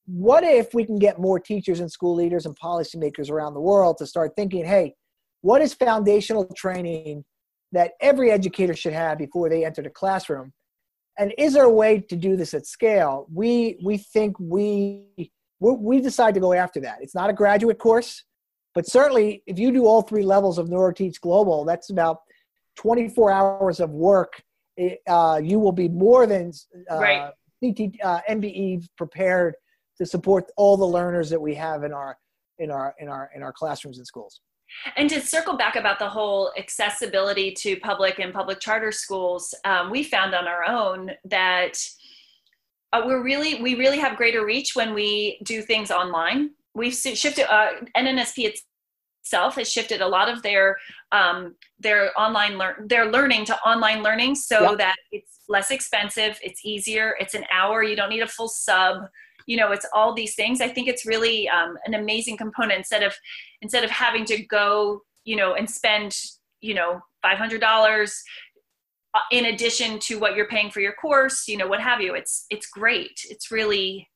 what 0.06 0.44
if 0.44 0.74
we 0.74 0.86
can 0.86 0.98
get 0.98 1.20
more 1.20 1.40
teachers 1.40 1.80
and 1.80 1.92
school 1.92 2.16
leaders 2.16 2.46
and 2.46 2.58
policymakers 2.58 3.30
around 3.30 3.54
the 3.54 3.60
world 3.62 3.98
to 3.98 4.08
start 4.08 4.34
thinking, 4.36 4.66
hey, 4.66 4.96
what 5.42 5.62
is 5.62 5.74
foundational 5.74 6.46
training 6.56 7.26
that 7.74 7.92
every 8.02 8.32
educator 8.32 8.74
should 8.74 8.94
have 8.94 9.18
before 9.18 9.50
they 9.50 9.66
enter 9.66 9.82
the 9.82 9.90
classroom? 9.90 10.54
And 11.20 11.34
is 11.38 11.54
there 11.54 11.66
a 11.66 11.70
way 11.70 12.00
to 12.00 12.16
do 12.16 12.36
this 12.36 12.54
at 12.54 12.66
scale? 12.66 13.28
We 13.34 13.78
we 13.84 13.98
think 13.98 14.40
we 14.40 15.04
we 15.60 16.00
decide 16.00 16.36
to 16.36 16.40
go 16.40 16.54
after 16.54 16.80
that. 16.82 17.00
It's 17.02 17.16
not 17.16 17.30
a 17.30 17.34
graduate 17.34 17.80
course, 17.80 18.24
but 18.76 18.88
certainly 18.88 19.44
if 19.48 19.58
you 19.58 19.72
do 19.72 19.88
all 19.88 20.04
three 20.04 20.24
levels 20.24 20.58
of 20.58 20.68
NeuroTeach 20.68 21.20
Global, 21.20 21.66
that's 21.66 21.90
about 21.90 22.20
24 22.78 23.32
hours 23.32 23.80
of 23.80 23.90
work. 23.90 24.44
Uh, 25.08 25.40
you 25.44 25.60
will 25.60 25.72
be 25.72 25.90
more 25.90 26.28
than 26.28 26.52
uh, 26.92 27.00
right. 27.00 27.32
CT, 27.64 27.96
uh, 28.04 28.20
MBE 28.30 28.88
prepared 28.96 29.56
to 29.98 30.06
support 30.06 30.46
all 30.58 30.78
the 30.78 30.86
learners 30.86 31.30
that 31.30 31.42
we 31.42 31.56
have 31.56 31.84
in 31.84 31.94
our 31.94 32.18
in 32.60 32.72
our 32.72 32.96
in 33.00 33.08
our 33.08 33.30
in 33.36 33.44
our 33.44 33.54
classrooms 33.54 33.98
and 33.98 34.06
schools. 34.06 34.42
And 34.98 35.10
to 35.10 35.22
circle 35.22 35.58
back 35.58 35.76
about 35.76 35.98
the 35.98 36.10
whole 36.10 36.52
accessibility 36.58 37.52
to 37.54 37.78
public 37.78 38.20
and 38.20 38.34
public 38.34 38.60
charter 38.60 38.92
schools, 38.92 39.54
um, 39.64 39.90
we 39.90 40.04
found 40.04 40.36
on 40.36 40.48
our 40.48 40.66
own 40.66 41.12
that 41.26 41.80
uh, 42.94 43.02
we're 43.06 43.24
really 43.24 43.62
we 43.62 43.76
really 43.76 43.98
have 43.98 44.18
greater 44.18 44.46
reach 44.46 44.76
when 44.76 44.94
we 44.94 45.40
do 45.44 45.62
things 45.62 45.92
online. 45.92 46.52
We've 46.76 46.94
shifted 46.94 47.52
uh, 47.52 47.70
NNSP 47.96 48.54
itself 49.28 49.56
has 49.56 49.70
shifted 49.72 50.02
a 50.02 50.08
lot 50.08 50.30
of 50.30 50.42
their 50.42 50.78
um, 51.12 51.56
their 51.80 52.18
online 52.18 52.58
learn 52.58 52.88
their 52.88 53.12
learning 53.12 53.46
to 53.46 53.60
online 53.62 54.04
learning 54.04 54.36
so 54.36 54.70
yep. 54.70 54.78
that 54.78 54.96
it's 55.12 55.40
less 55.50 55.70
expensive, 55.72 56.40
it's 56.42 56.62
easier, 56.64 57.16
it's 57.20 57.34
an 57.34 57.46
hour. 57.52 57.84
You 57.84 57.96
don't 57.96 58.10
need 58.10 58.22
a 58.22 58.28
full 58.28 58.48
sub 58.48 59.04
you 59.46 59.56
know 59.56 59.72
it's 59.72 59.86
all 59.94 60.14
these 60.14 60.36
things 60.36 60.60
i 60.60 60.68
think 60.68 60.90
it's 60.90 61.06
really 61.06 61.48
um, 61.48 61.78
an 61.86 61.94
amazing 61.94 62.36
component 62.36 62.80
instead 62.80 63.02
of 63.02 63.14
instead 63.62 63.86
of 63.86 63.90
having 63.90 64.26
to 64.26 64.46
go 64.46 65.02
you 65.24 65.38
know 65.38 65.54
and 65.54 65.70
spend 65.70 66.14
you 66.60 66.74
know 66.74 67.00
$500 67.26 68.22
uh, 69.14 69.20
in 69.32 69.46
addition 69.46 70.00
to 70.00 70.20
what 70.20 70.36
you're 70.36 70.50
paying 70.50 70.70
for 70.70 70.82
your 70.82 70.94
course 70.94 71.48
you 71.48 71.56
know 71.56 71.66
what 71.66 71.80
have 71.80 72.02
you 72.02 72.14
it's 72.14 72.46
it's 72.50 72.68
great 72.68 73.22
it's 73.30 73.50
really 73.50 74.08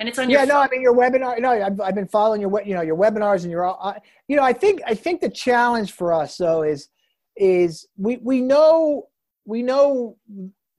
and 0.00 0.08
it's 0.08 0.18
on 0.18 0.28
yeah 0.28 0.38
your 0.38 0.46
no 0.46 0.60
i 0.60 0.68
mean 0.68 0.82
your 0.82 0.94
webinar 0.94 1.40
no 1.40 1.50
I've, 1.50 1.80
I've 1.80 1.94
been 1.94 2.08
following 2.08 2.40
your 2.40 2.62
you 2.62 2.74
know 2.74 2.82
your 2.82 2.96
webinars 2.96 3.42
and 3.42 3.50
your 3.50 3.64
uh, 3.64 3.98
you 4.28 4.36
know 4.36 4.42
i 4.42 4.52
think 4.52 4.80
i 4.86 4.94
think 4.94 5.20
the 5.20 5.30
challenge 5.30 5.92
for 5.92 6.12
us 6.12 6.36
though 6.36 6.62
is 6.62 6.88
is 7.36 7.86
we 7.96 8.18
we 8.18 8.40
know 8.40 9.08
we 9.44 9.62
know 9.62 10.16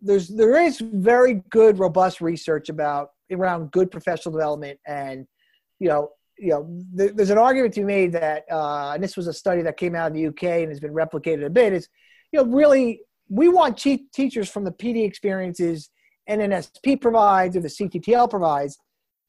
there's 0.02 0.28
there 0.28 0.62
is 0.62 0.80
very 0.80 1.44
good 1.50 1.80
robust 1.80 2.22
research 2.22 2.70
about 2.70 3.10
around 3.32 3.72
good 3.72 3.90
professional 3.90 4.32
development 4.32 4.80
and 4.88 5.26
you 5.80 5.88
know 5.88 6.10
you 6.38 6.50
know 6.50 6.68
there's 6.94 7.30
an 7.30 7.38
argument 7.38 7.74
to 7.74 7.82
be 7.82 7.86
made 7.86 8.12
that 8.12 8.44
uh, 8.52 8.92
and 8.94 9.04
this 9.04 9.16
was 9.18 9.28
a 9.28 9.34
study 9.34 9.62
that 9.62 9.78
came 9.78 9.96
out 9.96 10.08
of 10.08 10.14
the 10.14 10.28
uk 10.28 10.44
and 10.44 10.70
has 10.70 10.80
been 10.80 10.94
replicated 10.94 11.46
a 11.46 11.50
bit 11.50 11.74
is 11.74 11.88
you 12.32 12.40
know 12.40 12.46
really 12.46 13.02
we 13.30 13.48
want 13.48 13.78
te- 13.78 14.06
teachers 14.14 14.50
from 14.50 14.64
the 14.64 14.72
pd 14.72 15.06
experiences 15.06 15.90
nnsp 16.30 17.02
provides 17.02 17.56
or 17.56 17.62
the 17.62 17.68
cttl 17.68 18.30
provides 18.30 18.78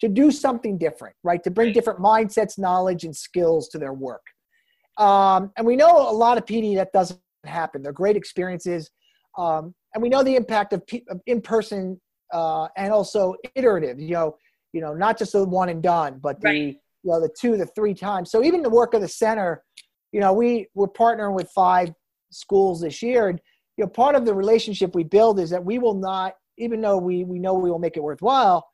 to 0.01 0.09
do 0.09 0.31
something 0.31 0.79
different 0.79 1.15
right 1.23 1.43
to 1.43 1.51
bring 1.51 1.73
different 1.73 1.99
mindsets 1.99 2.59
knowledge 2.59 3.05
and 3.05 3.15
skills 3.15 3.69
to 3.69 3.79
their 3.79 3.93
work 3.93 4.23
um, 4.99 5.51
and 5.57 5.67
we 5.67 5.77
know 5.77 6.11
a 6.11 6.13
lot 6.13 6.39
of 6.39 6.45
pd 6.45 6.75
that 6.77 6.93
doesn't 6.93 7.21
happen 7.45 7.83
they're 7.83 7.93
great 7.93 8.17
experiences 8.17 8.91
um, 9.39 9.75
and 9.95 10.03
we 10.03 10.09
know 10.09 10.23
the 10.23 10.37
impact 10.37 10.73
of, 10.73 10.87
P- 10.87 11.05
of 11.09 11.21
in-person 11.27 12.01
uh, 12.33 12.69
and 12.77 12.93
also 12.93 13.35
iterative. 13.55 14.01
You 14.01 14.13
know, 14.13 14.37
you 14.73 14.81
know, 14.81 14.95
not 14.95 15.19
just 15.19 15.33
the 15.33 15.45
one 15.45 15.69
and 15.69 15.83
done, 15.83 16.19
but 16.23 16.41
the 16.41 16.49
right. 16.49 16.77
you 17.03 17.11
know 17.11 17.21
the 17.21 17.31
two 17.39 17.57
to 17.57 17.67
three 17.67 17.95
times. 17.95 18.31
So 18.31 18.43
even 18.43 18.63
the 18.63 18.71
work 18.71 18.95
of 18.95 19.01
the 19.01 19.09
center, 19.09 19.63
you 20.13 20.21
know, 20.21 20.33
we 20.33 20.69
we're 20.75 20.89
partnering 20.89 21.35
with 21.35 21.51
five 21.55 21.93
schools 22.31 22.81
this 22.81 23.03
year, 23.03 23.29
and 23.29 23.41
you 23.77 23.85
know, 23.85 23.91
part 23.91 24.15
of 24.15 24.25
the 24.25 24.35
relationship 24.35 24.95
we 24.95 25.05
build 25.05 25.39
is 25.41 25.51
that 25.51 25.65
we 25.65 25.79
will 25.79 25.95
not, 25.95 26.35
even 26.59 26.81
though 26.81 26.99
we 26.99 27.25
we 27.25 27.39
know 27.39 27.55
we 27.55 27.71
will 27.71 27.79
make 27.79 27.97
it 27.97 28.03
worthwhile, 28.03 28.67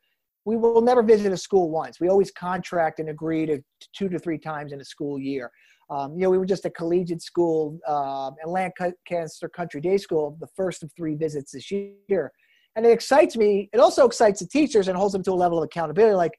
we 0.45 0.57
will 0.57 0.81
never 0.81 1.03
visit 1.03 1.33
a 1.33 1.37
school 1.37 1.71
once. 1.71 2.01
We 2.01 2.09
always 2.09 2.31
contract 2.31 2.99
and 2.99 3.09
agree 3.09 3.47
to, 3.47 3.63
two 3.95 4.09
to 4.09 4.19
three 4.19 4.39
times 4.39 4.73
in 4.73 4.81
a 4.81 4.85
school 4.85 5.19
year. 5.19 5.51
Um, 5.91 6.15
you 6.15 6.23
know, 6.23 6.31
we 6.31 6.39
were 6.39 6.47
just 6.47 6.65
a 6.65 6.71
collegiate 6.71 7.23
school, 7.23 7.79
and 7.87 8.51
Lancaster 8.51 9.49
Country 9.49 9.81
Day 9.81 9.99
School, 9.99 10.37
the 10.41 10.49
first 10.57 10.83
of 10.83 10.91
three 10.97 11.15
visits 11.15 11.53
this 11.53 11.71
year. 11.71 12.33
And 12.77 12.87
it 12.87 12.91
excites 12.91 13.37
me. 13.37 13.69
It 13.73 13.79
also 13.79 14.07
excites 14.07 14.41
the 14.41 14.47
teachers 14.47 14.89
and 14.89 14.97
holds 14.97 15.13
them 15.13 15.23
to 15.25 15.33
a 15.33 15.35
level 15.35 15.59
of 15.59 15.65
accountability. 15.65 16.15
Like, 16.15 16.33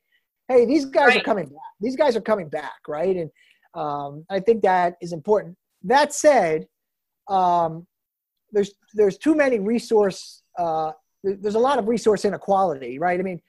hey, 0.47 0.65
these 0.65 0.85
guys 0.85 1.09
right. 1.09 1.17
are 1.17 1.23
coming 1.23 1.45
back. 1.45 1.71
These 1.79 1.95
guys 1.95 2.15
are 2.15 2.21
coming 2.21 2.49
back, 2.49 2.79
right? 2.87 3.15
And 3.15 3.29
um, 3.75 4.25
I 4.29 4.39
think 4.39 4.63
that 4.63 4.95
is 5.01 5.13
important. 5.13 5.55
That 5.83 6.13
said, 6.13 6.65
um, 7.27 7.85
there's 8.51 8.71
there's 8.93 9.17
too 9.17 9.35
many 9.35 9.59
resource. 9.59 10.41
Uh, 10.57 10.91
there's 11.23 11.55
a 11.55 11.59
lot 11.59 11.79
of 11.79 11.87
resource 11.87 12.25
inequality, 12.25 12.97
right? 12.99 13.19
I 13.19 13.23
mean, 13.23 13.41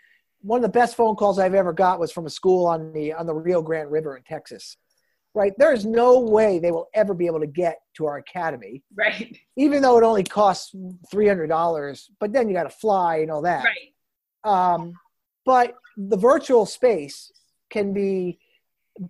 one 0.45 0.59
of 0.59 0.63
the 0.63 0.79
best 0.79 0.95
phone 0.95 1.17
calls 1.17 1.39
I've 1.39 1.55
ever 1.55 1.73
got 1.73 1.99
was 1.99 2.13
from 2.13 2.27
a 2.27 2.31
school 2.31 2.67
on 2.67 2.93
the 2.93 3.15
on 3.15 3.27
the 3.27 3.35
Rio 3.35 3.63
Grande 3.63 3.91
River 3.91 4.17
in 4.17 4.23
Texas, 4.25 4.77
right? 5.35 5.53
There 5.57 5.73
is 5.73 5.87
no 5.87 6.21
way 6.21 6.59
they 6.59 6.71
will 6.71 6.89
ever 6.95 7.15
be 7.15 7.27
able 7.27 7.41
to 7.41 7.47
get 7.47 7.79
to 7.97 8.07
our 8.07 8.19
academy. 8.19 8.83
Right. 8.95 9.39
Even 9.57 9.81
though 9.81 9.97
it 9.97 10.05
only 10.05 10.23
costs 10.23 10.75
$300, 11.13 12.09
but 12.21 12.33
then 12.33 12.49
you 12.49 12.55
got 12.55 12.65
to 12.65 12.69
fly 12.69 13.17
and 13.17 13.31
all 13.31 13.41
that. 13.43 13.65
Right. 13.65 14.75
Um, 14.75 14.93
but 15.47 15.75
the 15.97 16.19
virtual 16.19 16.67
space 16.67 17.33
can 17.71 17.95
be 17.95 18.39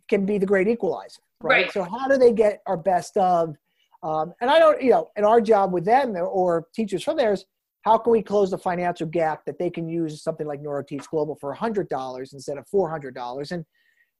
can 0.08 0.24
be 0.24 0.38
the 0.38 0.46
great 0.46 0.68
equalizer, 0.68 1.20
right? 1.42 1.64
right. 1.64 1.72
So 1.72 1.82
how 1.82 2.06
do 2.06 2.16
they 2.16 2.32
get 2.32 2.62
our 2.66 2.76
best 2.76 3.16
of? 3.16 3.56
Um, 4.04 4.34
and 4.40 4.50
I 4.50 4.58
don't, 4.60 4.80
you 4.80 4.90
know, 4.90 5.10
and 5.16 5.26
our 5.26 5.40
job 5.40 5.72
with 5.72 5.84
them 5.84 6.14
or 6.14 6.66
teachers 6.74 7.02
from 7.02 7.16
theirs, 7.16 7.44
how 7.84 7.98
can 7.98 8.12
we 8.12 8.22
close 8.22 8.50
the 8.50 8.58
financial 8.58 9.06
gap 9.06 9.44
that 9.44 9.58
they 9.58 9.68
can 9.68 9.86
use 9.88 10.22
something 10.22 10.46
like 10.46 10.62
NeuroTeach 10.62 11.06
Global 11.08 11.36
for 11.36 11.54
$100 11.54 12.32
instead 12.32 12.56
of 12.56 12.66
$400? 12.74 13.52
And 13.52 13.64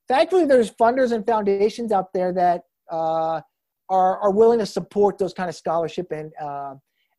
thankfully 0.06 0.44
there's 0.44 0.70
funders 0.70 1.12
and 1.12 1.24
foundations 1.24 1.90
out 1.90 2.12
there 2.12 2.32
that 2.34 2.62
uh, 2.92 3.40
are, 3.88 4.18
are 4.20 4.30
willing 4.30 4.58
to 4.58 4.66
support 4.66 5.16
those 5.16 5.32
kind 5.32 5.48
of 5.48 5.56
scholarship 5.56 6.12
and 6.12 6.32
uh, 6.40 6.74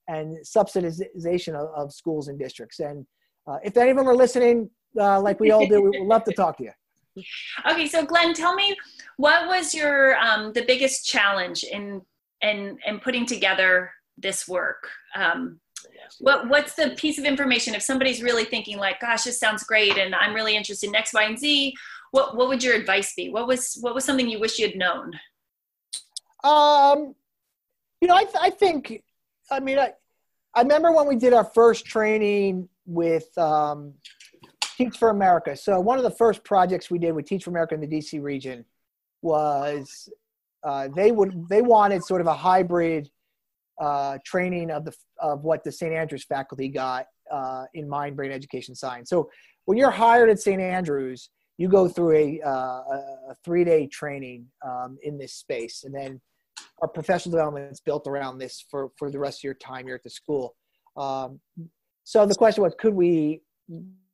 and 0.08 0.38
subsidization 0.45 1.55
of, 1.55 1.67
of, 1.75 1.91
schools 1.91 2.27
and 2.27 2.38
districts. 2.38 2.79
And 2.79 3.08
uh, 3.47 3.58
if 3.63 3.75
any 3.75 3.89
of 3.89 3.97
them 3.97 4.08
are 4.08 4.15
listening 4.15 4.69
uh, 4.99 5.19
like 5.19 5.39
we 5.39 5.49
all 5.49 5.65
do 5.65 5.81
we 5.81 5.99
would 5.99 6.08
love 6.08 6.23
to 6.25 6.34
talk 6.34 6.58
to 6.58 6.63
you. 6.65 6.71
Okay 7.67 7.88
so 7.88 8.05
glenn 8.05 8.34
tell 8.34 8.55
me 8.55 8.75
what 9.17 9.47
was 9.47 9.73
your 9.73 10.17
um, 10.17 10.51
the 10.53 10.63
biggest 10.65 11.08
challenge 11.08 11.63
in 11.63 12.01
in 12.41 12.77
in 12.86 12.99
putting 12.99 13.25
together 13.25 13.89
this 14.17 14.47
work? 14.47 14.89
Um, 15.15 15.60
what 16.19 16.48
what's 16.50 16.76
the 16.76 16.91
piece 16.91 17.17
of 17.17 17.26
information 17.26 17.76
if 17.76 17.82
somebody's 17.82 18.21
really 18.21 18.45
thinking 18.45 18.78
like 18.78 19.00
gosh 19.00 19.24
this 19.24 19.39
sounds 19.39 19.63
great 19.63 19.98
and 19.98 20.15
i'm 20.15 20.34
really 20.34 20.56
interested 20.56 20.88
in 20.88 20.95
x 20.95 21.13
y 21.13 21.24
and 21.24 21.39
z 21.39 21.74
what 22.15 22.38
what 22.38 22.48
would 22.48 22.63
your 22.63 22.76
advice 22.76 23.13
be? 23.13 23.30
What 23.30 23.45
was 23.45 23.78
what 23.82 23.93
was 23.93 24.06
something 24.06 24.30
you 24.30 24.39
wish 24.39 24.58
you 24.58 24.67
had 24.67 24.78
known? 24.78 25.12
Um, 26.45 27.13
you 28.00 28.08
know, 28.08 28.15
I 28.15 28.24
th- 28.24 28.38
I 28.39 28.50
think, 28.52 29.04
I 29.52 29.60
mean, 29.60 29.78
I 29.78 29.91
I 30.54 30.62
remember 30.62 30.93
when 30.93 31.08
we 31.08 31.17
did 31.17 31.34
our 31.34 31.43
first 31.43 31.86
training 31.86 32.69
with 32.86 33.38
um, 33.38 33.95
Teach 34.78 34.98
for 34.98 35.10
America. 35.10 35.58
So 35.58 35.80
one 35.82 35.98
of 35.98 36.06
the 36.06 36.12
first 36.12 36.43
projects 36.45 36.89
we 36.89 37.00
did 37.00 37.12
with 37.13 37.26
Teach 37.26 37.43
for 37.43 37.50
America 37.50 37.76
in 37.76 37.82
the 37.82 37.88
DC 37.88 38.21
region 38.21 38.63
was 39.21 40.08
uh, 40.63 40.88
they 40.95 41.12
would 41.12 41.50
they 41.50 41.62
wanted 41.62 42.02
sort 42.04 42.21
of 42.21 42.28
a 42.28 42.34
hybrid 42.34 43.10
uh, 43.79 44.17
training 44.25 44.71
of 44.71 44.85
the 44.85 44.93
of 45.19 45.43
what 45.43 45.63
the 45.63 45.71
St. 45.71 45.93
Andrews 45.93 46.23
faculty 46.23 46.67
got 46.69 47.07
uh, 47.31 47.65
in 47.73 47.88
mind 47.88 48.15
brain 48.15 48.31
education 48.31 48.75
science. 48.75 49.09
So 49.09 49.29
when 49.65 49.77
you're 49.77 49.91
hired 49.91 50.29
at 50.29 50.39
St. 50.39 50.61
Andrews, 50.61 51.29
you 51.57 51.67
go 51.67 51.88
through 51.88 52.15
a, 52.15 52.41
uh, 52.45 52.49
a 52.49 53.35
three 53.43 53.63
day 53.63 53.88
training 53.88 54.47
um, 54.65 54.97
in 55.03 55.17
this 55.17 55.33
space, 55.33 55.83
and 55.83 55.93
then 55.93 56.21
our 56.81 56.88
professional 56.88 57.31
development 57.31 57.71
is 57.71 57.79
built 57.79 58.07
around 58.07 58.38
this 58.38 58.65
for, 58.69 58.89
for 58.97 59.09
the 59.09 59.19
rest 59.19 59.39
of 59.39 59.43
your 59.43 59.53
time 59.53 59.85
here 59.85 59.95
at 59.95 60.03
the 60.03 60.09
school. 60.09 60.55
Um, 60.97 61.39
so 62.03 62.25
the 62.25 62.35
question 62.35 62.63
was, 62.63 62.73
could 62.77 62.93
we 62.93 63.41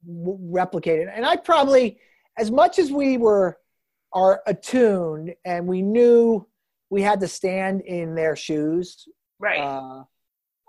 replicate 0.06 1.00
it? 1.00 1.10
And 1.13 1.26
I 1.26 1.36
probably, 1.36 2.00
as 2.38 2.52
much 2.52 2.80
as 2.80 2.91
we 2.91 3.17
were 3.17 3.58
are 4.13 4.41
attuned 4.45 5.34
and 5.45 5.65
we 5.65 5.82
knew 5.82 6.45
we 6.89 7.02
had 7.02 7.21
to 7.21 7.28
stand 7.28 7.82
in 7.82 8.13
their 8.13 8.36
shoes, 8.36 9.08
right? 9.41 9.60
Uh, 9.60 10.04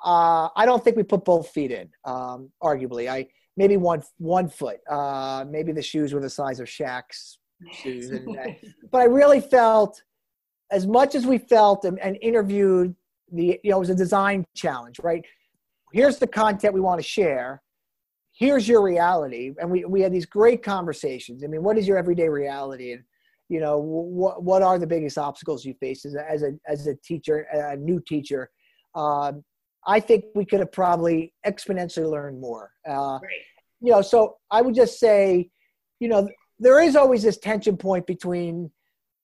uh, 0.05 0.49
I 0.57 0.67
don't 0.67 0.83
think 0.83 0.97
we 0.97 1.05
put 1.05 1.25
both 1.25 1.51
feet 1.51 1.71
in. 1.71 1.89
Um, 2.05 2.51
arguably, 2.63 3.09
I 3.09 3.29
maybe 3.57 3.77
one 3.77 4.03
one 4.19 4.49
foot. 4.49 4.79
Uh, 4.89 5.45
maybe 5.49 5.73
the 5.73 5.83
shoes 5.83 6.13
were 6.13 6.21
the 6.21 6.31
size 6.31 6.59
of 6.59 6.67
Shaq's 6.67 7.39
shoes. 7.71 8.11
And, 8.11 8.37
but 8.91 9.01
I 9.01 9.05
really 9.05 9.41
felt, 9.41 10.03
as 10.71 10.87
much 10.87 11.15
as 11.15 11.27
we 11.27 11.39
felt 11.39 11.85
and, 11.85 11.99
and 12.01 12.19
interviewed, 12.21 12.95
the 13.31 13.61
you 13.63 13.71
know 13.71 13.77
it 13.77 13.81
was 13.81 13.91
a 13.91 13.95
design 13.95 14.45
challenge, 14.55 14.99
right? 15.03 15.25
Here's 15.93 16.19
the 16.19 16.27
content 16.27 16.75
we 16.75 16.81
want 16.81 17.01
to 17.01 17.07
share. 17.07 17.63
Here's 18.35 18.67
your 18.67 18.83
reality, 18.83 19.53
and 19.61 19.71
we 19.71 19.85
we 19.85 20.01
had 20.01 20.13
these 20.13 20.27
great 20.27 20.63
conversations. 20.63 21.45
I 21.45 21.47
mean, 21.47 21.63
what 21.63 21.79
is 21.79 21.87
your 21.87 21.99
everyday 21.99 22.29
reality, 22.29 22.93
and 22.93 23.05
you 23.49 23.61
know 23.61 23.79
what 23.79 24.43
what 24.43 24.63
are 24.63 24.79
the 24.79 24.87
biggest 24.87 25.19
obstacles 25.19 25.65
you 25.65 25.75
face 25.75 26.05
as 26.05 26.15
a 26.15 26.31
as 26.31 26.43
a, 26.43 26.53
as 26.67 26.87
a 26.87 26.95
teacher, 26.97 27.47
a 27.53 27.77
new 27.77 28.01
teacher? 28.01 28.51
Um, 28.95 29.45
I 29.87 30.01
think 30.01 30.25
we 30.35 30.45
could 30.45 30.61
have 30.61 30.73
probably 30.73 31.33
exponentially 31.47 32.09
learned 32.09 32.41
more. 32.41 32.71
Uh, 32.89 33.19
right. 33.23 33.43
You 33.81 33.93
know, 33.93 34.03
so 34.03 34.37
I 34.51 34.63
would 34.63 34.75
just 34.75 35.01
say, 35.01 35.51
you 35.99 36.09
know, 36.09 36.29
there 36.59 36.81
is 36.81 36.95
always 36.95 37.23
this 37.23 37.39
tension 37.39 37.77
point 37.77 38.07
between 38.07 38.71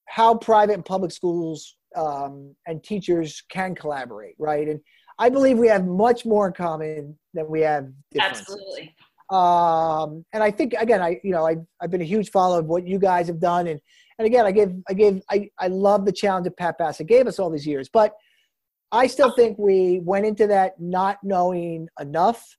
how 0.09 0.35
private 0.35 0.75
and 0.75 0.85
public 0.85 1.13
schools 1.13 1.77
um, 1.97 2.55
and 2.67 2.83
teachers 2.83 3.43
can 3.51 3.75
collaborate, 3.75 4.35
right? 4.39 4.67
And 4.69 4.81
I 5.19 5.29
believe 5.29 5.59
we 5.59 5.69
have 5.69 5.87
much 5.87 6.25
more 6.25 6.49
in 6.49 6.53
common 6.53 7.19
than 7.35 7.49
we 7.49 7.61
have 7.61 7.89
differences. 8.11 8.41
Absolutely. 8.41 8.95
Um, 9.31 10.25
and 10.33 10.43
I 10.43 10.51
think 10.51 10.73
again, 10.75 11.03
I 11.03 11.21
you 11.23 11.33
know, 11.33 11.47
I 11.47 11.57
I've 11.81 11.91
been 11.91 12.01
a 12.01 12.05
huge 12.05 12.31
follower 12.31 12.61
of 12.61 12.67
what 12.67 12.87
you 12.87 12.99
guys 12.99 13.27
have 13.27 13.41
done, 13.41 13.67
and 13.67 13.79
and 14.19 14.27
again, 14.27 14.47
I 14.47 14.53
give 14.53 14.73
I 14.89 14.95
gave 14.95 15.23
I 15.31 15.51
I 15.59 15.69
love 15.69 16.07
the 16.07 16.13
challenge 16.13 16.45
that 16.45 16.57
Pat 16.57 16.79
Bassett 16.79 17.07
gave 17.07 17.27
us 17.27 17.39
all 17.39 17.51
these 17.51 17.67
years, 17.67 17.91
but 17.93 18.15
I 18.91 19.07
still 19.07 19.33
think 19.33 19.59
we 19.59 20.01
went 20.01 20.27
into 20.27 20.47
that 20.47 20.81
not 20.81 21.19
knowing 21.23 21.89
enough. 22.01 22.57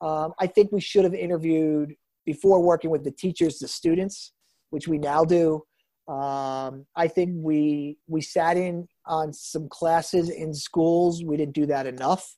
Um, 0.00 0.32
I 0.38 0.46
think 0.46 0.72
we 0.72 0.80
should 0.80 1.04
have 1.04 1.14
interviewed 1.14 1.94
before 2.24 2.62
working 2.62 2.90
with 2.90 3.04
the 3.04 3.10
teachers, 3.10 3.58
the 3.58 3.68
students, 3.68 4.32
which 4.70 4.88
we 4.88 4.98
now 4.98 5.24
do. 5.24 5.62
Um, 6.08 6.86
I 6.94 7.08
think 7.08 7.32
we 7.34 7.98
we 8.06 8.20
sat 8.20 8.56
in 8.56 8.86
on 9.06 9.32
some 9.32 9.68
classes 9.68 10.30
in 10.30 10.54
schools. 10.54 11.24
We 11.24 11.36
didn't 11.36 11.54
do 11.54 11.66
that 11.66 11.86
enough. 11.86 12.36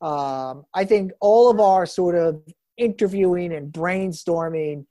Um, 0.00 0.64
I 0.72 0.84
think 0.84 1.12
all 1.20 1.50
of 1.50 1.60
our 1.60 1.86
sort 1.86 2.14
of 2.14 2.42
interviewing 2.76 3.52
and 3.52 3.72
brainstorming, 3.72 4.86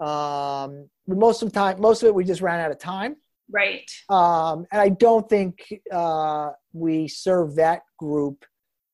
um, 0.00 0.88
most 1.06 1.42
of 1.42 1.52
the 1.52 1.54
time, 1.54 1.80
most 1.80 2.02
of 2.02 2.08
it 2.08 2.14
we 2.14 2.24
just 2.24 2.42
ran 2.42 2.60
out 2.60 2.70
of 2.70 2.78
time. 2.78 3.16
Right. 3.52 3.90
Um, 4.08 4.66
and 4.70 4.80
I 4.80 4.90
don't 4.90 5.28
think 5.28 5.66
uh, 5.92 6.50
we 6.72 7.08
serve 7.08 7.56
that 7.56 7.82
group 7.98 8.44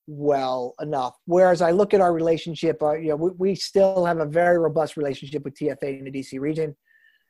well 0.07 0.75
enough. 0.81 1.17
Whereas 1.27 1.61
I 1.63 1.73
look 1.73 1.93
at 1.93 2.01
our 2.01 2.13
relationship, 2.13 2.83
uh, 2.83 2.95
you 2.95 3.09
know, 3.09 3.17
we, 3.17 3.31
we, 3.39 3.55
still 3.55 4.05
have 4.05 4.19
a 4.19 4.27
very 4.27 4.59
robust 4.59 4.97
relationship 4.97 5.45
with 5.45 5.55
TFA 5.55 5.99
in 5.99 6.05
the 6.05 6.11
DC 6.11 6.39
region. 6.41 6.77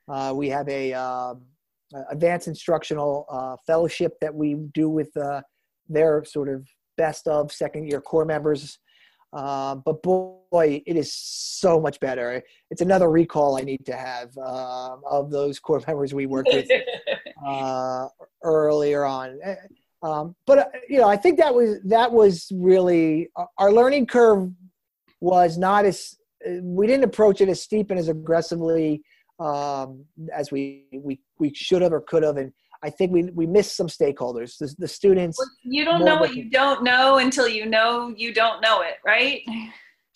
Uh, 0.09 0.33
we 0.37 0.49
have 0.51 0.68
a 0.68 0.93
um, 0.93 1.43
advanced 2.11 2.49
instructional 2.49 3.27
uh, 3.31 3.57
fellowship 3.66 4.14
that 4.20 4.35
we 4.35 4.55
do 4.74 4.89
with 4.89 5.16
uh, 5.16 5.41
their 5.89 6.24
sort 6.24 6.49
of 6.49 6.66
best 6.97 7.27
of 7.29 7.53
second 7.53 7.89
year 7.89 8.01
corps 8.01 8.24
members. 8.24 8.79
Um, 9.33 9.83
but 9.85 10.03
boy, 10.03 10.83
it 10.87 10.97
is 10.97 11.12
so 11.12 11.81
much 11.81 12.01
better. 12.01 12.43
It's 12.70 12.81
another 12.81 13.11
recall 13.11 13.59
I 13.59 13.62
need 13.62 13.85
to 13.87 13.97
have 13.97 14.37
um, 14.39 15.03
of 15.09 15.31
those 15.31 15.59
corps 15.59 15.83
members 15.87 16.14
we 16.14 16.27
worked 16.27 16.51
with 16.53 16.68
uh, 17.47 18.09
earlier 18.43 19.05
on. 19.05 19.39
Eh, 19.43 19.57
um, 20.03 20.37
but 20.47 20.59
uh, 20.59 20.64
you 20.89 20.99
know, 20.99 21.09
I 21.09 21.16
think 21.16 21.39
that 21.39 21.55
was 21.55 21.81
that 21.85 22.12
was 22.12 22.51
really 22.55 23.29
uh, 23.37 23.47
our 23.59 23.72
learning 23.72 24.07
curve 24.07 24.51
was 25.20 25.59
not 25.59 25.85
as 25.85 26.16
we 26.62 26.87
didn't 26.87 27.05
approach 27.05 27.41
it 27.41 27.49
as 27.49 27.62
steep 27.62 27.91
and 27.91 27.99
as 27.99 28.09
aggressively 28.09 29.03
um, 29.39 30.05
as 30.33 30.51
we 30.51 30.85
we 30.93 31.20
we 31.39 31.53
should 31.53 31.83
have 31.83 31.93
or 31.93 32.01
could 32.01 32.22
have, 32.22 32.37
and 32.37 32.53
I 32.83 32.91
think 32.91 33.12
we 33.12 33.24
we 33.24 33.47
missed 33.47 33.77
some 33.77 33.89
stakeholders. 33.89 34.59
The, 34.59 34.74
the 34.79 34.89
students. 34.89 35.39
Well, 35.39 35.49
you 35.64 35.85
don't 35.85 36.05
know 36.05 36.16
what 36.16 36.35
you 36.35 36.51
don't 36.51 36.83
know 36.83 37.18
until 37.18 37.49
you 37.49 37.66
know 37.66 38.14
you 38.16 38.33
don't 38.33 38.61
know 38.61 38.83
it, 38.83 38.97
right? 39.05 39.43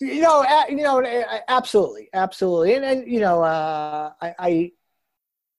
You 0.00 0.22
know, 0.22 0.44
you 0.68 0.76
know, 0.76 1.24
absolutely, 1.48 2.08
absolutely, 2.14 2.74
and 2.74 2.84
and 2.84 3.10
you 3.10 3.20
know, 3.20 3.42
uh, 3.42 4.12
I, 4.20 4.34
I 4.38 4.72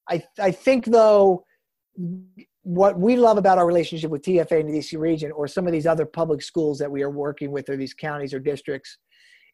I 0.10 0.24
I 0.40 0.52
think 0.52 0.86
though 0.86 1.46
what 2.64 3.00
we 3.00 3.16
love 3.16 3.38
about 3.38 3.58
our 3.58 3.66
relationship 3.66 4.12
with 4.12 4.22
TFA 4.22 4.60
in 4.60 4.72
the 4.72 4.78
DC 4.78 4.98
region 5.00 5.32
or 5.32 5.48
some 5.48 5.66
of 5.66 5.74
these 5.74 5.88
other 5.88 6.06
public 6.06 6.42
schools 6.42 6.78
that 6.80 6.92
we 6.92 7.02
are 7.02 7.10
working 7.10 7.52
with 7.52 7.70
or 7.70 7.76
these 7.76 7.94
counties 7.94 8.34
or 8.34 8.40
districts 8.40 8.98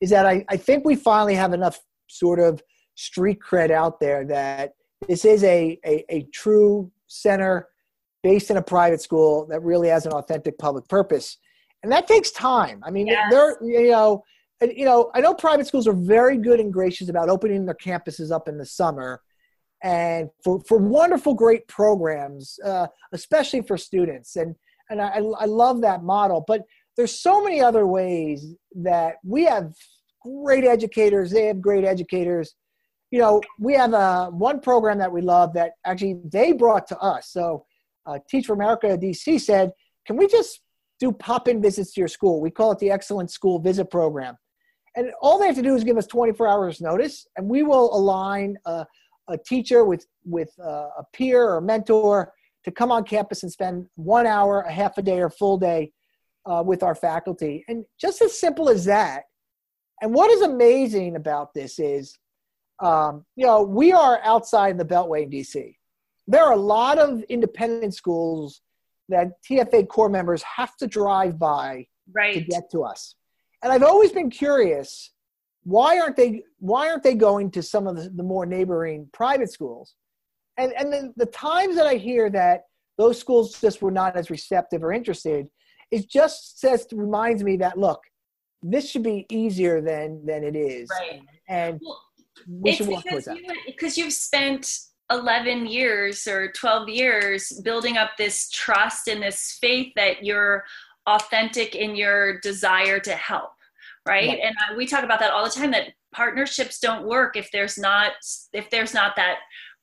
is 0.02 0.10
that 0.10 0.26
I, 0.26 0.46
I 0.50 0.58
think 0.58 0.86
we 0.86 0.96
finally 0.96 1.36
have 1.36 1.54
enough 1.54 1.80
sort 2.08 2.40
of 2.40 2.62
street 2.96 3.40
cred 3.40 3.72
out 3.72 4.00
there 4.00 4.26
that 4.26 4.74
this 5.08 5.24
is 5.24 5.44
a, 5.44 5.80
a, 5.86 6.04
a 6.10 6.24
true 6.34 6.92
center 7.08 7.68
based 8.24 8.52
in 8.52 8.58
a 8.58 8.62
private 8.62 9.02
school 9.02 9.46
that 9.48 9.62
really 9.62 9.90
has 9.90 10.06
an 10.06 10.14
authentic 10.14 10.58
public 10.58 10.88
purpose. 10.88 11.38
And 11.84 11.92
that 11.92 12.08
takes 12.08 12.32
time. 12.32 12.82
I 12.84 12.92
mean, 12.92 13.08
yes. 13.08 13.32
they're, 13.32 13.58
you 13.62 13.92
know, 13.92 14.24
you 14.62 14.86
know, 14.86 15.12
I 15.14 15.22
know 15.22 15.34
private 15.34 15.68
schools 15.68 15.88
are 15.88 15.94
very 15.94 16.38
good 16.38 16.60
and 16.60 16.74
gracious 16.74 17.10
about 17.10 17.30
opening 17.30 17.66
their 17.66 17.76
campuses 17.76 18.32
up 18.32 18.48
in 18.48 18.58
the 18.58 18.66
summer 18.66 19.22
and 19.84 20.30
for, 20.44 20.60
for 20.68 20.80
wonderful, 20.80 21.36
great 21.36 21.68
programs, 21.68 22.58
uh, 22.66 22.88
especially 23.14 23.62
for 23.62 23.78
students. 23.78 24.36
And, 24.36 24.56
and 24.90 25.02
I, 25.02 25.18
I 25.18 25.46
love 25.46 25.82
that 25.82 26.04
model. 26.04 26.44
But 26.48 26.64
there's 26.96 27.20
so 27.20 27.44
many 27.44 27.62
other 27.62 27.86
ways 27.86 28.56
that 28.76 29.18
we 29.24 29.44
have 29.46 29.74
great 30.24 30.64
educators, 30.64 31.32
they 31.32 31.46
have 31.46 31.62
great 31.62 31.86
educators. 31.86 32.56
You 33.12 33.20
know, 33.20 33.42
we 33.60 33.74
have 33.74 33.94
a, 33.94 33.98
uh, 33.98 34.30
one 34.30 34.60
program 34.60 34.98
that 35.00 35.12
we 35.12 35.22
love 35.22 35.54
that 35.54 35.74
actually 35.86 36.20
they 36.26 36.52
brought 36.52 36.88
to 36.88 37.00
us. 37.00 37.30
So, 37.32 37.66
uh, 38.06 38.20
Teach 38.30 38.46
for 38.48 38.54
America 38.54 38.98
DC 38.98 39.40
said, 39.42 39.72
Can 40.06 40.18
we 40.18 40.28
just 40.28 40.62
do 41.00 41.12
pop 41.12 41.48
in 41.48 41.62
visits 41.62 41.94
to 41.94 42.02
your 42.02 42.08
school? 42.08 42.42
We 42.42 42.52
call 42.52 42.72
it 42.72 42.80
the 42.80 42.92
Excellent 42.92 43.32
School 43.32 43.60
Visit 43.60 43.92
Program. 43.92 44.38
And 44.96 45.12
all 45.22 45.38
they 45.38 45.46
have 45.46 45.56
to 45.56 45.62
do 45.62 45.76
is 45.76 45.84
give 45.84 45.98
us 45.98 46.08
24 46.08 46.48
hours 46.48 46.82
notice, 46.82 47.28
and 47.38 47.48
we 47.48 47.62
will 47.64 47.96
align 47.96 48.58
a, 48.66 48.86
a 49.28 49.38
teacher 49.38 49.86
with, 49.86 50.08
with 50.26 50.50
uh, 50.60 50.90
a 50.98 51.04
peer 51.14 51.48
or 51.48 51.62
mentor 51.62 52.34
to 52.66 52.72
come 52.72 52.92
on 52.92 53.04
campus 53.04 53.44
and 53.44 53.52
spend 53.52 53.86
one 53.96 54.26
hour, 54.26 54.62
a 54.62 54.72
half 54.72 54.98
a 54.98 55.02
day, 55.02 55.20
or 55.20 55.30
full 55.30 55.58
day 55.58 55.92
uh, 56.48 56.64
with 56.66 56.82
our 56.82 56.96
faculty. 56.96 57.64
And 57.68 57.86
just 58.00 58.22
as 58.22 58.40
simple 58.40 58.70
as 58.70 58.86
that. 58.86 59.24
And 60.02 60.14
what 60.14 60.32
is 60.32 60.42
amazing 60.42 61.16
about 61.16 61.54
this 61.54 61.80
is, 61.80 62.18
um, 62.80 63.26
you 63.36 63.46
know, 63.46 63.64
we 63.64 63.92
are 63.92 64.20
outside 64.24 64.78
the 64.78 64.86
Beltway 64.86 65.24
in 65.24 65.30
DC. 65.30 65.76
There 66.28 66.44
are 66.44 66.54
a 66.54 66.58
lot 66.58 67.00
of 67.00 67.24
independent 67.24 67.96
schools 67.96 68.62
that 69.10 69.32
TFA 69.50 69.88
corps 69.88 70.10
members 70.10 70.44
have 70.44 70.76
to 70.78 70.88
drive 70.88 71.40
by 71.40 71.88
right. 72.14 72.34
to 72.34 72.42
get 72.42 72.70
to 72.72 72.84
us 72.84 73.16
and 73.64 73.72
I've 73.72 73.84
always 73.84 74.12
been 74.12 74.30
curious 74.30 75.12
why 75.64 76.00
aren't 76.00 76.16
they 76.16 76.44
why 76.60 76.90
aren't 76.90 77.04
they 77.04 77.16
going 77.16 77.52
to 77.52 77.62
some 77.62 77.88
of 77.88 77.98
the, 77.98 78.10
the 78.10 78.24
more 78.24 78.46
neighboring 78.46 79.10
private 79.12 79.52
schools? 79.52 79.96
And 80.58 80.72
and 80.74 80.94
the, 80.94 81.14
the 81.18 81.26
times 81.26 81.76
that 81.76 81.86
I 81.86 81.96
hear 81.96 82.30
that 82.30 82.64
those 82.98 83.20
schools 83.20 83.60
just 83.60 83.82
were 83.82 83.92
not 83.92 84.16
as 84.16 84.30
receptive 84.30 84.84
or 84.84 84.94
interested, 84.94 85.48
it 85.92 86.10
just 86.10 86.60
says 86.60 86.88
reminds 86.94 87.44
me 87.44 87.58
that 87.58 87.78
look, 87.78 88.00
this 88.64 88.90
should 88.90 89.04
be 89.04 89.26
easier 89.30 89.82
than 89.82 90.26
than 90.26 90.44
it 90.44 90.56
is. 90.56 90.90
Right. 90.90 91.22
And 91.50 91.82
well, 91.84 92.02
we 92.48 92.74
should 92.74 92.88
work 92.88 93.04
towards 93.10 93.26
that. 93.26 93.38
Because 93.66 93.98
you've 93.98 94.14
spent 94.14 94.80
11 95.12 95.68
years 95.68 96.28
or 96.28 96.52
12 96.52 96.90
years 96.90 97.62
building 97.64 97.98
up 97.98 98.12
this 98.18 98.50
trust 98.50 99.08
and 99.08 99.22
this 99.22 99.58
faith 99.62 99.94
that 99.96 100.24
you're 100.24 100.66
authentic 101.08 101.76
in 101.76 101.96
your 101.96 102.40
desire 102.42 103.00
to 103.00 103.14
help 103.14 103.52
right. 104.08 104.40
And 104.42 104.56
uh, 104.56 104.76
we 104.76 104.86
talk 104.86 105.04
about 105.04 105.20
that 105.20 105.32
all 105.32 105.44
the 105.44 105.52
time 105.52 105.72
that 105.72 105.90
partnerships 106.14 106.80
don't 106.80 107.06
work 107.06 107.36
if 107.36 107.50
there's 107.52 107.78
not 107.78 108.14
if 108.54 108.70
there's 108.70 108.94
not 108.94 109.16
that 109.18 109.40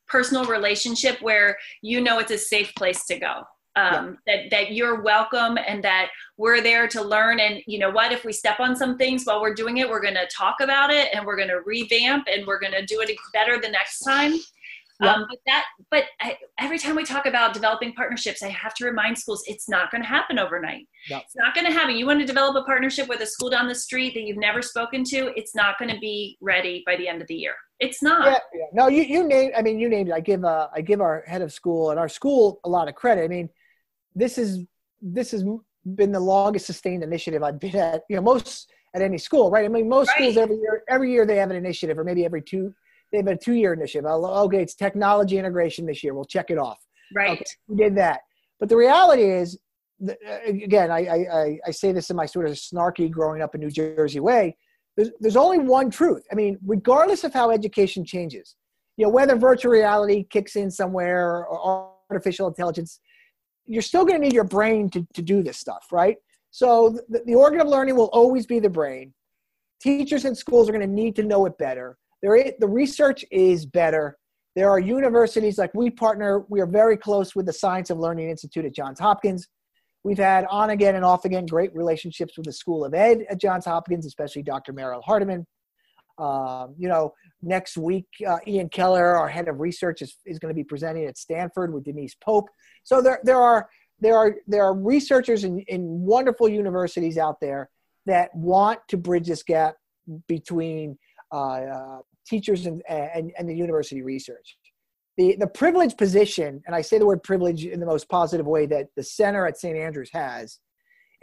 personal 0.09 0.45
relationship 0.45 1.21
where 1.23 1.57
you 1.83 2.01
know 2.01 2.19
it's 2.19 2.31
a 2.31 2.39
safe 2.39 2.75
place 2.75 3.05
to 3.07 3.19
go 3.19 3.43
um, 3.77 4.19
yeah. 4.27 4.37
that 4.37 4.51
that 4.51 4.73
you're 4.73 5.03
welcome 5.03 5.59
and 5.67 5.83
that 5.83 6.09
we're 6.37 6.61
there 6.61 6.87
to 6.89 7.03
learn 7.03 7.41
and 7.41 7.61
you 7.67 7.79
know 7.79 7.91
what 7.91 8.13
if 8.13 8.25
we 8.25 8.33
step 8.33 8.61
on 8.61 8.77
some 8.77 8.97
things 8.97 9.25
while 9.25 9.41
we're 9.41 9.55
doing 9.55 9.79
it 9.79 9.89
we're 9.89 10.03
going 10.03 10.15
to 10.15 10.27
talk 10.35 10.57
about 10.61 10.91
it 10.91 11.09
and 11.13 11.25
we're 11.25 11.37
going 11.37 11.49
to 11.49 11.61
revamp 11.67 12.27
and 12.33 12.47
we're 12.47 12.61
going 12.61 12.73
to 12.73 12.85
do 12.87 13.01
it 13.01 13.11
better 13.33 13.61
the 13.61 13.69
next 13.69 14.01
time 14.01 14.35
um, 15.01 15.27
but 15.29 15.39
that, 15.47 15.65
but 15.91 16.05
I, 16.21 16.39
every 16.59 16.79
time 16.79 16.95
we 16.95 17.05
talk 17.05 17.27
about 17.27 17.53
developing 17.53 17.93
partnerships, 17.95 18.43
I 18.43 18.49
have 18.49 18.75
to 18.75 18.85
remind 18.85 19.19
schools 19.19 19.43
it's 19.47 19.69
not 19.69 19.91
going 19.91 20.03
to 20.03 20.09
happen 20.09 20.39
overnight. 20.39 20.87
It's 21.09 21.37
not 21.37 21.55
going 21.55 21.67
to 21.67 21.73
happen. 21.73 21.97
You 21.97 22.07
want 22.07 22.21
to 22.21 22.27
develop 22.27 22.57
a 22.57 22.65
partnership 22.65 23.09
with 23.09 23.21
a 23.21 23.27
school 23.27 23.51
down 23.51 23.67
the 23.67 23.75
street 23.75 24.15
that 24.15 24.23
you've 24.23 24.39
never 24.39 24.63
spoken 24.63 25.05
to, 25.05 25.33
it's 25.37 25.55
not 25.55 25.79
going 25.79 25.93
to 25.93 25.99
be 25.99 26.39
ready 26.41 26.83
by 26.87 26.97
the 26.97 27.09
end 27.09 27.21
of 27.21 27.29
the 27.29 27.35
year. 27.35 27.55
It's 27.81 28.03
not. 28.03 28.27
Yeah, 28.27 28.39
yeah. 28.55 28.65
No, 28.73 28.89
you 28.89 29.03
you 29.03 29.27
name. 29.27 29.51
I 29.57 29.63
mean, 29.63 29.79
you 29.79 29.89
named 29.89 30.11
it. 30.11 30.13
I 30.13 30.21
give 30.21 30.45
uh, 30.45 30.69
I 30.73 30.81
give 30.81 31.01
our 31.01 31.25
head 31.27 31.43
of 31.43 31.53
school 31.53 31.91
and 31.91 31.99
our 31.99 32.09
school 32.09 32.61
a 32.65 32.69
lot 32.69 32.89
of 32.89 32.95
credit. 32.95 33.25
I 33.25 33.29
mean, 33.29 33.51
this 34.15 34.39
is 34.39 34.65
this 35.03 35.31
has 35.33 35.45
been 35.95 36.13
the 36.13 36.21
longest 36.21 36.67
sustained 36.67 37.03
initiative 37.03 37.43
I've 37.43 37.61
been 37.61 37.77
at. 37.77 38.03
You 38.09 38.17
know, 38.17 38.23
most 38.23 38.71
at 38.95 39.03
any 39.03 39.19
school, 39.19 39.51
right? 39.51 39.65
I 39.65 39.69
mean, 39.69 39.89
most 39.89 40.09
right. 40.09 40.17
schools 40.17 40.37
every 40.37 40.57
year 40.57 40.83
every 40.89 41.13
year 41.13 41.27
they 41.27 41.37
have 41.37 41.51
an 41.51 41.57
initiative, 41.57 41.99
or 41.99 42.05
maybe 42.05 42.25
every 42.25 42.43
two 42.43 42.73
they 43.13 43.19
have 43.19 43.27
a 43.27 43.37
two 43.37 43.55
year 43.55 43.73
initiative. 43.73 44.07
Oh, 44.09 44.45
okay, 44.45 44.63
it's 44.63 44.75
technology 44.75 45.39
integration 45.39 45.87
this 45.87 46.03
year. 46.03 46.15
We'll 46.15 46.25
check 46.25 46.51
it 46.51 46.59
off. 46.59 46.79
Right. 47.15 47.33
Okay, 47.33 47.45
we 47.69 47.77
did 47.77 47.97
that. 47.97 48.21
But 48.59 48.69
the 48.69 48.77
reality 48.77 49.25
is, 49.25 49.59
uh, 50.09 50.13
again, 50.47 50.91
I, 50.91 51.01
I, 51.01 51.59
I 51.67 51.71
say 51.71 51.93
this 51.93 52.11
in 52.11 52.17
my 52.17 52.27
sort 52.27 52.47
of 52.47 52.53
snarky 52.55 53.11
growing 53.11 53.43
up 53.43 53.55
in 53.55 53.61
New 53.61 53.71
Jersey 53.71 54.21
way. 54.21 54.57
There's, 54.97 55.11
there's 55.21 55.37
only 55.37 55.59
one 55.59 55.91
truth. 55.91 56.25
I 56.31 56.35
mean, 56.35 56.59
regardless 56.65 57.25
of 57.25 57.33
how 57.35 57.51
education 57.51 58.05
changes, 58.05 58.57
you 58.97 59.05
know, 59.05 59.11
whether 59.11 59.37
virtual 59.37 59.73
reality 59.73 60.25
kicks 60.31 60.57
in 60.57 60.71
somewhere 60.71 61.47
or 61.47 61.89
artificial 62.11 62.47
intelligence, 62.47 63.01
you're 63.67 63.83
still 63.83 64.05
going 64.05 64.21
to 64.21 64.25
need 64.25 64.35
your 64.35 64.45
brain 64.45 64.91
to, 64.91 65.07
to 65.15 65.23
do 65.23 65.43
this 65.43 65.59
stuff, 65.59 65.87
right? 65.93 66.17
So 66.51 66.99
the, 67.09 67.23
the 67.27 67.35
organ 67.35 67.61
of 67.61 67.69
learning 67.69 67.97
will 67.97 68.11
always 68.13 68.47
be 68.47 68.61
the 68.61 68.71
brain. 68.71 69.13
Teachers 69.81 70.25
and 70.25 70.37
schools 70.37 70.69
are 70.69 70.73
going 70.73 70.87
to 70.87 70.93
need 70.93 71.17
to 71.17 71.23
know 71.23 71.47
it 71.47 71.59
better. 71.59 71.97
There 72.23 72.37
is, 72.37 72.53
the 72.59 72.69
research 72.69 73.25
is 73.31 73.67
better. 73.67 74.17
There 74.57 74.71
are 74.71 74.79
universities 74.79 75.59
like 75.59 75.73
we 75.75 75.91
partner, 75.91 76.45
we 76.49 76.61
are 76.61 76.67
very 76.67 76.97
close 76.97 77.35
with 77.35 77.47
the 77.47 77.53
Science 77.53 77.91
of 77.91 77.99
Learning 77.99 78.31
Institute 78.31 78.65
at 78.65 78.75
Johns 78.75 79.01
Hopkins. 79.01 79.49
We've 80.05 80.19
had 80.19 80.45
on 80.51 80.71
again 80.71 80.95
and 80.95 81.05
off 81.05 81.25
again 81.25 81.47
great 81.47 81.75
relationships 81.75 82.37
with 82.37 82.47
the 82.47 82.53
School 82.53 82.85
of 82.85 82.95
Ed 82.95 83.27
at 83.31 83.41
Johns 83.41 83.65
Hopkins, 83.65 84.07
especially 84.07 84.43
Dr. 84.43 84.73
Mariale 84.73 85.03
Hardiman. 85.03 85.47
Um, 86.19 86.75
you 86.79 86.89
know, 86.89 87.13
next 87.43 87.77
week, 87.77 88.07
uh, 88.27 88.39
Ian 88.47 88.69
Kelleher, 88.69 89.17
our 89.17 89.29
head 89.29 89.49
of 89.49 89.61
research, 89.61 90.03
is, 90.03 90.17
is 90.25 90.39
going 90.39 90.51
to 90.51 90.55
be 90.55 90.65
presenting 90.65 91.07
at 91.07 91.19
Stanford 91.19 91.73
with 91.73 91.85
Denise 91.85 92.15
Pope. 92.15 92.49
So 92.85 93.01
there, 93.01 93.21
there 93.25 93.41
are 93.41 93.69
there 94.01 94.17
are 94.17 94.37
there 94.47 94.65
are 94.65 94.75
researchers 94.75 95.45
in, 95.45 95.61
in 95.61 95.83
wonderful 95.83 96.49
universities 96.49 97.19
out 97.19 97.41
there 97.41 97.71
that 98.07 98.35
want 98.35 98.81
to 98.89 98.97
bridge 98.97 99.27
this 99.27 99.43
gap 99.43 99.77
between 100.29 100.99
uh, 101.33 101.37
uh, 101.37 101.99
teachers 102.27 102.67
and, 102.67 102.83
and, 102.89 103.33
and 103.39 103.49
the 103.49 103.55
university 103.55 104.03
research. 104.03 104.57
The, 105.17 105.37
the 105.39 105.47
privileged 105.47 105.97
position, 105.97 106.63
and 106.67 106.75
I 106.75 106.81
say 106.81 106.99
the 106.99 107.07
word 107.07 107.23
privilege 107.23 107.65
in 107.65 107.81
the 107.81 107.87
most 107.87 108.09
positive 108.09 108.47
way 108.47 108.67
that 108.67 108.89
the 108.97 109.03
center 109.03 109.47
at 109.47 109.59
St. 109.59 109.77
Andrews 109.77 110.11
has, 110.13 110.59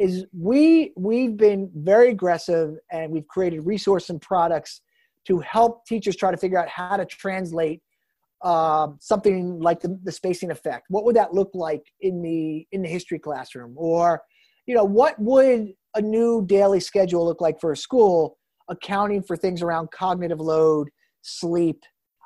is 0.02 0.26
we, 0.38 0.94
we've 0.98 1.38
been 1.38 1.70
very 1.76 2.10
aggressive 2.10 2.76
and 2.92 3.12
we've 3.12 3.28
created 3.28 3.60
resources 3.66 4.10
and 4.10 4.22
products 4.22 4.82
to 5.28 5.40
help 5.40 5.86
teachers 5.86 6.16
try 6.16 6.32
to 6.32 6.38
figure 6.38 6.58
out 6.58 6.68
how 6.68 6.98
to 6.98 7.06
translate 7.06 7.82
um, 8.44 8.98
something 9.00 9.60
like 9.60 9.80
the, 9.82 10.00
the 10.04 10.12
spacing 10.12 10.50
effect. 10.50 10.86
What 10.90 11.06
would 11.06 11.16
that 11.16 11.34
look 11.34 11.52
like 11.54 11.84
in 12.00 12.24
the 12.24 12.66
in 12.72 12.82
the 12.82 12.90
history 12.90 13.20
classroom? 13.20 13.76
Or, 13.78 14.22
you 14.66 14.74
know, 14.74 14.84
what 14.84 15.16
would 15.20 15.68
a 15.94 16.02
new 16.02 16.44
daily 16.48 16.80
schedule 16.80 17.24
look 17.24 17.42
like 17.42 17.60
for 17.62 17.72
a 17.72 17.78
school 17.78 18.40
accounting 18.70 19.22
for 19.22 19.38
things 19.38 19.62
around 19.62 19.92
cognitive 19.92 20.40
load, 20.40 20.90
sleep, 21.22 21.84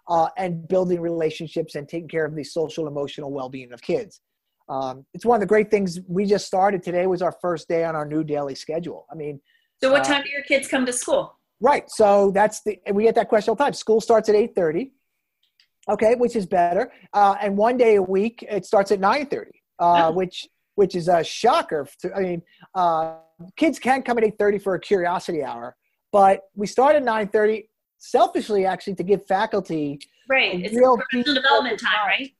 uh, 0.08 0.30
and 0.38 0.68
building 0.68 1.02
relationships 1.02 1.76
and 1.76 1.90
taking 1.90 2.08
care 2.08 2.26
of 2.26 2.36
the 2.36 2.44
social 2.44 2.88
emotional 2.88 3.32
well-being 3.34 3.74
of 3.74 3.82
kids. 3.82 4.22
Um, 4.68 5.06
it's 5.14 5.26
one 5.26 5.36
of 5.36 5.42
the 5.42 5.48
great 5.48 5.70
things 5.70 6.00
we 6.08 6.26
just 6.26 6.46
started 6.46 6.82
today 6.82 7.08
was 7.08 7.22
our 7.22 7.34
first 7.42 7.68
day 7.68 7.84
on 7.84 7.96
our 7.96 8.06
new 8.06 8.24
daily 8.24 8.56
schedule. 8.56 9.06
I 9.12 9.16
mean, 9.16 9.40
so 9.82 9.92
what 9.92 10.02
uh, 10.02 10.06
time 10.06 10.24
do 10.24 10.30
your 10.30 10.44
kids 10.44 10.68
come 10.68 10.86
to 10.86 10.94
school? 10.94 11.38
Right. 11.60 11.90
So 11.90 12.32
that's 12.32 12.62
the 12.64 12.80
we 12.92 13.04
get 13.04 13.16
that 13.16 13.30
question 13.30 13.52
all 13.52 13.56
the 13.56 13.64
time. 13.64 13.74
School 13.74 14.02
starts 14.02 14.30
at 14.30 14.36
eight 14.36 14.56
thirty. 14.56 14.94
Okay, 15.88 16.16
which 16.16 16.36
is 16.36 16.48
better. 16.48 16.92
Uh, 17.14 17.36
and 17.40 17.56
one 17.56 17.78
day 17.78 17.96
a 17.96 18.02
week 18.02 18.44
it 18.50 18.66
starts 18.66 18.92
at 18.92 19.00
nine 19.00 19.28
thirty, 19.28 19.62
uh, 19.80 20.08
oh. 20.08 20.12
which 20.12 20.48
which 20.76 20.96
is 20.96 21.08
a 21.08 21.24
shocker. 21.24 21.88
To, 22.02 22.14
I 22.14 22.22
mean, 22.22 22.42
uh, 22.74 23.18
kids 23.56 23.78
can 23.80 24.02
come 24.02 24.18
at 24.18 24.24
eight 24.24 24.38
thirty 24.40 24.58
for 24.58 24.76
a 24.76 24.80
curiosity 24.80 25.44
hour, 25.44 25.76
but 26.12 26.44
we 26.56 26.66
start 26.66 26.96
at 26.96 27.04
9.30 27.04 27.66
selfishly 27.98 28.66
actually 28.66 28.96
to 28.96 29.04
give 29.04 29.26
faculty 29.26 30.00
right 30.30 30.62
it's 30.62 30.74
real 30.74 30.98
professional 30.98 31.36
development 31.36 31.78
time, 31.80 32.08
right 32.08 32.32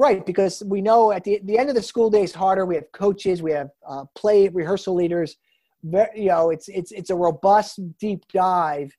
right 0.00 0.24
because 0.24 0.62
we 0.66 0.80
know 0.80 1.12
at 1.12 1.24
the, 1.24 1.40
the 1.44 1.58
end 1.58 1.68
of 1.68 1.74
the 1.74 1.82
school 1.82 2.10
day 2.10 2.22
is 2.22 2.34
harder 2.34 2.64
we 2.64 2.74
have 2.74 2.90
coaches 2.92 3.42
we 3.42 3.52
have 3.52 3.70
uh, 3.86 4.04
play 4.14 4.48
rehearsal 4.48 4.94
leaders 4.94 5.36
you 5.82 6.30
know 6.32 6.50
it's 6.50 6.68
it's 6.68 6.92
it's 6.92 7.10
a 7.10 7.14
robust 7.14 7.80
deep 7.98 8.22
dive 8.32 8.90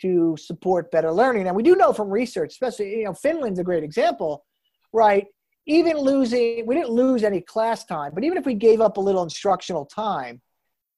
to 0.00 0.36
support 0.38 0.90
better 0.90 1.12
learning 1.12 1.46
and 1.46 1.54
we 1.54 1.62
do 1.62 1.76
know 1.76 1.92
from 1.92 2.08
research 2.08 2.50
especially 2.52 2.98
you 3.00 3.04
know 3.04 3.14
finland's 3.14 3.58
a 3.58 3.64
great 3.64 3.84
example 3.84 4.44
right? 4.92 5.26
Even 5.66 5.98
losing, 5.98 6.66
we 6.66 6.74
didn't 6.74 6.90
lose 6.90 7.22
any 7.22 7.40
class 7.40 7.84
time, 7.84 8.12
but 8.14 8.24
even 8.24 8.38
if 8.38 8.46
we 8.46 8.54
gave 8.54 8.80
up 8.80 8.96
a 8.96 9.00
little 9.00 9.22
instructional 9.22 9.84
time, 9.84 10.40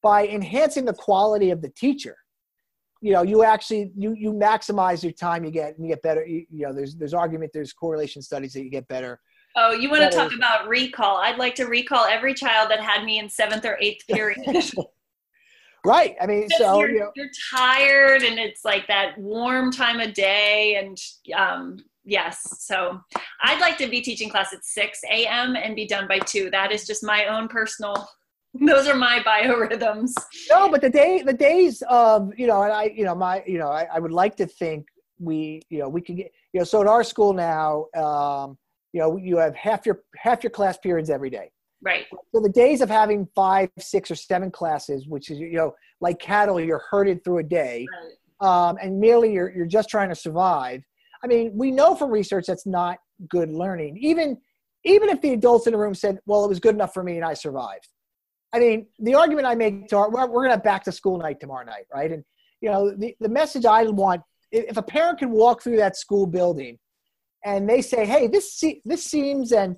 by 0.03 0.27
enhancing 0.27 0.85
the 0.85 0.93
quality 0.93 1.51
of 1.51 1.63
the 1.63 1.69
teacher, 1.69 2.17
you 3.01 3.13
know, 3.13 3.23
you 3.23 3.45
actually 3.45 3.91
you 3.97 4.15
you 4.15 4.33
maximize 4.33 5.03
your 5.03 5.13
time. 5.13 5.45
You 5.45 5.51
get 5.51 5.77
and 5.77 5.85
you 5.85 5.93
get 5.93 6.03
better. 6.03 6.25
You, 6.25 6.47
you 6.51 6.67
know, 6.67 6.73
there's 6.73 6.95
there's 6.97 7.15
argument, 7.15 7.51
there's 7.53 7.73
correlation 7.73 8.23
studies 8.23 8.53
that 8.53 8.63
you 8.63 8.71
get 8.71 8.87
better. 8.89 9.21
Oh, 9.57 9.73
you 9.73 9.91
want 9.91 10.11
to 10.11 10.17
talk 10.17 10.33
about 10.35 10.69
recall? 10.69 11.19
I'd 11.19 11.39
like 11.39 11.55
to 11.57 11.65
recall 11.65 12.05
every 12.07 12.35
child 12.35 12.71
that 12.71 12.81
had 12.81 13.05
me 13.05 13.19
in 13.19 13.29
seventh 13.29 13.65
or 13.65 13.77
eighth 13.81 14.07
period. 14.09 14.71
right. 15.85 16.17
I 16.21 16.27
mean, 16.27 16.49
so 16.51 16.79
you're, 16.79 16.91
you 16.91 17.01
know, 17.01 17.11
you're 17.15 17.31
tired, 17.55 18.23
and 18.23 18.39
it's 18.39 18.65
like 18.65 18.87
that 18.89 19.19
warm 19.19 19.71
time 19.71 20.01
of 20.01 20.15
day, 20.15 20.77
and 20.77 20.97
um, 21.37 21.79
yes. 22.05 22.65
So 22.67 23.01
I'd 23.43 23.61
like 23.61 23.77
to 23.79 23.89
be 23.89 24.01
teaching 24.01 24.31
class 24.31 24.53
at 24.53 24.65
six 24.65 25.01
a.m. 25.11 25.55
and 25.57 25.77
be 25.77 25.87
done 25.87 26.09
by 26.09 26.19
two. 26.21 26.51
That 26.51 26.73
is 26.73 26.87
just 26.87 27.05
my 27.05 27.27
own 27.27 27.49
personal 27.49 28.09
those 28.61 28.87
are 28.87 28.95
my 28.95 29.19
biorhythms 29.21 30.13
no 30.51 30.71
but 30.71 30.83
the 30.83 30.91
day 30.91 31.23
the 31.23 31.33
days 31.33 31.83
of 31.89 32.33
you 32.37 32.47
know 32.47 32.63
and 32.63 32.73
i 32.73 32.85
you 32.85 33.05
know 33.05 33.15
my 33.15 33.43
you 33.47 33.59
know 33.59 33.69
I, 33.69 33.89
I 33.93 33.99
would 33.99 34.13
like 34.13 34.37
to 34.37 34.47
think 34.47 34.87
we 35.19 35.63
you 35.71 35.79
know 35.79 35.89
we 35.89 36.03
can 36.03 36.17
get 36.17 36.33
you 36.53 36.61
know 36.61 36.65
so 36.65 36.81
at 36.81 36.87
our 36.87 37.03
school 37.03 37.33
now 37.33 37.87
um 37.97 38.59
you 38.93 39.01
know 39.01 39.17
you 39.17 39.37
have 39.37 39.55
half 39.55 39.87
your 39.87 40.03
half 40.17 40.43
your 40.43 40.51
class 40.51 40.79
periods 40.79 41.11
every 41.11 41.31
day. 41.31 41.51
Right. 41.83 42.07
So 42.33 42.41
the 42.41 42.49
days 42.49 42.81
of 42.81 42.89
having 42.89 43.27
five 43.35 43.71
six 43.79 44.11
or 44.11 44.15
seven 44.15 44.51
classes 44.51 45.07
which 45.09 45.31
is 45.31 45.39
you 45.39 45.53
know 45.53 45.75
like 46.01 46.19
cattle 46.19 46.61
you're 46.61 46.83
herded 46.91 47.25
through 47.25 47.39
a 47.39 47.43
day 47.43 47.87
right. 48.41 48.69
um, 48.69 48.79
and 48.81 49.01
merely 49.01 49.33
you're, 49.33 49.51
you're 49.51 49.67
just 49.67 49.89
trying 49.89 50.09
to 50.09 50.15
survive. 50.15 50.83
I 51.25 51.27
mean 51.27 51.53
we 51.55 51.71
know 51.71 51.95
from 51.95 52.11
research 52.11 52.47
that's 52.47 52.67
not 52.67 52.99
good 53.29 53.51
learning. 53.51 53.99
Even 54.01 54.39
even 54.85 55.09
if 55.09 55.21
the 55.21 55.33
adults 55.33 55.67
in 55.67 55.73
the 55.73 55.79
room 55.79 55.95
said 55.95 56.19
well 56.27 56.45
it 56.45 56.49
was 56.49 56.61
good 56.61 56.75
enough 56.75 56.95
for 56.95 57.03
me 57.03 57.17
and 57.17 57.25
i 57.25 57.35
survived. 57.35 57.89
I 58.53 58.59
mean, 58.59 58.87
the 58.99 59.15
argument 59.15 59.47
I 59.47 59.55
make 59.55 59.89
to 59.89 59.97
our, 59.97 60.11
we're, 60.11 60.27
we're 60.27 60.43
going 60.43 60.51
to 60.51 60.57
have 60.57 60.63
back 60.63 60.85
to 60.85 60.93
school 60.93 61.19
night 61.19 61.41
tomorrow 61.41 61.65
night, 61.65 61.87
right? 61.93 62.13
And, 62.13 62.23
you 62.61 62.71
know, 62.71 62.91
the, 62.91 63.17
the 63.19 63.29
message 63.29 63.65
I 63.65 63.85
want, 63.85 64.21
if 64.51 64.77
a 64.77 64.83
parent 64.83 65.19
can 65.19 65.31
walk 65.31 65.63
through 65.63 65.79
that 65.79 65.97
school 65.97 66.27
building 66.27 66.79
and 67.45 67.69
they 67.69 67.83
say, 67.83 68.07
hey, 68.07 68.27
this, 68.27 68.63
this 68.85 69.05
seems 69.05 69.53
and, 69.53 69.77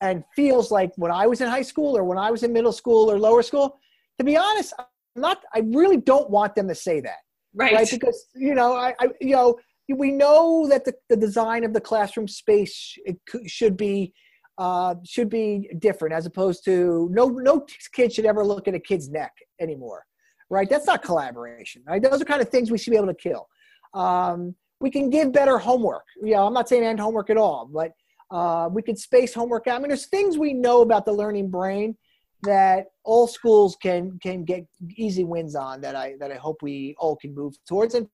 and 0.00 0.24
feels 0.34 0.70
like 0.70 0.92
when 0.96 1.10
I 1.10 1.26
was 1.26 1.40
in 1.40 1.48
high 1.48 1.62
school 1.62 1.96
or 1.96 2.04
when 2.04 2.18
I 2.18 2.30
was 2.30 2.42
in 2.42 2.52
middle 2.52 2.72
school 2.72 3.10
or 3.10 3.18
lower 3.18 3.42
school, 3.42 3.78
to 4.18 4.24
be 4.24 4.36
honest, 4.36 4.72
I'm 4.78 4.86
not, 5.16 5.42
I 5.54 5.60
really 5.66 5.96
don't 5.96 6.28
want 6.30 6.54
them 6.54 6.68
to 6.68 6.74
say 6.74 7.00
that. 7.00 7.18
Right. 7.54 7.72
right? 7.72 7.88
Because, 7.90 8.26
you 8.34 8.54
know, 8.54 8.74
I, 8.74 8.94
I, 9.00 9.08
you 9.20 9.34
know, 9.34 9.56
we 9.94 10.10
know 10.10 10.66
that 10.68 10.84
the, 10.84 10.94
the 11.08 11.16
design 11.16 11.64
of 11.64 11.72
the 11.72 11.80
classroom 11.80 12.26
space 12.26 12.96
it 13.04 13.18
should 13.46 13.76
be 13.76 14.12
uh, 14.58 14.94
should 15.04 15.28
be 15.28 15.70
different 15.78 16.14
as 16.14 16.26
opposed 16.26 16.64
to 16.64 17.08
no 17.12 17.28
no 17.28 17.64
kid 17.92 18.12
should 18.12 18.24
ever 18.24 18.44
look 18.44 18.66
at 18.66 18.74
a 18.74 18.80
kid's 18.80 19.10
neck 19.10 19.32
anymore 19.60 20.04
right 20.50 20.68
that's 20.68 20.86
not 20.86 21.02
collaboration 21.02 21.82
right 21.86 22.02
those 22.02 22.20
are 22.20 22.24
kind 22.24 22.40
of 22.40 22.48
things 22.48 22.70
we 22.70 22.78
should 22.78 22.90
be 22.90 22.96
able 22.96 23.06
to 23.06 23.14
kill 23.14 23.46
um, 23.94 24.54
we 24.80 24.90
can 24.90 25.10
give 25.10 25.32
better 25.32 25.58
homework. 25.58 26.04
You 26.22 26.32
know 26.34 26.46
i'm 26.46 26.54
not 26.54 26.68
saying 26.68 26.84
end 26.84 27.00
homework 27.00 27.30
at 27.30 27.36
all 27.36 27.68
but 27.72 27.92
uh, 28.30 28.68
we 28.72 28.82
could 28.82 28.98
space 28.98 29.32
homework 29.32 29.66
out. 29.68 29.76
I 29.76 29.78
mean 29.78 29.88
there's 29.88 30.06
things 30.06 30.36
we 30.36 30.52
know 30.52 30.82
about 30.82 31.04
the 31.04 31.12
learning 31.12 31.50
brain 31.50 31.96
that 32.42 32.86
all 33.04 33.26
schools 33.26 33.76
can 33.80 34.18
can 34.22 34.44
get 34.44 34.66
easy 34.96 35.24
wins 35.24 35.54
on 35.54 35.80
that 35.80 35.96
i 35.96 36.14
that 36.20 36.30
i 36.30 36.34
hope 36.36 36.58
we 36.62 36.94
all 36.98 37.16
can 37.16 37.34
move 37.34 37.54
towards. 37.66 37.94
And 37.94 38.08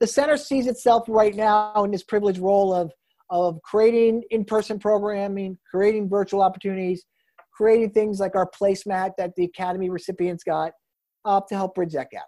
the 0.00 0.06
center 0.06 0.36
sees 0.36 0.66
itself 0.66 1.04
right 1.08 1.34
now 1.34 1.84
in 1.84 1.90
this 1.90 2.02
privileged 2.02 2.40
role 2.40 2.74
of 2.74 2.92
of 3.28 3.62
creating 3.62 4.24
in-person 4.30 4.78
programming, 4.80 5.56
creating 5.70 6.08
virtual 6.08 6.42
opportunities, 6.42 7.04
creating 7.52 7.90
things 7.90 8.18
like 8.18 8.34
our 8.34 8.50
placemat 8.60 9.12
that 9.18 9.32
the 9.36 9.44
Academy 9.44 9.88
recipients 9.88 10.42
got 10.42 10.72
uh, 11.24 11.40
to 11.48 11.54
help 11.54 11.76
bridge 11.76 11.92
that 11.92 12.10
gap. 12.10 12.24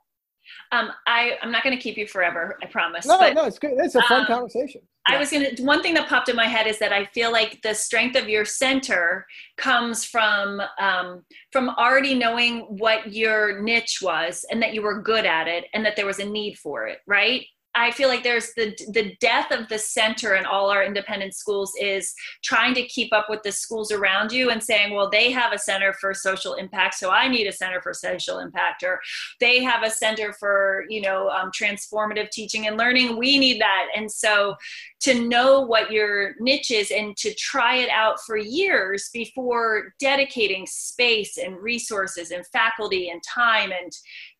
Um, 0.70 0.90
I, 1.06 1.38
I'm 1.42 1.52
not 1.52 1.62
going 1.62 1.76
to 1.76 1.82
keep 1.82 1.96
you 1.96 2.06
forever, 2.06 2.58
I 2.62 2.66
promise. 2.66 3.06
No, 3.06 3.18
but, 3.18 3.34
no, 3.34 3.44
it's 3.44 3.58
good. 3.58 3.72
It's 3.76 3.94
a 3.94 4.02
fun 4.02 4.22
um, 4.22 4.26
conversation. 4.26 4.82
I 5.08 5.18
was 5.18 5.30
going 5.30 5.56
to, 5.56 5.62
one 5.64 5.82
thing 5.82 5.94
that 5.94 6.08
popped 6.08 6.28
in 6.28 6.36
my 6.36 6.46
head 6.46 6.66
is 6.66 6.78
that 6.78 6.92
I 6.92 7.06
feel 7.06 7.32
like 7.32 7.60
the 7.62 7.74
strength 7.74 8.16
of 8.16 8.28
your 8.28 8.44
center 8.44 9.26
comes 9.56 10.04
from, 10.04 10.62
um, 10.78 11.24
from 11.50 11.70
already 11.70 12.14
knowing 12.14 12.60
what 12.78 13.12
your 13.12 13.60
niche 13.60 13.98
was 14.00 14.44
and 14.50 14.62
that 14.62 14.74
you 14.74 14.82
were 14.82 15.02
good 15.02 15.26
at 15.26 15.48
it 15.48 15.64
and 15.74 15.84
that 15.84 15.96
there 15.96 16.06
was 16.06 16.20
a 16.20 16.24
need 16.24 16.56
for 16.56 16.86
it, 16.86 16.98
right? 17.06 17.44
I 17.74 17.90
feel 17.90 18.08
like 18.08 18.22
there's 18.22 18.52
the 18.54 18.76
the 18.90 19.16
death 19.20 19.50
of 19.50 19.68
the 19.68 19.78
center 19.78 20.34
in 20.34 20.44
all 20.44 20.70
our 20.70 20.84
independent 20.84 21.34
schools 21.34 21.72
is 21.80 22.14
trying 22.42 22.74
to 22.74 22.86
keep 22.86 23.12
up 23.14 23.26
with 23.30 23.42
the 23.42 23.52
schools 23.52 23.90
around 23.90 24.30
you 24.30 24.50
and 24.50 24.62
saying, 24.62 24.92
well, 24.92 25.08
they 25.08 25.30
have 25.30 25.52
a 25.52 25.58
center 25.58 25.94
for 25.94 26.12
social 26.12 26.54
impact, 26.54 26.94
so 26.94 27.10
I 27.10 27.28
need 27.28 27.46
a 27.46 27.52
center 27.52 27.80
for 27.80 27.94
social 27.94 28.40
impact, 28.40 28.82
or 28.82 29.00
they 29.40 29.62
have 29.62 29.82
a 29.82 29.90
center 29.90 30.34
for 30.34 30.84
you 30.88 31.00
know 31.00 31.30
um, 31.30 31.50
transformative 31.50 32.30
teaching 32.30 32.66
and 32.66 32.76
learning. 32.76 33.16
We 33.16 33.38
need 33.38 33.60
that, 33.60 33.86
and 33.96 34.10
so 34.10 34.56
to 35.00 35.26
know 35.26 35.60
what 35.60 35.90
your 35.90 36.34
niche 36.40 36.70
is 36.70 36.90
and 36.90 37.16
to 37.16 37.34
try 37.34 37.76
it 37.76 37.88
out 37.88 38.20
for 38.20 38.36
years 38.36 39.10
before 39.12 39.94
dedicating 39.98 40.66
space 40.66 41.38
and 41.38 41.56
resources 41.56 42.30
and 42.30 42.46
faculty 42.48 43.10
and 43.10 43.20
time 43.22 43.72
and 43.72 43.92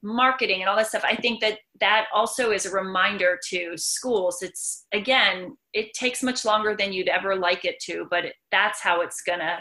marketing 0.03 0.61
and 0.61 0.68
all 0.68 0.76
that 0.76 0.86
stuff 0.88 1.05
i 1.05 1.14
think 1.14 1.40
that 1.40 1.59
that 1.82 2.07
also 2.14 2.53
is 2.53 2.64
a 2.64 2.70
reminder 2.70 3.38
to 3.50 3.76
schools. 3.76 4.40
It's 4.40 4.86
again 4.92 5.57
it 5.72 5.92
takes 5.94 6.22
much 6.22 6.44
longer 6.44 6.76
than 6.78 6.92
you'd 6.92 7.09
ever 7.09 7.34
like 7.34 7.64
it 7.64 7.80
to 7.80 8.07
but 8.09 8.26
that's 8.53 8.80
how 8.80 9.03
it's 9.03 9.20
gonna 9.20 9.61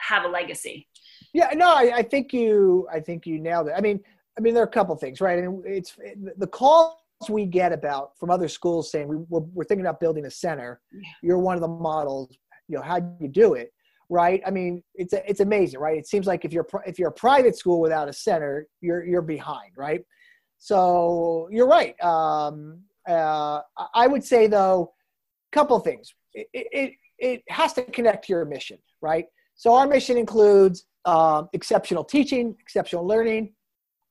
have 0.00 0.24
a 0.24 0.28
legacy. 0.28 0.88
Yeah 1.32 1.50
no 1.54 1.70
I, 1.70 1.92
I, 1.98 2.02
think 2.02 2.32
you 2.34 2.88
i 2.92 2.98
think 2.98 3.24
you 3.24 3.38
nailed 3.38 3.68
it. 3.68 3.74
I 3.76 3.80
mean 3.80 4.00
i 4.36 4.40
mean 4.40 4.52
there 4.52 4.64
are 4.64 4.66
a 4.66 4.78
couple 4.78 4.96
things 4.96 5.20
right? 5.20 5.38
I 5.38 5.42
mean, 5.42 5.62
it's 5.64 5.96
the 6.36 6.46
calls 6.48 6.96
we 7.28 7.46
get 7.46 7.72
about 7.72 8.18
from 8.18 8.30
other 8.30 8.48
schools 8.48 8.90
saying 8.90 9.06
we, 9.06 9.16
we're, 9.28 9.46
we're 9.54 9.64
thinking 9.64 9.86
about 9.86 10.00
building 10.00 10.24
a 10.26 10.30
center 10.30 10.80
you're 11.22 11.38
one 11.38 11.54
of 11.54 11.60
the 11.60 11.68
models 11.68 12.36
you 12.66 12.74
know 12.76 12.82
how 12.82 12.98
do 12.98 13.14
you 13.20 13.28
do 13.28 13.54
it 13.54 13.72
right? 14.12 14.42
I 14.46 14.50
mean, 14.50 14.82
it's 14.94 15.14
it's 15.14 15.40
amazing, 15.40 15.80
right? 15.80 15.96
It 15.96 16.06
seems 16.06 16.26
like 16.26 16.44
if 16.44 16.52
you're 16.52 16.66
if 16.86 16.98
you're 16.98 17.08
a 17.08 17.18
private 17.28 17.56
school 17.56 17.80
without 17.80 18.08
a 18.08 18.12
center, 18.12 18.66
you're 18.82 19.04
you're 19.04 19.22
behind, 19.22 19.72
right? 19.74 20.02
So 20.58 21.48
you're 21.50 21.66
right. 21.66 21.98
Um, 22.04 22.82
uh, 23.08 23.60
I 23.94 24.06
would 24.06 24.22
say 24.22 24.46
though, 24.46 24.92
a 25.50 25.56
couple 25.56 25.76
of 25.76 25.82
things. 25.82 26.14
It, 26.34 26.46
it 26.52 26.92
it 27.18 27.42
has 27.48 27.72
to 27.74 27.82
connect 27.84 28.26
to 28.26 28.34
your 28.34 28.44
mission, 28.44 28.78
right? 29.00 29.24
So 29.54 29.74
our 29.74 29.86
mission 29.86 30.18
includes 30.18 30.84
um, 31.06 31.48
exceptional 31.54 32.04
teaching, 32.04 32.54
exceptional 32.60 33.06
learning, 33.06 33.54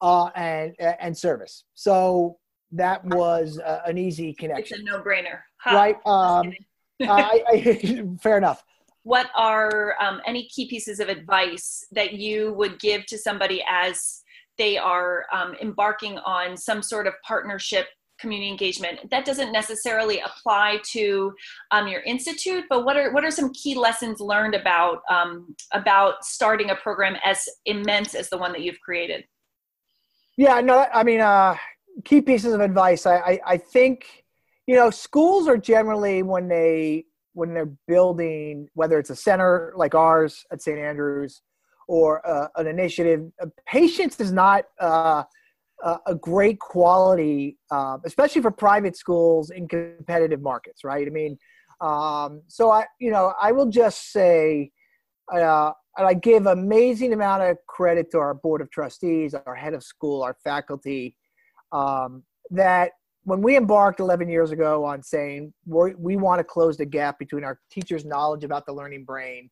uh, 0.02 0.30
and 0.36 0.74
and 0.80 1.16
service. 1.16 1.66
So 1.76 2.40
that 2.72 3.06
was 3.06 3.60
uh, 3.60 3.82
an 3.86 4.00
easy 4.00 4.34
connection. 4.34 4.80
It's 4.80 4.90
a 4.90 4.92
no-brainer, 4.92 5.42
huh? 5.58 5.76
right? 5.76 5.96
Um, 6.08 6.54
I, 7.02 7.44
I, 7.48 8.04
fair 8.22 8.38
enough 8.38 8.64
what 9.04 9.30
are 9.36 9.96
um, 10.00 10.22
any 10.26 10.48
key 10.48 10.68
pieces 10.68 11.00
of 11.00 11.10
advice 11.10 11.86
that 11.92 12.14
you 12.14 12.54
would 12.54 12.80
give 12.80 13.06
to 13.08 13.18
somebody 13.18 13.64
as 13.68 14.22
they 14.58 14.78
are 14.78 15.26
um, 15.34 15.56
embarking 15.62 16.20
on 16.20 16.56
some 16.56 16.82
sort 16.84 17.08
of 17.08 17.14
partnership 17.26 17.88
community 18.20 18.50
engagement? 18.50 19.10
That 19.10 19.26
doesn't 19.26 19.52
necessarily 19.52 20.20
apply 20.20 20.82
to 20.92 21.34
um, 21.72 21.88
your 21.88 22.02
institute 22.02 22.66
but 22.70 22.86
what 22.86 22.96
are 22.96 23.12
what 23.12 23.26
are 23.26 23.32
some 23.32 23.52
key 23.54 23.76
lessons 23.76 24.20
learned 24.20 24.54
about 24.54 25.02
um, 25.10 25.56
about 25.74 26.24
starting 26.24 26.70
a 26.70 26.76
program 26.76 27.18
as 27.24 27.50
immense 27.66 28.14
as 28.14 28.30
the 28.30 28.38
one 28.38 28.52
that 28.52 28.62
you've 28.62 28.80
created? 28.82 29.26
Yeah 30.38 30.62
no 30.62 30.86
i 30.94 31.04
mean 31.04 31.22
uh, 31.22 31.56
key 32.06 32.22
pieces 32.22 32.54
of 32.54 32.62
advice. 32.62 33.06
I, 33.06 33.16
I 33.18 33.40
i 33.48 33.58
think 33.58 34.24
you 34.68 34.76
know 34.76 34.92
schools 34.92 35.48
are 35.48 35.58
generally 35.58 36.22
when 36.22 36.48
they 36.48 37.06
when 37.34 37.54
they're 37.54 37.72
building, 37.88 38.68
whether 38.74 39.00
it's 39.00 39.10
a 39.10 39.16
center 39.16 39.74
like 39.76 39.96
ours 39.96 40.46
at 40.52 40.62
St. 40.62 40.78
Andrews 40.78 41.42
or 41.88 42.26
uh, 42.28 42.48
an 42.56 42.68
initiative, 42.68 43.32
uh, 43.42 43.48
patience 43.66 44.20
is 44.20 44.32
not 44.32 44.66
uh, 44.80 45.24
a 46.06 46.16
great 46.16 46.60
quality, 46.60 47.58
uh, 47.72 47.98
especially 48.06 48.42
for 48.42 48.52
private 48.52 48.96
schools 48.96 49.50
in 49.50 49.68
competitive 49.68 50.42
markets, 50.42 50.84
right? 50.84 51.08
I 51.08 51.10
mean, 51.10 51.38
um, 51.82 52.44
so 52.48 52.70
I, 52.70 52.86
you 53.00 53.12
know, 53.12 53.34
I 53.42 53.52
will 53.52 53.66
just 53.66 54.12
say, 54.12 54.72
uh, 55.34 55.72
I 55.98 56.14
give 56.14 56.46
amazing 56.46 57.14
amount 57.14 57.44
of 57.44 57.58
credit 57.68 58.12
to 58.12 58.20
our 58.20 58.34
board 58.34 58.62
of 58.62 58.70
trustees, 58.70 59.34
our 59.34 59.56
head 59.56 59.74
of 59.74 59.84
school, 59.84 60.24
our 60.24 60.38
faculty, 60.44 61.18
um, 61.72 62.24
that 62.52 62.92
when 63.24 63.42
we 63.42 63.56
embarked 63.56 64.00
11 64.00 64.30
years 64.30 64.52
ago 64.52 64.84
on 64.84 65.04
saying 65.04 65.54
we 65.66 66.18
want 66.18 66.40
to 66.40 66.44
close 66.44 66.78
the 66.78 66.86
gap 66.86 67.20
between 67.20 67.44
our 67.44 67.60
teachers' 67.72 68.06
knowledge 68.06 68.44
about 68.44 68.66
the 68.66 68.74
learning 68.74 69.06
brain 69.06 69.50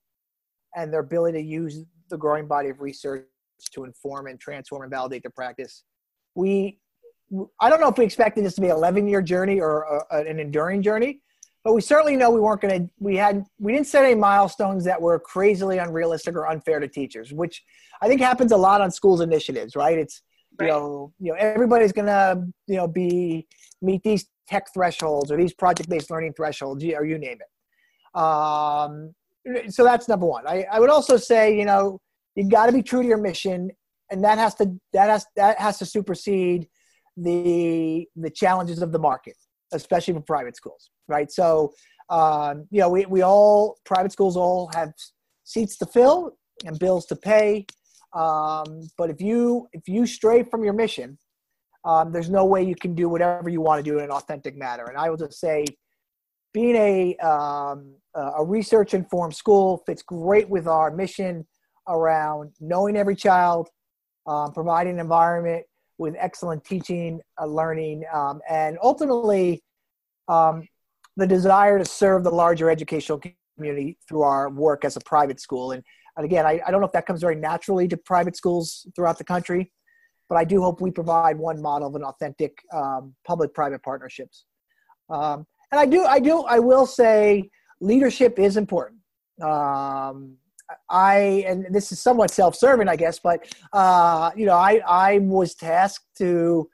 and 0.75 0.91
their 0.91 1.01
ability 1.01 1.41
to 1.41 1.43
use 1.43 1.83
the 2.09 2.17
growing 2.17 2.47
body 2.47 2.69
of 2.69 2.81
research 2.81 3.25
to 3.71 3.83
inform 3.83 4.27
and 4.27 4.39
transform 4.39 4.83
and 4.83 4.91
validate 4.91 5.23
their 5.23 5.31
practice, 5.31 5.83
we 6.35 6.79
I 7.61 7.69
don't 7.69 7.79
know 7.79 7.89
if 7.89 7.97
we 7.97 8.05
expected 8.05 8.43
this 8.43 8.55
to 8.55 8.61
be 8.61 8.69
an 8.69 8.75
11 8.75 9.07
year 9.07 9.21
journey 9.21 9.59
or 9.61 9.83
a, 10.11 10.17
an 10.17 10.39
enduring 10.39 10.81
journey, 10.81 11.21
but 11.63 11.73
we 11.73 11.81
certainly 11.81 12.15
know 12.15 12.31
we 12.31 12.39
weren't 12.39 12.61
going 12.61 12.87
to. 12.87 12.93
We 12.99 13.17
had 13.17 13.45
we 13.59 13.73
didn't 13.73 13.87
set 13.87 14.05
any 14.05 14.15
milestones 14.15 14.83
that 14.85 14.99
were 14.99 15.19
crazily 15.19 15.77
unrealistic 15.77 16.35
or 16.35 16.47
unfair 16.47 16.79
to 16.79 16.87
teachers, 16.87 17.31
which 17.31 17.63
I 18.01 18.07
think 18.07 18.19
happens 18.21 18.51
a 18.51 18.57
lot 18.57 18.81
on 18.81 18.89
schools 18.89 19.21
initiatives. 19.21 19.75
Right? 19.75 19.97
It's 19.99 20.23
you 20.59 20.67
know 20.67 21.13
you 21.19 21.31
know 21.31 21.37
everybody's 21.39 21.91
going 21.91 22.07
to 22.07 22.43
you 22.67 22.75
know 22.75 22.87
be 22.87 23.47
meet 23.81 24.03
these 24.03 24.25
tech 24.47 24.67
thresholds 24.73 25.31
or 25.31 25.37
these 25.37 25.53
project 25.53 25.89
based 25.89 26.09
learning 26.11 26.33
thresholds 26.33 26.83
or 26.83 27.05
you 27.05 27.17
name 27.17 27.37
it. 27.39 28.19
Um, 28.19 29.13
so 29.69 29.83
that's 29.83 30.07
number 30.07 30.25
one. 30.25 30.45
I, 30.47 30.65
I 30.71 30.79
would 30.79 30.89
also 30.89 31.17
say 31.17 31.57
you 31.57 31.65
know 31.65 31.99
you 32.35 32.49
got 32.49 32.67
to 32.67 32.71
be 32.71 32.83
true 32.83 33.01
to 33.01 33.07
your 33.07 33.17
mission, 33.17 33.71
and 34.11 34.23
that 34.23 34.37
has 34.37 34.55
to 34.55 34.75
that 34.93 35.09
has 35.09 35.25
that 35.35 35.59
has 35.59 35.77
to 35.79 35.85
supersede 35.85 36.67
the 37.17 38.07
the 38.15 38.29
challenges 38.29 38.81
of 38.81 38.91
the 38.91 38.99
market, 38.99 39.35
especially 39.73 40.13
for 40.13 40.21
private 40.21 40.55
schools, 40.55 40.89
right? 41.07 41.31
So, 41.31 41.73
um, 42.09 42.65
you 42.71 42.79
know, 42.79 42.89
we 42.89 43.05
we 43.05 43.21
all 43.21 43.77
private 43.85 44.11
schools 44.11 44.37
all 44.37 44.69
have 44.73 44.91
seats 45.43 45.77
to 45.77 45.85
fill 45.85 46.37
and 46.65 46.77
bills 46.77 47.05
to 47.07 47.15
pay, 47.15 47.65
um, 48.13 48.89
but 48.97 49.09
if 49.09 49.21
you 49.21 49.67
if 49.73 49.87
you 49.87 50.05
stray 50.05 50.43
from 50.43 50.63
your 50.63 50.73
mission, 50.73 51.17
um, 51.85 52.11
there's 52.11 52.29
no 52.29 52.45
way 52.45 52.63
you 52.63 52.75
can 52.75 52.95
do 52.95 53.07
whatever 53.07 53.49
you 53.49 53.61
want 53.61 53.83
to 53.83 53.89
do 53.89 53.97
in 53.99 54.05
an 54.05 54.11
authentic 54.11 54.57
manner. 54.57 54.85
And 54.85 54.97
I 54.97 55.09
will 55.09 55.17
just 55.17 55.39
say, 55.39 55.65
being 56.53 56.75
a 56.75 57.15
um, 57.17 57.93
a 58.15 58.43
research 58.43 58.93
informed 58.93 59.35
school 59.35 59.83
fits 59.85 60.01
great 60.01 60.49
with 60.49 60.67
our 60.67 60.91
mission 60.91 61.45
around 61.87 62.51
knowing 62.59 62.97
every 62.97 63.15
child, 63.15 63.69
um, 64.27 64.51
providing 64.53 64.93
an 64.93 64.99
environment 64.99 65.65
with 65.97 66.15
excellent 66.17 66.63
teaching, 66.63 67.19
uh, 67.39 67.45
learning, 67.45 68.03
um, 68.13 68.41
and 68.49 68.77
ultimately 68.81 69.61
um, 70.27 70.67
the 71.17 71.27
desire 71.27 71.77
to 71.77 71.85
serve 71.85 72.23
the 72.23 72.31
larger 72.31 72.69
educational 72.69 73.21
community 73.57 73.97
through 74.07 74.21
our 74.21 74.49
work 74.49 74.85
as 74.85 74.95
a 74.95 75.01
private 75.01 75.39
school. 75.39 75.71
And, 75.71 75.83
and 76.19 76.25
again, 76.25 76.45
I, 76.45 76.59
I 76.67 76.69
don't 76.69 76.81
know 76.81 76.85
if 76.85 76.91
that 76.91 77.05
comes 77.05 77.21
very 77.21 77.37
naturally 77.37 77.87
to 77.87 77.95
private 77.95 78.35
schools 78.35 78.85
throughout 78.93 79.17
the 79.17 79.23
country, 79.23 79.71
but 80.27 80.35
I 80.35 80.43
do 80.43 80.61
hope 80.61 80.81
we 80.81 80.91
provide 80.91 81.37
one 81.37 81.61
model 81.61 81.87
of 81.87 81.95
an 81.95 82.03
authentic 82.03 82.57
um, 82.73 83.15
public-private 83.25 83.81
partnerships. 83.83 84.43
Um, 85.09 85.47
and 85.71 85.79
I 85.79 85.85
do, 85.85 86.03
I 86.03 86.19
do, 86.19 86.41
I 86.41 86.59
will 86.59 86.85
say, 86.85 87.49
leadership 87.79 88.37
is 88.37 88.57
important. 88.57 88.99
Um, 89.41 90.35
I 90.89 91.45
and 91.47 91.73
this 91.73 91.93
is 91.93 92.01
somewhat 92.01 92.31
self-serving, 92.31 92.89
I 92.89 92.97
guess, 92.97 93.19
but 93.23 93.45
uh, 93.71 94.31
you 94.35 94.45
know, 94.45 94.57
I 94.57 94.81
I 94.85 95.19
was 95.19 95.55
tasked 95.55 96.05
to 96.17 96.69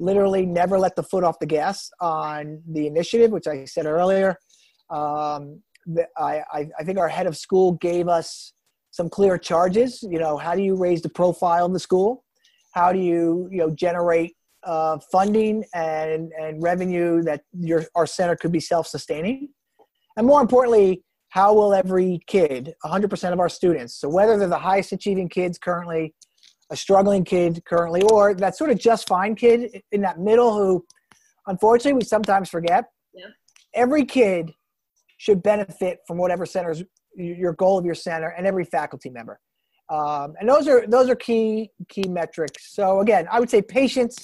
literally 0.00 0.44
never 0.44 0.76
let 0.76 0.96
the 0.96 1.04
foot 1.04 1.22
off 1.22 1.38
the 1.38 1.46
gas 1.46 1.88
on 2.00 2.62
the 2.68 2.88
initiative, 2.88 3.30
which 3.30 3.46
I 3.46 3.64
said 3.64 3.86
earlier. 3.86 4.36
Um, 4.90 5.62
I, 6.16 6.42
I, 6.52 6.68
I 6.80 6.84
think 6.84 6.98
our 6.98 7.08
head 7.08 7.28
of 7.28 7.36
school 7.36 7.72
gave 7.72 8.08
us 8.08 8.52
some 8.98 9.08
clear 9.08 9.38
charges. 9.38 10.02
You 10.02 10.18
know, 10.18 10.36
how 10.36 10.54
do 10.54 10.62
you 10.62 10.74
raise 10.74 11.00
the 11.00 11.08
profile 11.08 11.66
of 11.66 11.72
the 11.72 11.78
school? 11.88 12.24
How 12.72 12.92
do 12.92 12.98
you 12.98 13.48
you 13.50 13.58
know 13.58 13.70
generate 13.70 14.32
uh, 14.64 14.98
funding 15.12 15.64
and 15.72 16.32
and 16.42 16.62
revenue 16.70 17.22
that 17.22 17.40
your 17.52 17.84
our 17.94 18.06
center 18.06 18.36
could 18.36 18.52
be 18.52 18.60
self-sustaining? 18.60 19.48
And 20.16 20.26
more 20.26 20.40
importantly, 20.40 21.04
how 21.28 21.54
will 21.54 21.72
every 21.74 22.20
kid, 22.26 22.74
100% 22.84 23.32
of 23.32 23.38
our 23.38 23.48
students, 23.48 23.94
so 24.00 24.08
whether 24.08 24.36
they're 24.36 24.48
the 24.48 24.58
highest 24.58 24.90
achieving 24.92 25.28
kids 25.28 25.58
currently, 25.58 26.14
a 26.70 26.76
struggling 26.76 27.24
kid 27.24 27.62
currently, 27.66 28.02
or 28.02 28.34
that 28.34 28.56
sort 28.56 28.70
of 28.70 28.78
just 28.78 29.06
fine 29.06 29.36
kid 29.36 29.82
in 29.92 30.00
that 30.00 30.18
middle 30.18 30.52
who, 30.58 30.84
unfortunately, 31.46 31.98
we 31.98 32.04
sometimes 32.04 32.48
forget, 32.48 32.86
yeah. 33.14 33.26
every 33.74 34.04
kid 34.04 34.52
should 35.18 35.40
benefit 35.42 35.98
from 36.06 36.16
whatever 36.18 36.44
center's 36.46 36.82
your 37.18 37.52
goal 37.54 37.78
of 37.78 37.84
your 37.84 37.94
center 37.94 38.28
and 38.28 38.46
every 38.46 38.64
faculty 38.64 39.10
member. 39.10 39.40
Um, 39.90 40.34
and 40.38 40.48
those 40.48 40.68
are 40.68 40.86
those 40.86 41.08
are 41.08 41.16
key 41.16 41.70
key 41.88 42.08
metrics. 42.08 42.74
So 42.74 43.00
again, 43.00 43.26
I 43.30 43.40
would 43.40 43.48
say 43.48 43.62
patience, 43.62 44.16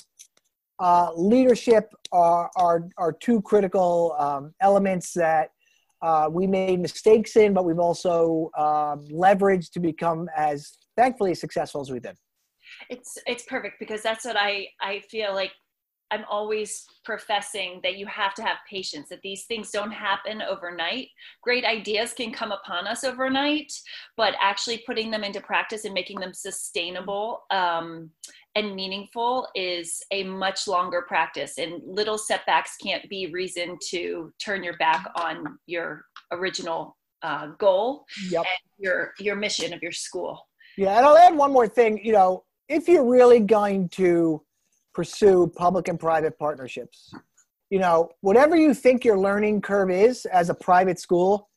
uh, 0.78 1.10
leadership 1.14 1.92
are, 2.12 2.50
are 2.56 2.88
are 2.98 3.12
two 3.12 3.40
critical 3.42 4.14
um, 4.18 4.54
elements 4.60 5.12
that 5.14 5.50
uh, 6.02 6.28
we 6.30 6.46
made 6.46 6.80
mistakes 6.80 7.36
in, 7.36 7.54
but 7.54 7.64
we've 7.64 7.78
also 7.78 8.50
um, 8.58 9.06
leveraged 9.10 9.70
to 9.72 9.80
become 9.80 10.28
as 10.36 10.76
thankfully 10.96 11.34
successful 11.34 11.80
as 11.80 11.90
we've 11.90 12.02
been. 12.02 12.16
It's 12.90 13.16
it's 13.26 13.44
perfect 13.44 13.76
because 13.80 14.02
that's 14.02 14.24
what 14.24 14.36
I 14.36 14.68
I 14.82 15.00
feel 15.10 15.32
like 15.32 15.52
I'm 16.10 16.24
always 16.30 16.84
professing 17.04 17.80
that 17.82 17.96
you 17.96 18.06
have 18.06 18.34
to 18.34 18.42
have 18.42 18.58
patience, 18.70 19.08
that 19.08 19.22
these 19.22 19.44
things 19.44 19.70
don't 19.70 19.90
happen 19.90 20.42
overnight. 20.42 21.08
Great 21.42 21.64
ideas 21.64 22.12
can 22.12 22.32
come 22.32 22.52
upon 22.52 22.86
us 22.86 23.04
overnight, 23.04 23.72
but 24.16 24.34
actually 24.40 24.82
putting 24.86 25.10
them 25.10 25.24
into 25.24 25.40
practice 25.40 25.84
and 25.84 25.94
making 25.94 26.20
them 26.20 26.32
sustainable 26.32 27.42
um, 27.50 28.10
and 28.54 28.74
meaningful 28.74 29.48
is 29.54 30.02
a 30.12 30.22
much 30.24 30.68
longer 30.68 31.02
practice 31.02 31.58
and 31.58 31.82
little 31.84 32.18
setbacks 32.18 32.76
can't 32.76 33.08
be 33.08 33.26
reason 33.32 33.76
to 33.88 34.32
turn 34.38 34.62
your 34.62 34.76
back 34.76 35.06
on 35.16 35.58
your 35.66 36.04
original 36.32 36.96
uh, 37.22 37.48
goal 37.58 38.04
yep. 38.30 38.42
and 38.42 38.84
your 38.84 39.12
your 39.18 39.34
mission 39.34 39.72
of 39.72 39.82
your 39.82 39.92
school 39.92 40.46
yeah 40.76 40.96
and 40.96 41.06
i'll 41.06 41.16
add 41.16 41.34
one 41.34 41.52
more 41.52 41.66
thing 41.66 41.98
you 42.04 42.12
know 42.12 42.44
if 42.68 42.88
you're 42.88 43.04
really 43.04 43.40
going 43.40 43.88
to 43.88 44.40
pursue 44.94 45.50
public 45.56 45.88
and 45.88 45.98
private 45.98 46.38
partnerships 46.38 47.12
you 47.70 47.78
know 47.78 48.08
whatever 48.20 48.56
you 48.56 48.72
think 48.72 49.04
your 49.04 49.18
learning 49.18 49.60
curve 49.60 49.90
is 49.90 50.26
as 50.26 50.50
a 50.50 50.54
private 50.54 50.98
school 50.98 51.50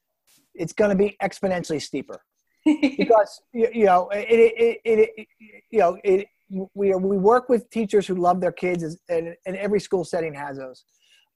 it's 0.55 0.73
going 0.73 0.89
to 0.89 0.95
be 0.95 1.15
exponentially 1.21 1.81
steeper 1.81 2.23
because 2.65 3.41
you, 3.53 3.67
you 3.73 3.85
know 3.85 4.09
it, 4.09 4.27
it, 4.29 4.79
it, 4.83 4.99
it 5.17 5.27
you 5.69 5.79
know 5.79 5.97
it 6.03 6.27
we 6.49 6.93
we 6.95 7.17
work 7.17 7.49
with 7.49 7.69
teachers 7.69 8.07
who 8.07 8.15
love 8.15 8.39
their 8.39 8.51
kids, 8.51 8.83
and, 9.09 9.35
and 9.45 9.57
every 9.57 9.79
school 9.79 10.03
setting 10.03 10.33
has 10.33 10.57
those. 10.57 10.83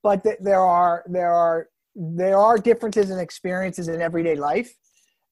But 0.04 0.24
th- 0.24 0.38
there 0.40 0.62
are 0.62 1.04
there 1.08 1.34
are 1.34 1.68
there 1.96 2.38
are 2.38 2.58
differences 2.58 3.10
and 3.10 3.20
experiences 3.20 3.88
in 3.88 4.02
everyday 4.02 4.36
life 4.36 4.74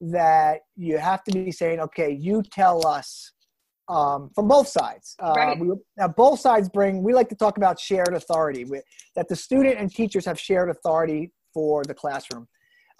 that 0.00 0.60
you 0.76 0.98
have 0.98 1.24
to 1.24 1.32
be 1.32 1.50
saying, 1.50 1.80
okay, 1.80 2.10
you 2.10 2.42
tell 2.42 2.86
us 2.86 3.32
um, 3.90 4.30
from 4.34 4.48
both 4.48 4.68
sides. 4.68 5.16
Uh, 5.22 5.32
right. 5.36 5.58
we, 5.58 5.68
now, 5.98 6.08
both 6.08 6.40
sides 6.40 6.68
bring. 6.68 7.02
We 7.02 7.12
like 7.12 7.28
to 7.28 7.34
talk 7.34 7.56
about 7.56 7.78
shared 7.78 8.14
authority, 8.14 8.64
with, 8.64 8.84
that 9.16 9.28
the 9.28 9.36
student 9.36 9.78
and 9.78 9.90
teachers 9.90 10.24
have 10.24 10.38
shared 10.38 10.70
authority 10.70 11.32
for 11.52 11.84
the 11.84 11.94
classroom. 11.94 12.46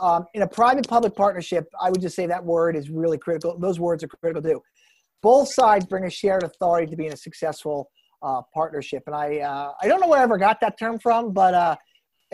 Um, 0.01 0.24
in 0.34 0.43
a 0.43 0.49
private-public 0.49 1.14
partnership, 1.14 1.66
I 1.80 1.91
would 1.91 2.01
just 2.01 2.16
say 2.16 2.26
that 2.26 2.45
word 2.45 2.74
is 2.74 2.91
really 2.91 3.18
critical. 3.18 3.59
Those 3.59 3.78
words 3.78 4.03
are 4.03 4.09
critical 4.09 4.43
too 4.43 4.62
both 5.22 5.53
sides 5.53 5.86
bring 5.86 6.05
a 6.05 6.11
shared 6.11 6.43
authority 6.43 6.91
to 6.91 6.97
being 6.97 7.12
a 7.12 7.16
successful 7.16 7.91
uh, 8.22 8.43
partnership. 8.55 9.03
And 9.07 9.14
I, 9.14 9.38
uh, 9.38 9.72
I 9.80 9.88
don't 9.88 10.01
know 10.01 10.09
where 10.09 10.20
I 10.20 10.22
ever 10.22 10.38
got 10.38 10.61
that 10.61 10.78
term 10.78 10.99
from, 10.99 11.32
but 11.32 11.55
uh, 11.55 11.76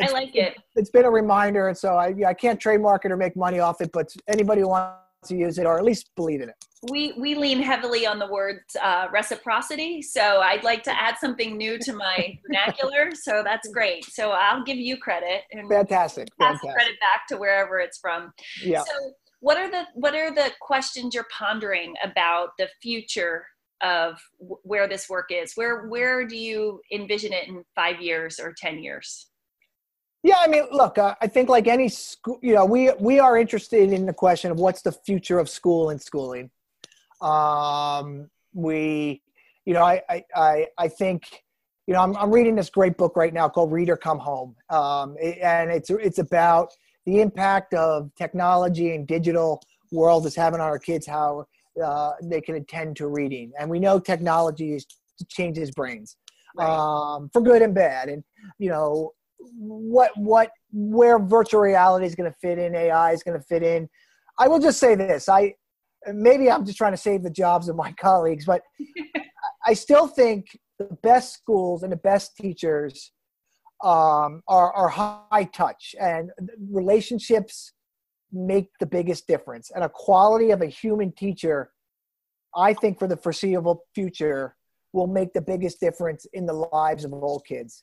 I 0.00 0.10
like 0.10 0.34
it. 0.34 0.56
It's 0.74 0.90
been 0.90 1.04
a 1.04 1.10
reminder, 1.10 1.68
and 1.68 1.78
so 1.78 1.94
I, 1.94 2.14
I 2.26 2.34
can't 2.34 2.60
trademark 2.60 3.04
it 3.06 3.12
or 3.12 3.16
make 3.16 3.34
money 3.34 3.60
off 3.60 3.80
it. 3.80 3.90
But 3.92 4.08
anybody 4.28 4.60
who 4.60 4.68
wants 4.68 4.98
to 5.28 5.36
use 5.36 5.58
it 5.58 5.64
or 5.64 5.78
at 5.78 5.84
least 5.84 6.10
believe 6.16 6.42
in 6.42 6.50
it. 6.50 6.56
We 6.90 7.12
we 7.18 7.34
lean 7.34 7.62
heavily 7.62 8.06
on 8.06 8.18
the 8.18 8.26
word 8.26 8.60
uh, 8.80 9.08
reciprocity, 9.12 10.02
so 10.02 10.40
I'd 10.40 10.64
like 10.64 10.82
to 10.84 10.92
add 10.92 11.16
something 11.18 11.56
new 11.56 11.78
to 11.78 11.92
my 11.92 12.38
vernacular. 12.46 13.10
So 13.14 13.42
that's 13.44 13.68
great. 13.68 14.04
So 14.04 14.30
I'll 14.30 14.64
give 14.64 14.76
you 14.76 14.96
credit 14.96 15.42
and 15.52 15.68
fantastic. 15.68 16.28
Pass 16.38 16.60
fantastic. 16.60 16.74
credit 16.74 17.00
back 17.00 17.26
to 17.28 17.36
wherever 17.36 17.78
it's 17.78 17.98
from. 17.98 18.32
Yeah. 18.62 18.82
So 18.84 19.12
what 19.40 19.58
are 19.58 19.70
the 19.70 19.84
what 19.94 20.14
are 20.14 20.34
the 20.34 20.50
questions 20.60 21.14
you're 21.14 21.26
pondering 21.30 21.94
about 22.02 22.50
the 22.58 22.68
future 22.82 23.46
of 23.82 24.18
where 24.38 24.88
this 24.88 25.08
work 25.08 25.26
is 25.30 25.52
where 25.54 25.86
where 25.86 26.26
do 26.26 26.36
you 26.36 26.80
envision 26.92 27.32
it 27.32 27.46
in 27.48 27.62
five 27.74 28.00
years 28.00 28.40
or 28.40 28.54
ten 28.56 28.78
years 28.78 29.28
yeah 30.22 30.36
i 30.38 30.48
mean 30.48 30.64
look 30.72 30.96
uh, 30.96 31.14
i 31.20 31.26
think 31.26 31.48
like 31.48 31.66
any 31.66 31.88
school 31.88 32.38
you 32.42 32.54
know 32.54 32.64
we 32.64 32.90
we 32.98 33.18
are 33.18 33.36
interested 33.36 33.92
in 33.92 34.06
the 34.06 34.12
question 34.12 34.50
of 34.50 34.58
what's 34.58 34.82
the 34.82 34.92
future 34.92 35.38
of 35.38 35.48
school 35.48 35.90
and 35.90 36.00
schooling 36.00 36.50
um 37.20 38.28
we 38.52 39.22
you 39.64 39.74
know 39.74 39.82
i 39.82 40.00
i 40.34 40.66
i 40.78 40.88
think 40.88 41.42
you 41.86 41.94
know 41.94 42.00
i'm, 42.00 42.16
I'm 42.16 42.30
reading 42.30 42.54
this 42.54 42.70
great 42.70 42.96
book 42.96 43.16
right 43.16 43.32
now 43.32 43.48
called 43.48 43.72
reader 43.72 43.96
come 43.96 44.18
home 44.18 44.54
um 44.70 45.16
and 45.22 45.70
it's 45.70 45.90
it's 45.90 46.18
about 46.18 46.72
the 47.06 47.20
impact 47.20 47.72
of 47.72 48.10
technology 48.16 48.94
and 48.94 49.06
digital 49.06 49.62
world 49.92 50.26
is 50.26 50.34
having 50.34 50.60
on 50.60 50.66
our 50.66 50.78
kids, 50.78 51.06
how 51.06 51.46
uh, 51.82 52.12
they 52.22 52.40
can 52.40 52.56
attend 52.56 52.96
to 52.96 53.06
reading. 53.06 53.52
And 53.58 53.70
we 53.70 53.78
know 53.78 53.98
technology 53.98 54.74
is, 54.74 54.86
changes 55.28 55.70
brains 55.70 56.16
right. 56.56 56.68
um, 56.68 57.30
for 57.32 57.40
good 57.40 57.62
and 57.62 57.74
bad. 57.74 58.08
And, 58.08 58.24
you 58.58 58.68
know, 58.68 59.12
what, 59.38 60.10
what, 60.16 60.50
where 60.72 61.18
virtual 61.18 61.60
reality 61.60 62.06
is 62.06 62.14
going 62.14 62.30
to 62.30 62.36
fit 62.40 62.58
in, 62.58 62.74
AI 62.74 63.12
is 63.12 63.22
going 63.22 63.38
to 63.38 63.44
fit 63.44 63.62
in. 63.62 63.88
I 64.38 64.48
will 64.48 64.58
just 64.58 64.78
say 64.78 64.96
this. 64.96 65.28
I, 65.28 65.54
maybe 66.12 66.50
I'm 66.50 66.64
just 66.64 66.78
trying 66.78 66.92
to 66.92 66.98
save 66.98 67.22
the 67.22 67.30
jobs 67.30 67.68
of 67.68 67.76
my 67.76 67.92
colleagues, 67.92 68.44
but 68.44 68.62
I 69.66 69.74
still 69.74 70.06
think 70.06 70.46
the 70.78 70.96
best 71.02 71.32
schools 71.32 71.82
and 71.82 71.92
the 71.92 71.96
best 71.96 72.36
teachers 72.36 73.12
um, 73.84 74.42
are, 74.48 74.72
are 74.72 74.88
high 74.88 75.48
touch 75.52 75.94
and 76.00 76.30
relationships 76.70 77.72
make 78.32 78.68
the 78.80 78.86
biggest 78.86 79.26
difference. 79.26 79.70
And 79.74 79.84
a 79.84 79.88
quality 79.88 80.50
of 80.50 80.62
a 80.62 80.66
human 80.66 81.12
teacher, 81.12 81.70
I 82.54 82.74
think, 82.74 82.98
for 82.98 83.08
the 83.08 83.16
foreseeable 83.16 83.84
future, 83.94 84.56
will 84.92 85.06
make 85.06 85.32
the 85.32 85.42
biggest 85.42 85.80
difference 85.80 86.26
in 86.32 86.46
the 86.46 86.52
lives 86.52 87.04
of 87.04 87.12
all 87.12 87.40
kids. 87.40 87.82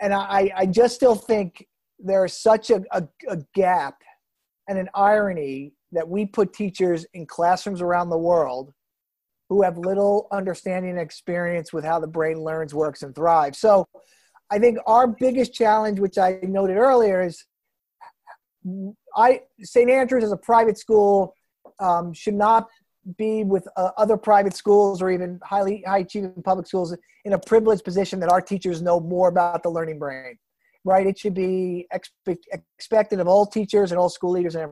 And 0.00 0.12
I, 0.12 0.50
I 0.56 0.66
just 0.66 0.94
still 0.94 1.14
think 1.14 1.66
there's 1.98 2.32
such 2.32 2.70
a, 2.70 2.82
a, 2.90 3.06
a 3.28 3.38
gap 3.54 3.94
and 4.68 4.78
an 4.78 4.88
irony 4.94 5.74
that 5.92 6.08
we 6.08 6.26
put 6.26 6.52
teachers 6.52 7.06
in 7.14 7.26
classrooms 7.26 7.80
around 7.80 8.10
the 8.10 8.18
world 8.18 8.72
who 9.48 9.62
have 9.62 9.76
little 9.76 10.28
understanding 10.32 10.92
and 10.92 11.00
experience 11.00 11.72
with 11.72 11.84
how 11.84 12.00
the 12.00 12.06
brain 12.06 12.40
learns, 12.40 12.74
works, 12.74 13.02
and 13.02 13.14
thrives. 13.14 13.58
So 13.58 13.86
I 14.50 14.58
think 14.58 14.78
our 14.86 15.06
biggest 15.06 15.52
challenge, 15.52 16.00
which 16.00 16.18
I 16.18 16.38
noted 16.42 16.78
earlier, 16.78 17.22
is 17.22 17.44
I 19.16 19.40
St. 19.60 19.90
Andrews 19.90 20.24
as 20.24 20.32
a 20.32 20.36
private 20.36 20.78
school 20.78 21.34
um, 21.78 22.12
should 22.12 22.34
not 22.34 22.68
be 23.18 23.44
with 23.44 23.66
uh, 23.76 23.90
other 23.96 24.16
private 24.16 24.54
schools 24.54 25.02
or 25.02 25.10
even 25.10 25.40
highly 25.42 25.82
high 25.86 25.98
achieving 25.98 26.42
public 26.44 26.66
schools 26.66 26.96
in 27.24 27.32
a 27.32 27.38
privileged 27.38 27.84
position 27.84 28.20
that 28.20 28.30
our 28.30 28.40
teachers 28.40 28.80
know 28.80 29.00
more 29.00 29.28
about 29.28 29.62
the 29.64 29.68
learning 29.68 29.98
brain 29.98 30.38
right 30.84 31.08
it 31.08 31.18
should 31.18 31.34
be 31.34 31.84
expect, 31.92 32.46
expected 32.78 33.18
of 33.18 33.26
all 33.26 33.44
teachers 33.44 33.90
and 33.90 33.98
all 33.98 34.08
school 34.08 34.30
leaders 34.30 34.54
and 34.54 34.70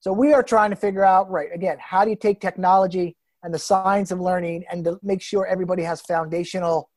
so 0.00 0.12
we 0.12 0.32
are 0.32 0.42
trying 0.42 0.70
to 0.70 0.76
figure 0.76 1.04
out 1.04 1.30
right 1.30 1.48
again 1.54 1.76
how 1.80 2.04
do 2.04 2.10
you 2.10 2.16
take 2.16 2.40
technology 2.40 3.16
and 3.42 3.54
the 3.54 3.58
science 3.58 4.10
of 4.10 4.20
learning 4.20 4.64
and 4.70 4.84
to 4.84 4.98
make 5.02 5.22
sure 5.22 5.46
everybody 5.46 5.82
has 5.82 6.00
foundational 6.02 6.90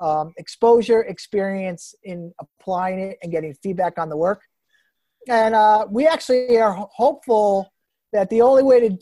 um, 0.00 0.32
exposure 0.36 1.02
experience 1.02 1.94
in 2.04 2.32
applying 2.40 2.98
it 2.98 3.18
and 3.22 3.30
getting 3.30 3.54
feedback 3.62 3.98
on 3.98 4.08
the 4.08 4.16
work 4.16 4.42
and 5.28 5.54
uh, 5.54 5.86
we 5.90 6.06
actually 6.06 6.58
are 6.58 6.74
hopeful 6.92 7.72
that 8.12 8.28
the 8.28 8.42
only 8.42 8.62
way 8.62 8.88
to 8.88 8.96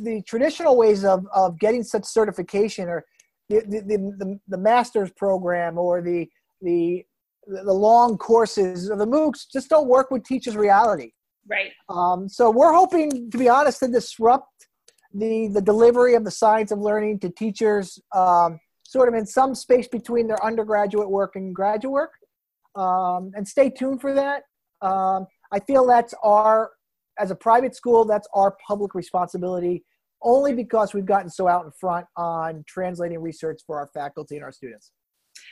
the 0.00 0.22
traditional 0.26 0.76
ways 0.76 1.04
of, 1.04 1.26
of 1.34 1.58
getting 1.58 1.82
such 1.82 2.04
certification 2.04 2.88
or 2.88 3.04
the, 3.48 3.60
the, 3.60 4.14
the, 4.18 4.40
the 4.48 4.58
master's 4.58 5.10
program 5.12 5.78
or 5.78 6.00
the, 6.02 6.28
the, 6.62 7.04
the 7.46 7.72
long 7.72 8.16
courses 8.16 8.90
or 8.90 8.96
the 8.96 9.06
MOOCs 9.06 9.46
just 9.52 9.68
don't 9.68 9.88
work 9.88 10.10
with 10.10 10.24
teachers' 10.24 10.56
reality. 10.56 11.12
Right. 11.46 11.72
Um, 11.88 12.28
so 12.28 12.50
we're 12.50 12.72
hoping, 12.72 13.30
to 13.30 13.38
be 13.38 13.48
honest, 13.48 13.80
to 13.80 13.88
disrupt 13.88 14.66
the, 15.14 15.48
the 15.48 15.62
delivery 15.62 16.14
of 16.14 16.24
the 16.24 16.30
science 16.30 16.70
of 16.70 16.78
learning 16.78 17.20
to 17.20 17.30
teachers 17.30 17.98
um, 18.14 18.60
sort 18.82 19.08
of 19.08 19.14
in 19.14 19.26
some 19.26 19.54
space 19.54 19.88
between 19.88 20.26
their 20.26 20.42
undergraduate 20.44 21.10
work 21.10 21.36
and 21.36 21.54
graduate 21.54 21.92
work. 21.92 22.12
Um, 22.74 23.32
and 23.34 23.46
stay 23.46 23.70
tuned 23.70 24.00
for 24.00 24.14
that. 24.14 24.44
Um, 24.82 25.26
I 25.50 25.60
feel 25.60 25.86
that's 25.86 26.14
our, 26.22 26.70
as 27.18 27.30
a 27.30 27.34
private 27.34 27.74
school, 27.74 28.04
that's 28.04 28.28
our 28.34 28.56
public 28.66 28.94
responsibility 28.94 29.84
only 30.22 30.54
because 30.54 30.94
we've 30.94 31.06
gotten 31.06 31.30
so 31.30 31.48
out 31.48 31.64
in 31.64 31.70
front 31.72 32.06
on 32.16 32.64
translating 32.66 33.20
research 33.20 33.60
for 33.66 33.78
our 33.78 33.88
faculty 33.88 34.36
and 34.36 34.44
our 34.44 34.52
students. 34.52 34.92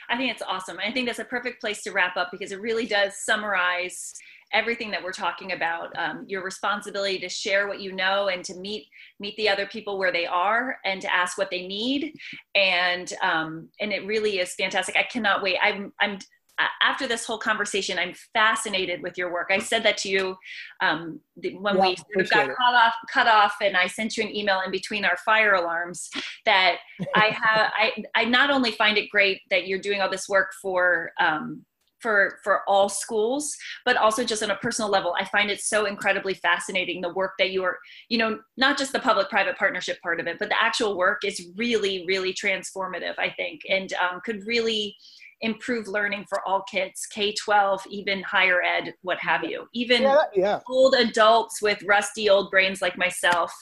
I 0.09 0.17
think 0.17 0.31
it's 0.31 0.41
awesome. 0.41 0.77
I 0.83 0.91
think 0.91 1.07
that's 1.07 1.19
a 1.19 1.25
perfect 1.25 1.61
place 1.61 1.83
to 1.83 1.91
wrap 1.91 2.17
up 2.17 2.29
because 2.31 2.51
it 2.51 2.61
really 2.61 2.85
does 2.85 3.17
summarize 3.17 4.13
everything 4.53 4.91
that 4.91 5.03
we're 5.03 5.11
talking 5.11 5.51
about. 5.51 5.89
Um, 5.97 6.25
your 6.27 6.43
responsibility 6.43 7.19
to 7.19 7.29
share 7.29 7.67
what 7.67 7.81
you 7.81 7.91
know 7.93 8.29
and 8.29 8.43
to 8.45 8.55
meet 8.55 8.87
meet 9.19 9.35
the 9.35 9.49
other 9.49 9.65
people 9.65 9.97
where 9.97 10.11
they 10.11 10.25
are 10.25 10.77
and 10.85 11.01
to 11.01 11.13
ask 11.13 11.37
what 11.37 11.51
they 11.51 11.67
need, 11.67 12.13
and 12.55 13.11
um, 13.21 13.69
and 13.79 13.91
it 13.91 14.05
really 14.05 14.39
is 14.39 14.53
fantastic. 14.53 14.95
I 14.95 15.03
cannot 15.03 15.41
wait. 15.41 15.57
I'm 15.61 15.93
I'm 15.99 16.19
after 16.81 17.07
this 17.07 17.25
whole 17.25 17.37
conversation, 17.37 17.99
I'm 17.99 18.13
fascinated 18.33 19.01
with 19.01 19.17
your 19.17 19.31
work. 19.31 19.49
I 19.51 19.59
said 19.59 19.83
that 19.83 19.97
to 19.99 20.09
you 20.09 20.35
um, 20.81 21.19
when 21.35 21.77
yeah, 21.77 21.81
we 21.81 21.95
sort 21.95 22.21
of 22.21 22.29
got 22.29 22.47
cut 22.47 22.73
off, 22.73 22.93
cut 23.11 23.27
off, 23.27 23.55
and 23.61 23.77
I 23.77 23.87
sent 23.87 24.17
you 24.17 24.23
an 24.23 24.35
email 24.35 24.61
in 24.65 24.71
between 24.71 25.05
our 25.05 25.17
fire 25.17 25.53
alarms. 25.53 26.09
That 26.45 26.77
I 27.15 27.25
have, 27.43 27.71
I, 27.77 28.03
I 28.15 28.25
not 28.25 28.49
only 28.49 28.71
find 28.71 28.97
it 28.97 29.09
great 29.09 29.41
that 29.49 29.67
you're 29.67 29.79
doing 29.79 30.01
all 30.01 30.09
this 30.09 30.27
work 30.27 30.51
for 30.61 31.11
um, 31.19 31.65
for 31.99 32.37
for 32.43 32.61
all 32.67 32.89
schools 32.89 33.55
but 33.85 33.97
also 33.97 34.23
just 34.23 34.43
on 34.43 34.51
a 34.51 34.55
personal 34.57 34.89
level 34.89 35.15
i 35.19 35.25
find 35.25 35.49
it 35.49 35.59
so 35.59 35.85
incredibly 35.85 36.33
fascinating 36.33 37.01
the 37.01 37.13
work 37.13 37.31
that 37.39 37.51
you 37.51 37.63
are 37.63 37.79
you 38.09 38.17
know 38.17 38.37
not 38.55 38.77
just 38.77 38.91
the 38.91 38.99
public 38.99 39.29
private 39.29 39.57
partnership 39.57 39.99
part 40.01 40.19
of 40.19 40.27
it 40.27 40.37
but 40.39 40.49
the 40.49 40.61
actual 40.61 40.95
work 40.95 41.19
is 41.25 41.49
really 41.55 42.05
really 42.07 42.33
transformative 42.33 43.15
i 43.17 43.29
think 43.31 43.61
and 43.69 43.93
um, 43.93 44.21
could 44.23 44.45
really 44.45 44.95
improve 45.41 45.87
learning 45.87 46.25
for 46.27 46.41
all 46.47 46.63
kids 46.63 47.05
k-12 47.11 47.79
even 47.89 48.23
higher 48.23 48.61
ed 48.61 48.93
what 49.01 49.19
have 49.19 49.43
you. 49.43 49.65
Even 49.73 50.03
yeah, 50.03 50.21
yeah. 50.35 50.59
old 50.69 50.95
adults 50.95 51.61
with 51.61 51.81
rusty 51.83 52.29
old 52.29 52.49
brains 52.49 52.81
like 52.81 52.97
myself. 52.97 53.53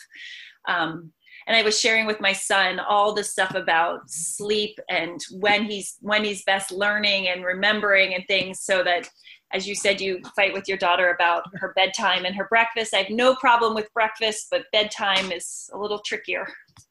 Um, 0.67 1.11
and 1.47 1.55
i 1.55 1.61
was 1.61 1.79
sharing 1.79 2.05
with 2.05 2.19
my 2.19 2.33
son 2.33 2.79
all 2.79 3.13
the 3.13 3.23
stuff 3.23 3.53
about 3.53 3.99
sleep 4.09 4.77
and 4.89 5.19
when 5.31 5.63
he's 5.63 5.97
when 6.01 6.23
he's 6.23 6.43
best 6.43 6.71
learning 6.71 7.27
and 7.27 7.45
remembering 7.45 8.15
and 8.15 8.23
things 8.27 8.61
so 8.61 8.83
that 8.83 9.07
as 9.53 9.67
you 9.67 9.75
said 9.75 10.01
you 10.01 10.19
fight 10.35 10.53
with 10.53 10.67
your 10.67 10.77
daughter 10.77 11.11
about 11.11 11.43
her 11.55 11.71
bedtime 11.75 12.25
and 12.25 12.35
her 12.35 12.47
breakfast. 12.49 12.93
I 12.93 12.97
have 12.97 13.09
no 13.09 13.35
problem 13.35 13.75
with 13.75 13.93
breakfast 13.93 14.47
but 14.51 14.65
bedtime 14.71 15.31
is 15.31 15.69
a 15.73 15.77
little 15.77 15.99
trickier 15.99 16.47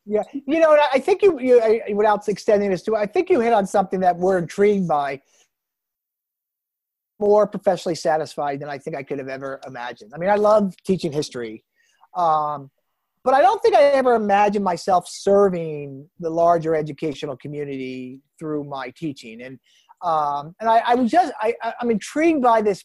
yeah, 0.07 0.22
you 0.32 0.61
know, 0.61 0.76
I 0.93 0.99
think 0.99 1.22
you, 1.22 1.41
you 1.41 1.82
without 1.95 2.28
extending 2.28 2.70
this 2.70 2.82
to, 2.82 2.97
I 2.97 3.07
think 3.07 3.30
you 3.30 3.41
hit 3.41 3.53
on 3.53 3.66
something 3.66 4.01
that 4.01 4.16
we're 4.16 4.39
intrigued 4.39 4.89
by. 4.89 5.20
More 7.20 7.47
professionally 7.47 7.95
satisfied 7.95 8.61
than 8.61 8.68
I 8.68 8.76
think 8.76 8.97
I 8.97 9.05
could 9.05 9.20
have 9.20 9.28
ever 9.28 9.61
imagined. 9.66 10.12
I 10.14 10.18
mean, 10.18 10.30
I 10.30 10.35
love 10.35 10.74
teaching 10.85 11.12
history, 11.12 11.64
um, 12.16 12.70
but 13.22 13.35
I 13.35 13.41
don't 13.41 13.62
think 13.62 13.76
I 13.76 13.82
ever 13.82 14.16
imagined 14.16 14.64
myself 14.64 15.07
serving 15.09 16.11
the 16.18 16.28
larger 16.28 16.74
educational 16.74 17.37
community 17.37 18.20
through 18.39 18.64
my 18.64 18.93
teaching. 18.97 19.43
And 19.43 19.61
um, 20.03 20.57
and 20.61 20.68
I, 20.68 20.82
I 20.89 20.95
was 20.97 21.11
just 21.11 21.32
I, 21.41 21.55
I'm 21.80 21.91
intrigued 21.91 22.43
by 22.43 22.61
this 22.61 22.85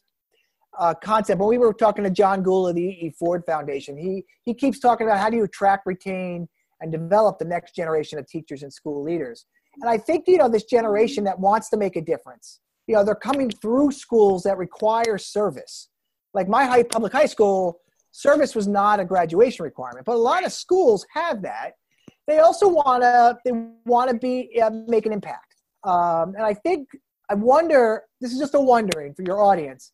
uh, 0.78 0.93
concept. 0.93 1.39
When 1.39 1.50
we 1.50 1.58
were 1.58 1.74
talking 1.74 2.04
to 2.04 2.12
John 2.12 2.43
Gould 2.43 2.70
of 2.70 2.76
the 2.76 2.84
E. 2.84 3.14
Ford 3.18 3.43
Foundation, 3.47 3.97
he 3.97 4.24
he 4.43 4.54
keeps 4.54 4.80
talking 4.80 5.08
about 5.08 5.20
how 5.20 5.32
do 5.32 5.38
you 5.38 5.43
attract, 5.43 5.88
retain, 5.88 6.47
and 6.82 6.91
develop 6.91 7.39
the 7.39 7.45
next 7.45 7.75
generation 7.75 8.19
of 8.19 8.27
teachers 8.27 8.63
and 8.63 8.71
school 8.71 9.03
leaders. 9.03 9.45
And 9.82 9.89
I 9.89 9.97
think, 9.97 10.25
you 10.27 10.38
know, 10.38 10.49
this 10.49 10.63
generation 10.63 11.23
that 11.25 11.39
wants 11.39 11.69
to 11.69 11.77
make 11.77 11.95
a 11.95 12.01
difference, 12.01 12.59
you 12.88 12.95
know, 12.95 13.03
they're 13.03 13.15
coming 13.15 13.49
through 13.49 13.91
schools 13.91 14.43
that 14.43 14.57
require 14.57 15.17
service. 15.17 15.89
Like 16.34 16.47
my 16.47 16.65
high 16.65 16.84
public 16.84 17.13
high 17.13 17.25
school, 17.25 17.80
service 18.11 18.55
was 18.55 18.67
not 18.67 18.99
a 18.99 19.05
graduation 19.05 19.63
requirement, 19.63 20.05
but 20.05 20.15
a 20.15 20.17
lot 20.17 20.45
of 20.45 20.51
schools 20.51 21.05
have 21.13 21.41
that. 21.43 21.73
They 22.27 22.39
also 22.39 22.67
want 22.67 23.03
to 23.03 23.38
they 23.45 23.51
want 23.86 24.09
to 24.11 24.17
be 24.17 24.59
uh, 24.61 24.71
make 24.88 25.05
an 25.05 25.13
impact. 25.13 25.55
Um, 25.84 26.36
and 26.36 26.43
I 26.43 26.53
think 26.53 26.88
I 27.30 27.36
wonder. 27.36 28.03
This 28.21 28.34
is 28.34 28.39
just 28.39 28.53
a 28.53 28.59
wondering 28.59 29.13
for 29.13 29.23
your 29.23 29.41
audience: 29.41 29.91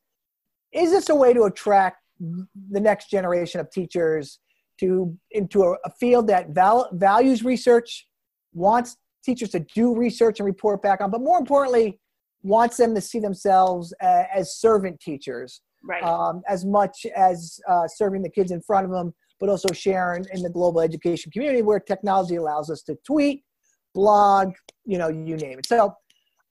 Is 0.73 0.91
this 0.91 1.09
a 1.09 1.15
way 1.15 1.33
to 1.33 1.43
attract 1.43 1.97
the 2.19 2.79
next 2.79 3.09
generation 3.09 3.59
of 3.59 3.69
teachers 3.71 4.39
to 4.79 5.15
into 5.31 5.63
a, 5.63 5.75
a 5.85 5.89
field 5.99 6.27
that 6.27 6.49
val, 6.49 6.89
values 6.93 7.43
research, 7.43 8.07
wants 8.53 8.97
teachers 9.23 9.49
to 9.49 9.59
do 9.59 9.95
research 9.95 10.39
and 10.39 10.45
report 10.45 10.81
back 10.81 11.01
on, 11.01 11.11
but 11.11 11.21
more 11.21 11.39
importantly, 11.39 11.99
wants 12.43 12.77
them 12.77 12.93
to 12.93 13.01
see 13.01 13.19
themselves 13.19 13.93
as, 14.01 14.25
as 14.33 14.57
servant 14.57 14.99
teachers, 14.99 15.61
right. 15.83 16.03
um, 16.03 16.43
as 16.47 16.63
much 16.63 17.05
as 17.15 17.59
uh, 17.67 17.87
serving 17.87 18.21
the 18.21 18.29
kids 18.29 18.51
in 18.51 18.61
front 18.61 18.85
of 18.85 18.91
them, 18.91 19.13
but 19.39 19.49
also 19.49 19.67
sharing 19.73 20.23
in 20.31 20.41
the 20.43 20.49
global 20.49 20.79
education 20.79 21.31
community 21.31 21.61
where 21.61 21.79
technology 21.79 22.35
allows 22.35 22.69
us 22.69 22.81
to 22.83 22.95
tweet, 23.05 23.43
blog, 23.93 24.53
you 24.85 24.97
know, 24.97 25.07
you 25.09 25.35
name 25.37 25.59
it. 25.59 25.65
So 25.65 25.93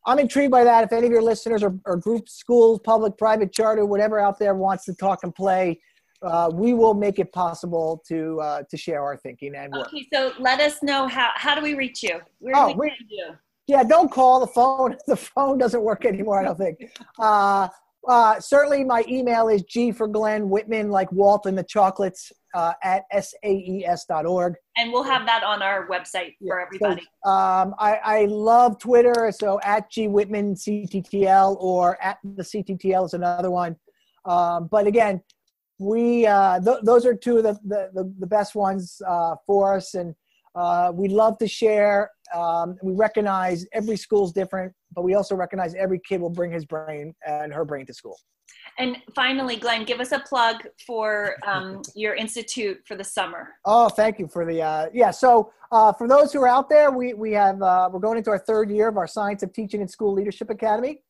I'm 0.07 0.19
intrigued 0.19 0.51
by 0.51 0.65
that. 0.65 0.85
If 0.85 0.93
any 0.93 1.07
of 1.07 1.13
your 1.13 1.23
listeners 1.23 1.63
or, 1.63 1.79
or 1.87 1.97
group 1.97 2.29
schools, 2.29 2.81
public, 2.85 3.17
private, 3.17 3.53
charter, 3.53 3.87
whatever 3.87 4.19
out 4.19 4.39
there 4.39 4.55
wants 4.55 4.85
to 4.87 4.95
talk 4.95 5.21
and 5.23 5.35
play, 5.35 5.81
uh, 6.23 6.51
we 6.53 6.75
will 6.75 6.95
make 6.95 7.19
it 7.19 7.33
possible 7.33 8.03
to 8.09 8.41
uh, 8.41 8.63
to 8.71 8.77
share 8.77 9.03
our 9.03 9.17
thinking 9.17 9.55
and 9.55 9.73
work. 9.73 9.89
Okay, 9.89 10.07
so 10.13 10.33
let 10.39 10.61
us 10.61 10.83
know 10.83 11.07
how 11.07 11.31
how 11.35 11.55
do 11.55 11.63
we 11.63 11.75
reach 11.75 12.03
you? 12.03 12.21
Where 12.39 12.55
do 12.55 12.61
oh, 12.61 12.67
we 12.69 12.89
find 12.89 12.93
you? 13.09 13.33
Yeah, 13.67 13.83
don't 13.83 14.11
call 14.11 14.41
the 14.41 14.47
phone. 14.47 14.97
The 15.07 15.17
phone 15.17 15.59
doesn't 15.59 15.83
work 15.83 16.05
anymore. 16.05 16.41
I 16.41 16.45
don't 16.45 16.59
think. 16.59 16.79
Uh, 17.19 17.69
uh, 18.07 18.39
certainly, 18.41 18.85
my 18.85 19.05
email 19.09 19.49
is 19.49 19.63
G 19.63 19.93
for 19.93 20.07
Glenn 20.07 20.49
Whitman, 20.49 20.91
like 20.91 21.11
Walt 21.13 21.47
and 21.47 21.57
the 21.57 21.65
Chocolates, 21.65 22.33
uh, 22.55 22.73
at 22.83 23.05
saes.org. 23.13 24.55
And 24.77 24.93
we'll 24.93 25.03
have 25.03 25.27
that 25.27 25.43
on 25.43 25.63
our 25.63 25.89
website 25.89 26.35
yeah, 26.41 26.49
for 26.49 26.61
everybody. 26.61 27.03
So, 27.25 27.31
um, 27.31 27.75
I, 27.79 27.99
I 28.05 28.25
love 28.27 28.79
Twitter, 28.79 29.33
so 29.37 29.59
at 29.63 29.91
G 29.91 30.09
Whitman 30.09 30.55
CTTL 30.55 31.57
or 31.59 32.03
at 32.03 32.19
the 32.23 32.43
CTTL 32.43 33.07
is 33.07 33.15
another 33.15 33.51
one. 33.51 33.77
Um, 34.27 34.69
but 34.71 34.87
again, 34.87 35.23
we 35.79 36.27
uh, 36.27 36.61
th- 36.61 36.79
those 36.83 37.05
are 37.05 37.15
two 37.15 37.39
of 37.39 37.45
the, 37.45 37.59
the, 37.65 38.15
the, 38.19 38.27
best 38.27 38.55
ones 38.55 39.03
uh, 39.07 39.35
for 39.47 39.75
us 39.75 39.95
and 39.95 40.15
uh, 40.55 40.93
we 40.95 41.09
love 41.09 41.37
to 41.39 41.49
share 41.49 42.11
Um, 42.33 42.77
we 42.83 42.95
recognize 42.95 43.67
every 43.73 43.97
school's 43.97 44.33
different, 44.33 44.73
but 44.95 45.03
we 45.03 45.15
also 45.15 45.35
recognize 45.35 45.75
every 45.75 46.01
kid 46.01 46.21
will 46.21 46.31
bring 46.31 46.53
his 46.53 46.65
brain 46.65 47.15
and 47.27 47.53
her 47.53 47.65
brain 47.65 47.87
to 47.87 47.95
school. 47.95 48.19
And 48.79 48.97
finally, 49.15 49.57
Glenn, 49.57 49.85
give 49.85 50.01
us 50.01 50.13
a 50.13 50.21
plug 50.21 50.57
for 50.87 51.37
um, 51.47 51.83
your 51.95 52.15
institute 52.15 52.79
for 52.87 52.97
the 52.97 53.05
summer. 53.05 53.51
Oh, 53.65 53.89
thank 53.89 54.19
you 54.19 54.27
for 54.27 54.45
the 54.45 54.63
uh, 54.63 54.87
yeah. 54.93 55.11
So 55.11 55.53
uh, 55.71 55.93
for 55.93 56.09
those 56.09 56.33
who 56.33 56.41
are 56.43 56.49
out 56.49 56.69
there, 56.69 56.91
we 56.91 57.15
we 57.15 57.33
have 57.33 57.61
uh, 57.61 57.91
we're 57.93 58.01
going 58.01 58.19
into 58.19 58.31
our 58.31 58.39
third 58.39 58.71
year 58.71 58.89
of 58.89 58.97
our 58.97 59.07
Science 59.07 59.43
of 59.43 59.53
Teaching 59.53 59.81
and 59.81 59.91
School 59.91 60.13
Leadership 60.13 60.51
Academy. 60.51 61.03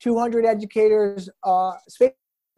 200 0.00 0.46
educators, 0.46 1.28
uh, 1.44 1.72
space 1.86 2.12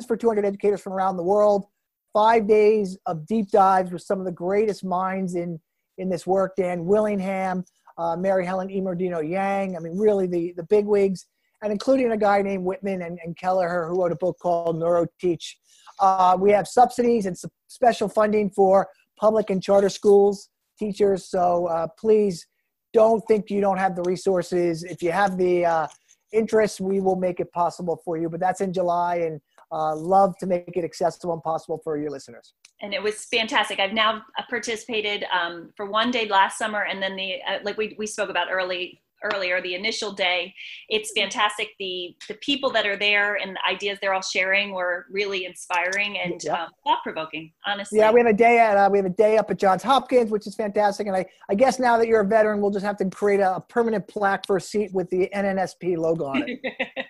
for 0.06 0.16
200 0.16 0.44
educators 0.44 0.80
from 0.80 0.92
around 0.92 1.16
the 1.16 1.22
world. 1.22 1.66
Five 2.12 2.46
days 2.46 2.98
of 3.06 3.26
deep 3.26 3.50
dives 3.50 3.90
with 3.90 4.02
some 4.02 4.18
of 4.18 4.26
the 4.26 4.32
greatest 4.32 4.84
minds 4.84 5.34
in 5.34 5.60
in 5.98 6.08
this 6.08 6.26
work. 6.26 6.56
Dan 6.56 6.84
Willingham, 6.84 7.64
uh, 7.98 8.16
Mary 8.16 8.44
Helen 8.44 8.68
Immordino 8.68 9.26
Yang. 9.26 9.76
I 9.76 9.80
mean, 9.80 9.96
really 9.96 10.26
the 10.26 10.52
the 10.56 10.64
big 10.64 10.86
wigs 10.86 11.26
and 11.62 11.70
including 11.70 12.10
a 12.10 12.16
guy 12.16 12.42
named 12.42 12.64
Whitman 12.64 13.02
and, 13.02 13.18
and 13.24 13.36
Kelleher 13.36 13.86
who 13.88 14.02
wrote 14.02 14.12
a 14.12 14.16
book 14.16 14.36
called 14.40 14.76
NeuroTeach. 14.76 15.54
Uh, 16.00 16.36
we 16.38 16.50
have 16.50 16.66
subsidies 16.66 17.26
and 17.26 17.36
special 17.68 18.08
funding 18.08 18.50
for 18.50 18.88
public 19.16 19.50
and 19.50 19.62
charter 19.62 19.88
schools 19.88 20.48
teachers. 20.78 21.26
So 21.26 21.66
uh, 21.66 21.86
please 21.98 22.46
don't 22.92 23.22
think 23.28 23.50
you 23.50 23.60
don't 23.60 23.78
have 23.78 23.94
the 23.94 24.02
resources. 24.02 24.84
If 24.84 25.02
you 25.02 25.12
have 25.12 25.38
the 25.38 25.64
uh, 25.64 25.86
interest, 26.32 26.80
we 26.80 27.00
will 27.00 27.16
make 27.16 27.40
it 27.40 27.52
possible 27.52 28.00
for 28.04 28.16
you. 28.16 28.28
But 28.28 28.40
that's 28.40 28.60
in 28.60 28.72
July, 28.72 29.16
and 29.16 29.40
uh, 29.72 29.96
love 29.96 30.36
to 30.38 30.46
make 30.46 30.76
it 30.76 30.84
accessible 30.84 31.32
and 31.32 31.42
possible 31.42 31.80
for 31.82 31.96
your 31.96 32.10
listeners. 32.10 32.52
And 32.82 32.92
it 32.92 33.02
was 33.02 33.24
fantastic. 33.24 33.80
I've 33.80 33.92
now 33.92 34.22
participated 34.50 35.24
um, 35.32 35.72
for 35.76 35.86
one 35.86 36.10
day 36.10 36.28
last 36.28 36.58
summer, 36.58 36.82
and 36.82 37.02
then 37.02 37.16
the 37.16 37.36
uh, 37.48 37.58
like 37.62 37.76
we 37.78 37.94
we 37.98 38.06
spoke 38.06 38.28
about 38.28 38.48
early 38.50 39.00
earlier, 39.32 39.60
the 39.60 39.74
initial 39.74 40.12
day. 40.12 40.54
It's 40.88 41.12
fantastic. 41.16 41.70
The 41.78 42.16
the 42.28 42.34
people 42.34 42.70
that 42.70 42.86
are 42.86 42.96
there 42.96 43.36
and 43.36 43.56
the 43.56 43.60
ideas 43.68 43.98
they're 44.00 44.14
all 44.14 44.22
sharing 44.22 44.72
were 44.72 45.06
really 45.10 45.44
inspiring 45.44 46.18
and 46.18 46.42
yep. 46.42 46.58
um, 46.58 46.68
thought 46.84 47.02
provoking. 47.02 47.52
Honestly, 47.66 47.98
yeah, 47.98 48.10
we 48.10 48.20
have 48.20 48.28
a 48.28 48.32
day 48.32 48.58
at 48.58 48.76
uh, 48.76 48.88
we 48.90 48.98
have 48.98 49.06
a 49.06 49.10
day 49.10 49.36
up 49.38 49.50
at 49.50 49.58
Johns 49.58 49.82
Hopkins, 49.82 50.30
which 50.30 50.46
is 50.46 50.54
fantastic. 50.54 51.06
And 51.06 51.16
I 51.16 51.26
I 51.48 51.54
guess 51.54 51.78
now 51.78 51.96
that 51.98 52.08
you're 52.08 52.20
a 52.20 52.26
veteran, 52.26 52.60
we'll 52.60 52.70
just 52.70 52.84
have 52.84 52.96
to 52.98 53.04
create 53.10 53.40
a, 53.40 53.56
a 53.56 53.60
permanent 53.60 54.08
plaque 54.08 54.46
for 54.46 54.56
a 54.56 54.60
seat 54.60 54.92
with 54.92 55.08
the 55.10 55.28
NNSP 55.34 55.96
logo 55.96 56.26
on 56.26 56.44
it. 56.46 56.60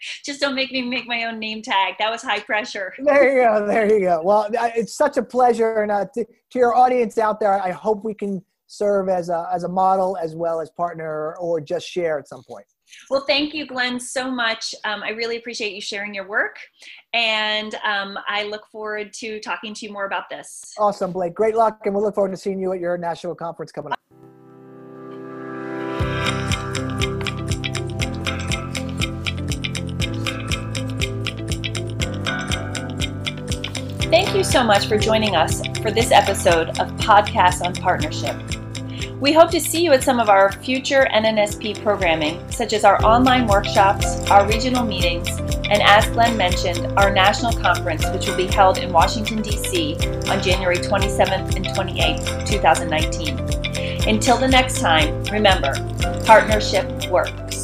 just 0.24 0.40
don't 0.40 0.54
make 0.54 0.72
me 0.72 0.82
make 0.82 1.06
my 1.06 1.24
own 1.24 1.38
name 1.38 1.62
tag. 1.62 1.94
That 1.98 2.10
was 2.10 2.22
high 2.22 2.40
pressure. 2.40 2.92
There 3.12 3.36
you 3.36 3.42
go. 3.42 3.66
There 3.66 3.92
you 3.92 4.00
go. 4.00 4.22
Well, 4.24 4.48
it's 4.52 4.96
such 4.96 5.16
a 5.16 5.22
pleasure, 5.22 5.82
and 5.82 5.90
uh, 5.90 6.06
to, 6.14 6.24
to 6.24 6.58
your 6.58 6.74
audience 6.74 7.18
out 7.18 7.40
there, 7.40 7.60
I 7.60 7.70
hope 7.70 8.04
we 8.04 8.14
can 8.14 8.42
serve 8.72 9.10
as 9.10 9.28
a, 9.28 9.48
as 9.52 9.64
a 9.64 9.68
model 9.68 10.16
as 10.16 10.34
well 10.34 10.58
as 10.60 10.70
partner 10.70 11.36
or 11.36 11.60
just 11.60 11.86
share 11.86 12.18
at 12.18 12.26
some 12.26 12.42
point. 12.42 12.64
Well, 13.10 13.24
thank 13.26 13.52
you, 13.52 13.66
Glenn, 13.66 14.00
so 14.00 14.30
much. 14.30 14.74
Um, 14.84 15.02
I 15.02 15.10
really 15.10 15.36
appreciate 15.36 15.74
you 15.74 15.80
sharing 15.80 16.14
your 16.14 16.26
work. 16.26 16.56
And 17.12 17.74
um, 17.84 18.18
I 18.28 18.44
look 18.44 18.66
forward 18.66 19.12
to 19.14 19.40
talking 19.40 19.74
to 19.74 19.86
you 19.86 19.92
more 19.92 20.06
about 20.06 20.30
this. 20.30 20.74
Awesome, 20.78 21.12
Blake. 21.12 21.34
Great 21.34 21.54
luck. 21.54 21.80
And 21.84 21.94
we'll 21.94 22.04
look 22.04 22.14
forward 22.14 22.30
to 22.30 22.36
seeing 22.36 22.58
you 22.58 22.72
at 22.72 22.80
your 22.80 22.96
national 22.96 23.34
conference 23.34 23.72
coming 23.72 23.92
up. 23.92 23.98
Thank 34.10 34.34
you 34.34 34.44
so 34.44 34.62
much 34.62 34.86
for 34.86 34.98
joining 34.98 35.36
us 35.36 35.66
for 35.78 35.90
this 35.90 36.10
episode 36.10 36.68
of 36.78 36.90
Podcast 36.98 37.64
on 37.64 37.74
Partnership. 37.74 38.61
We 39.22 39.32
hope 39.32 39.52
to 39.52 39.60
see 39.60 39.84
you 39.84 39.92
at 39.92 40.02
some 40.02 40.18
of 40.18 40.28
our 40.28 40.50
future 40.50 41.06
NNSP 41.14 41.80
programming, 41.84 42.42
such 42.50 42.72
as 42.72 42.82
our 42.82 43.00
online 43.04 43.46
workshops, 43.46 44.18
our 44.28 44.44
regional 44.48 44.84
meetings, 44.84 45.28
and 45.70 45.80
as 45.80 46.08
Glenn 46.08 46.36
mentioned, 46.36 46.92
our 46.98 47.08
national 47.08 47.52
conference, 47.52 48.04
which 48.10 48.26
will 48.26 48.36
be 48.36 48.48
held 48.48 48.78
in 48.78 48.92
Washington, 48.92 49.40
D.C. 49.40 49.94
on 50.26 50.42
January 50.42 50.78
27th 50.78 51.54
and 51.54 51.64
28th, 51.66 52.48
2019. 52.48 54.08
Until 54.08 54.38
the 54.38 54.48
next 54.48 54.80
time, 54.80 55.22
remember, 55.26 55.72
partnership 56.24 57.08
works. 57.08 57.61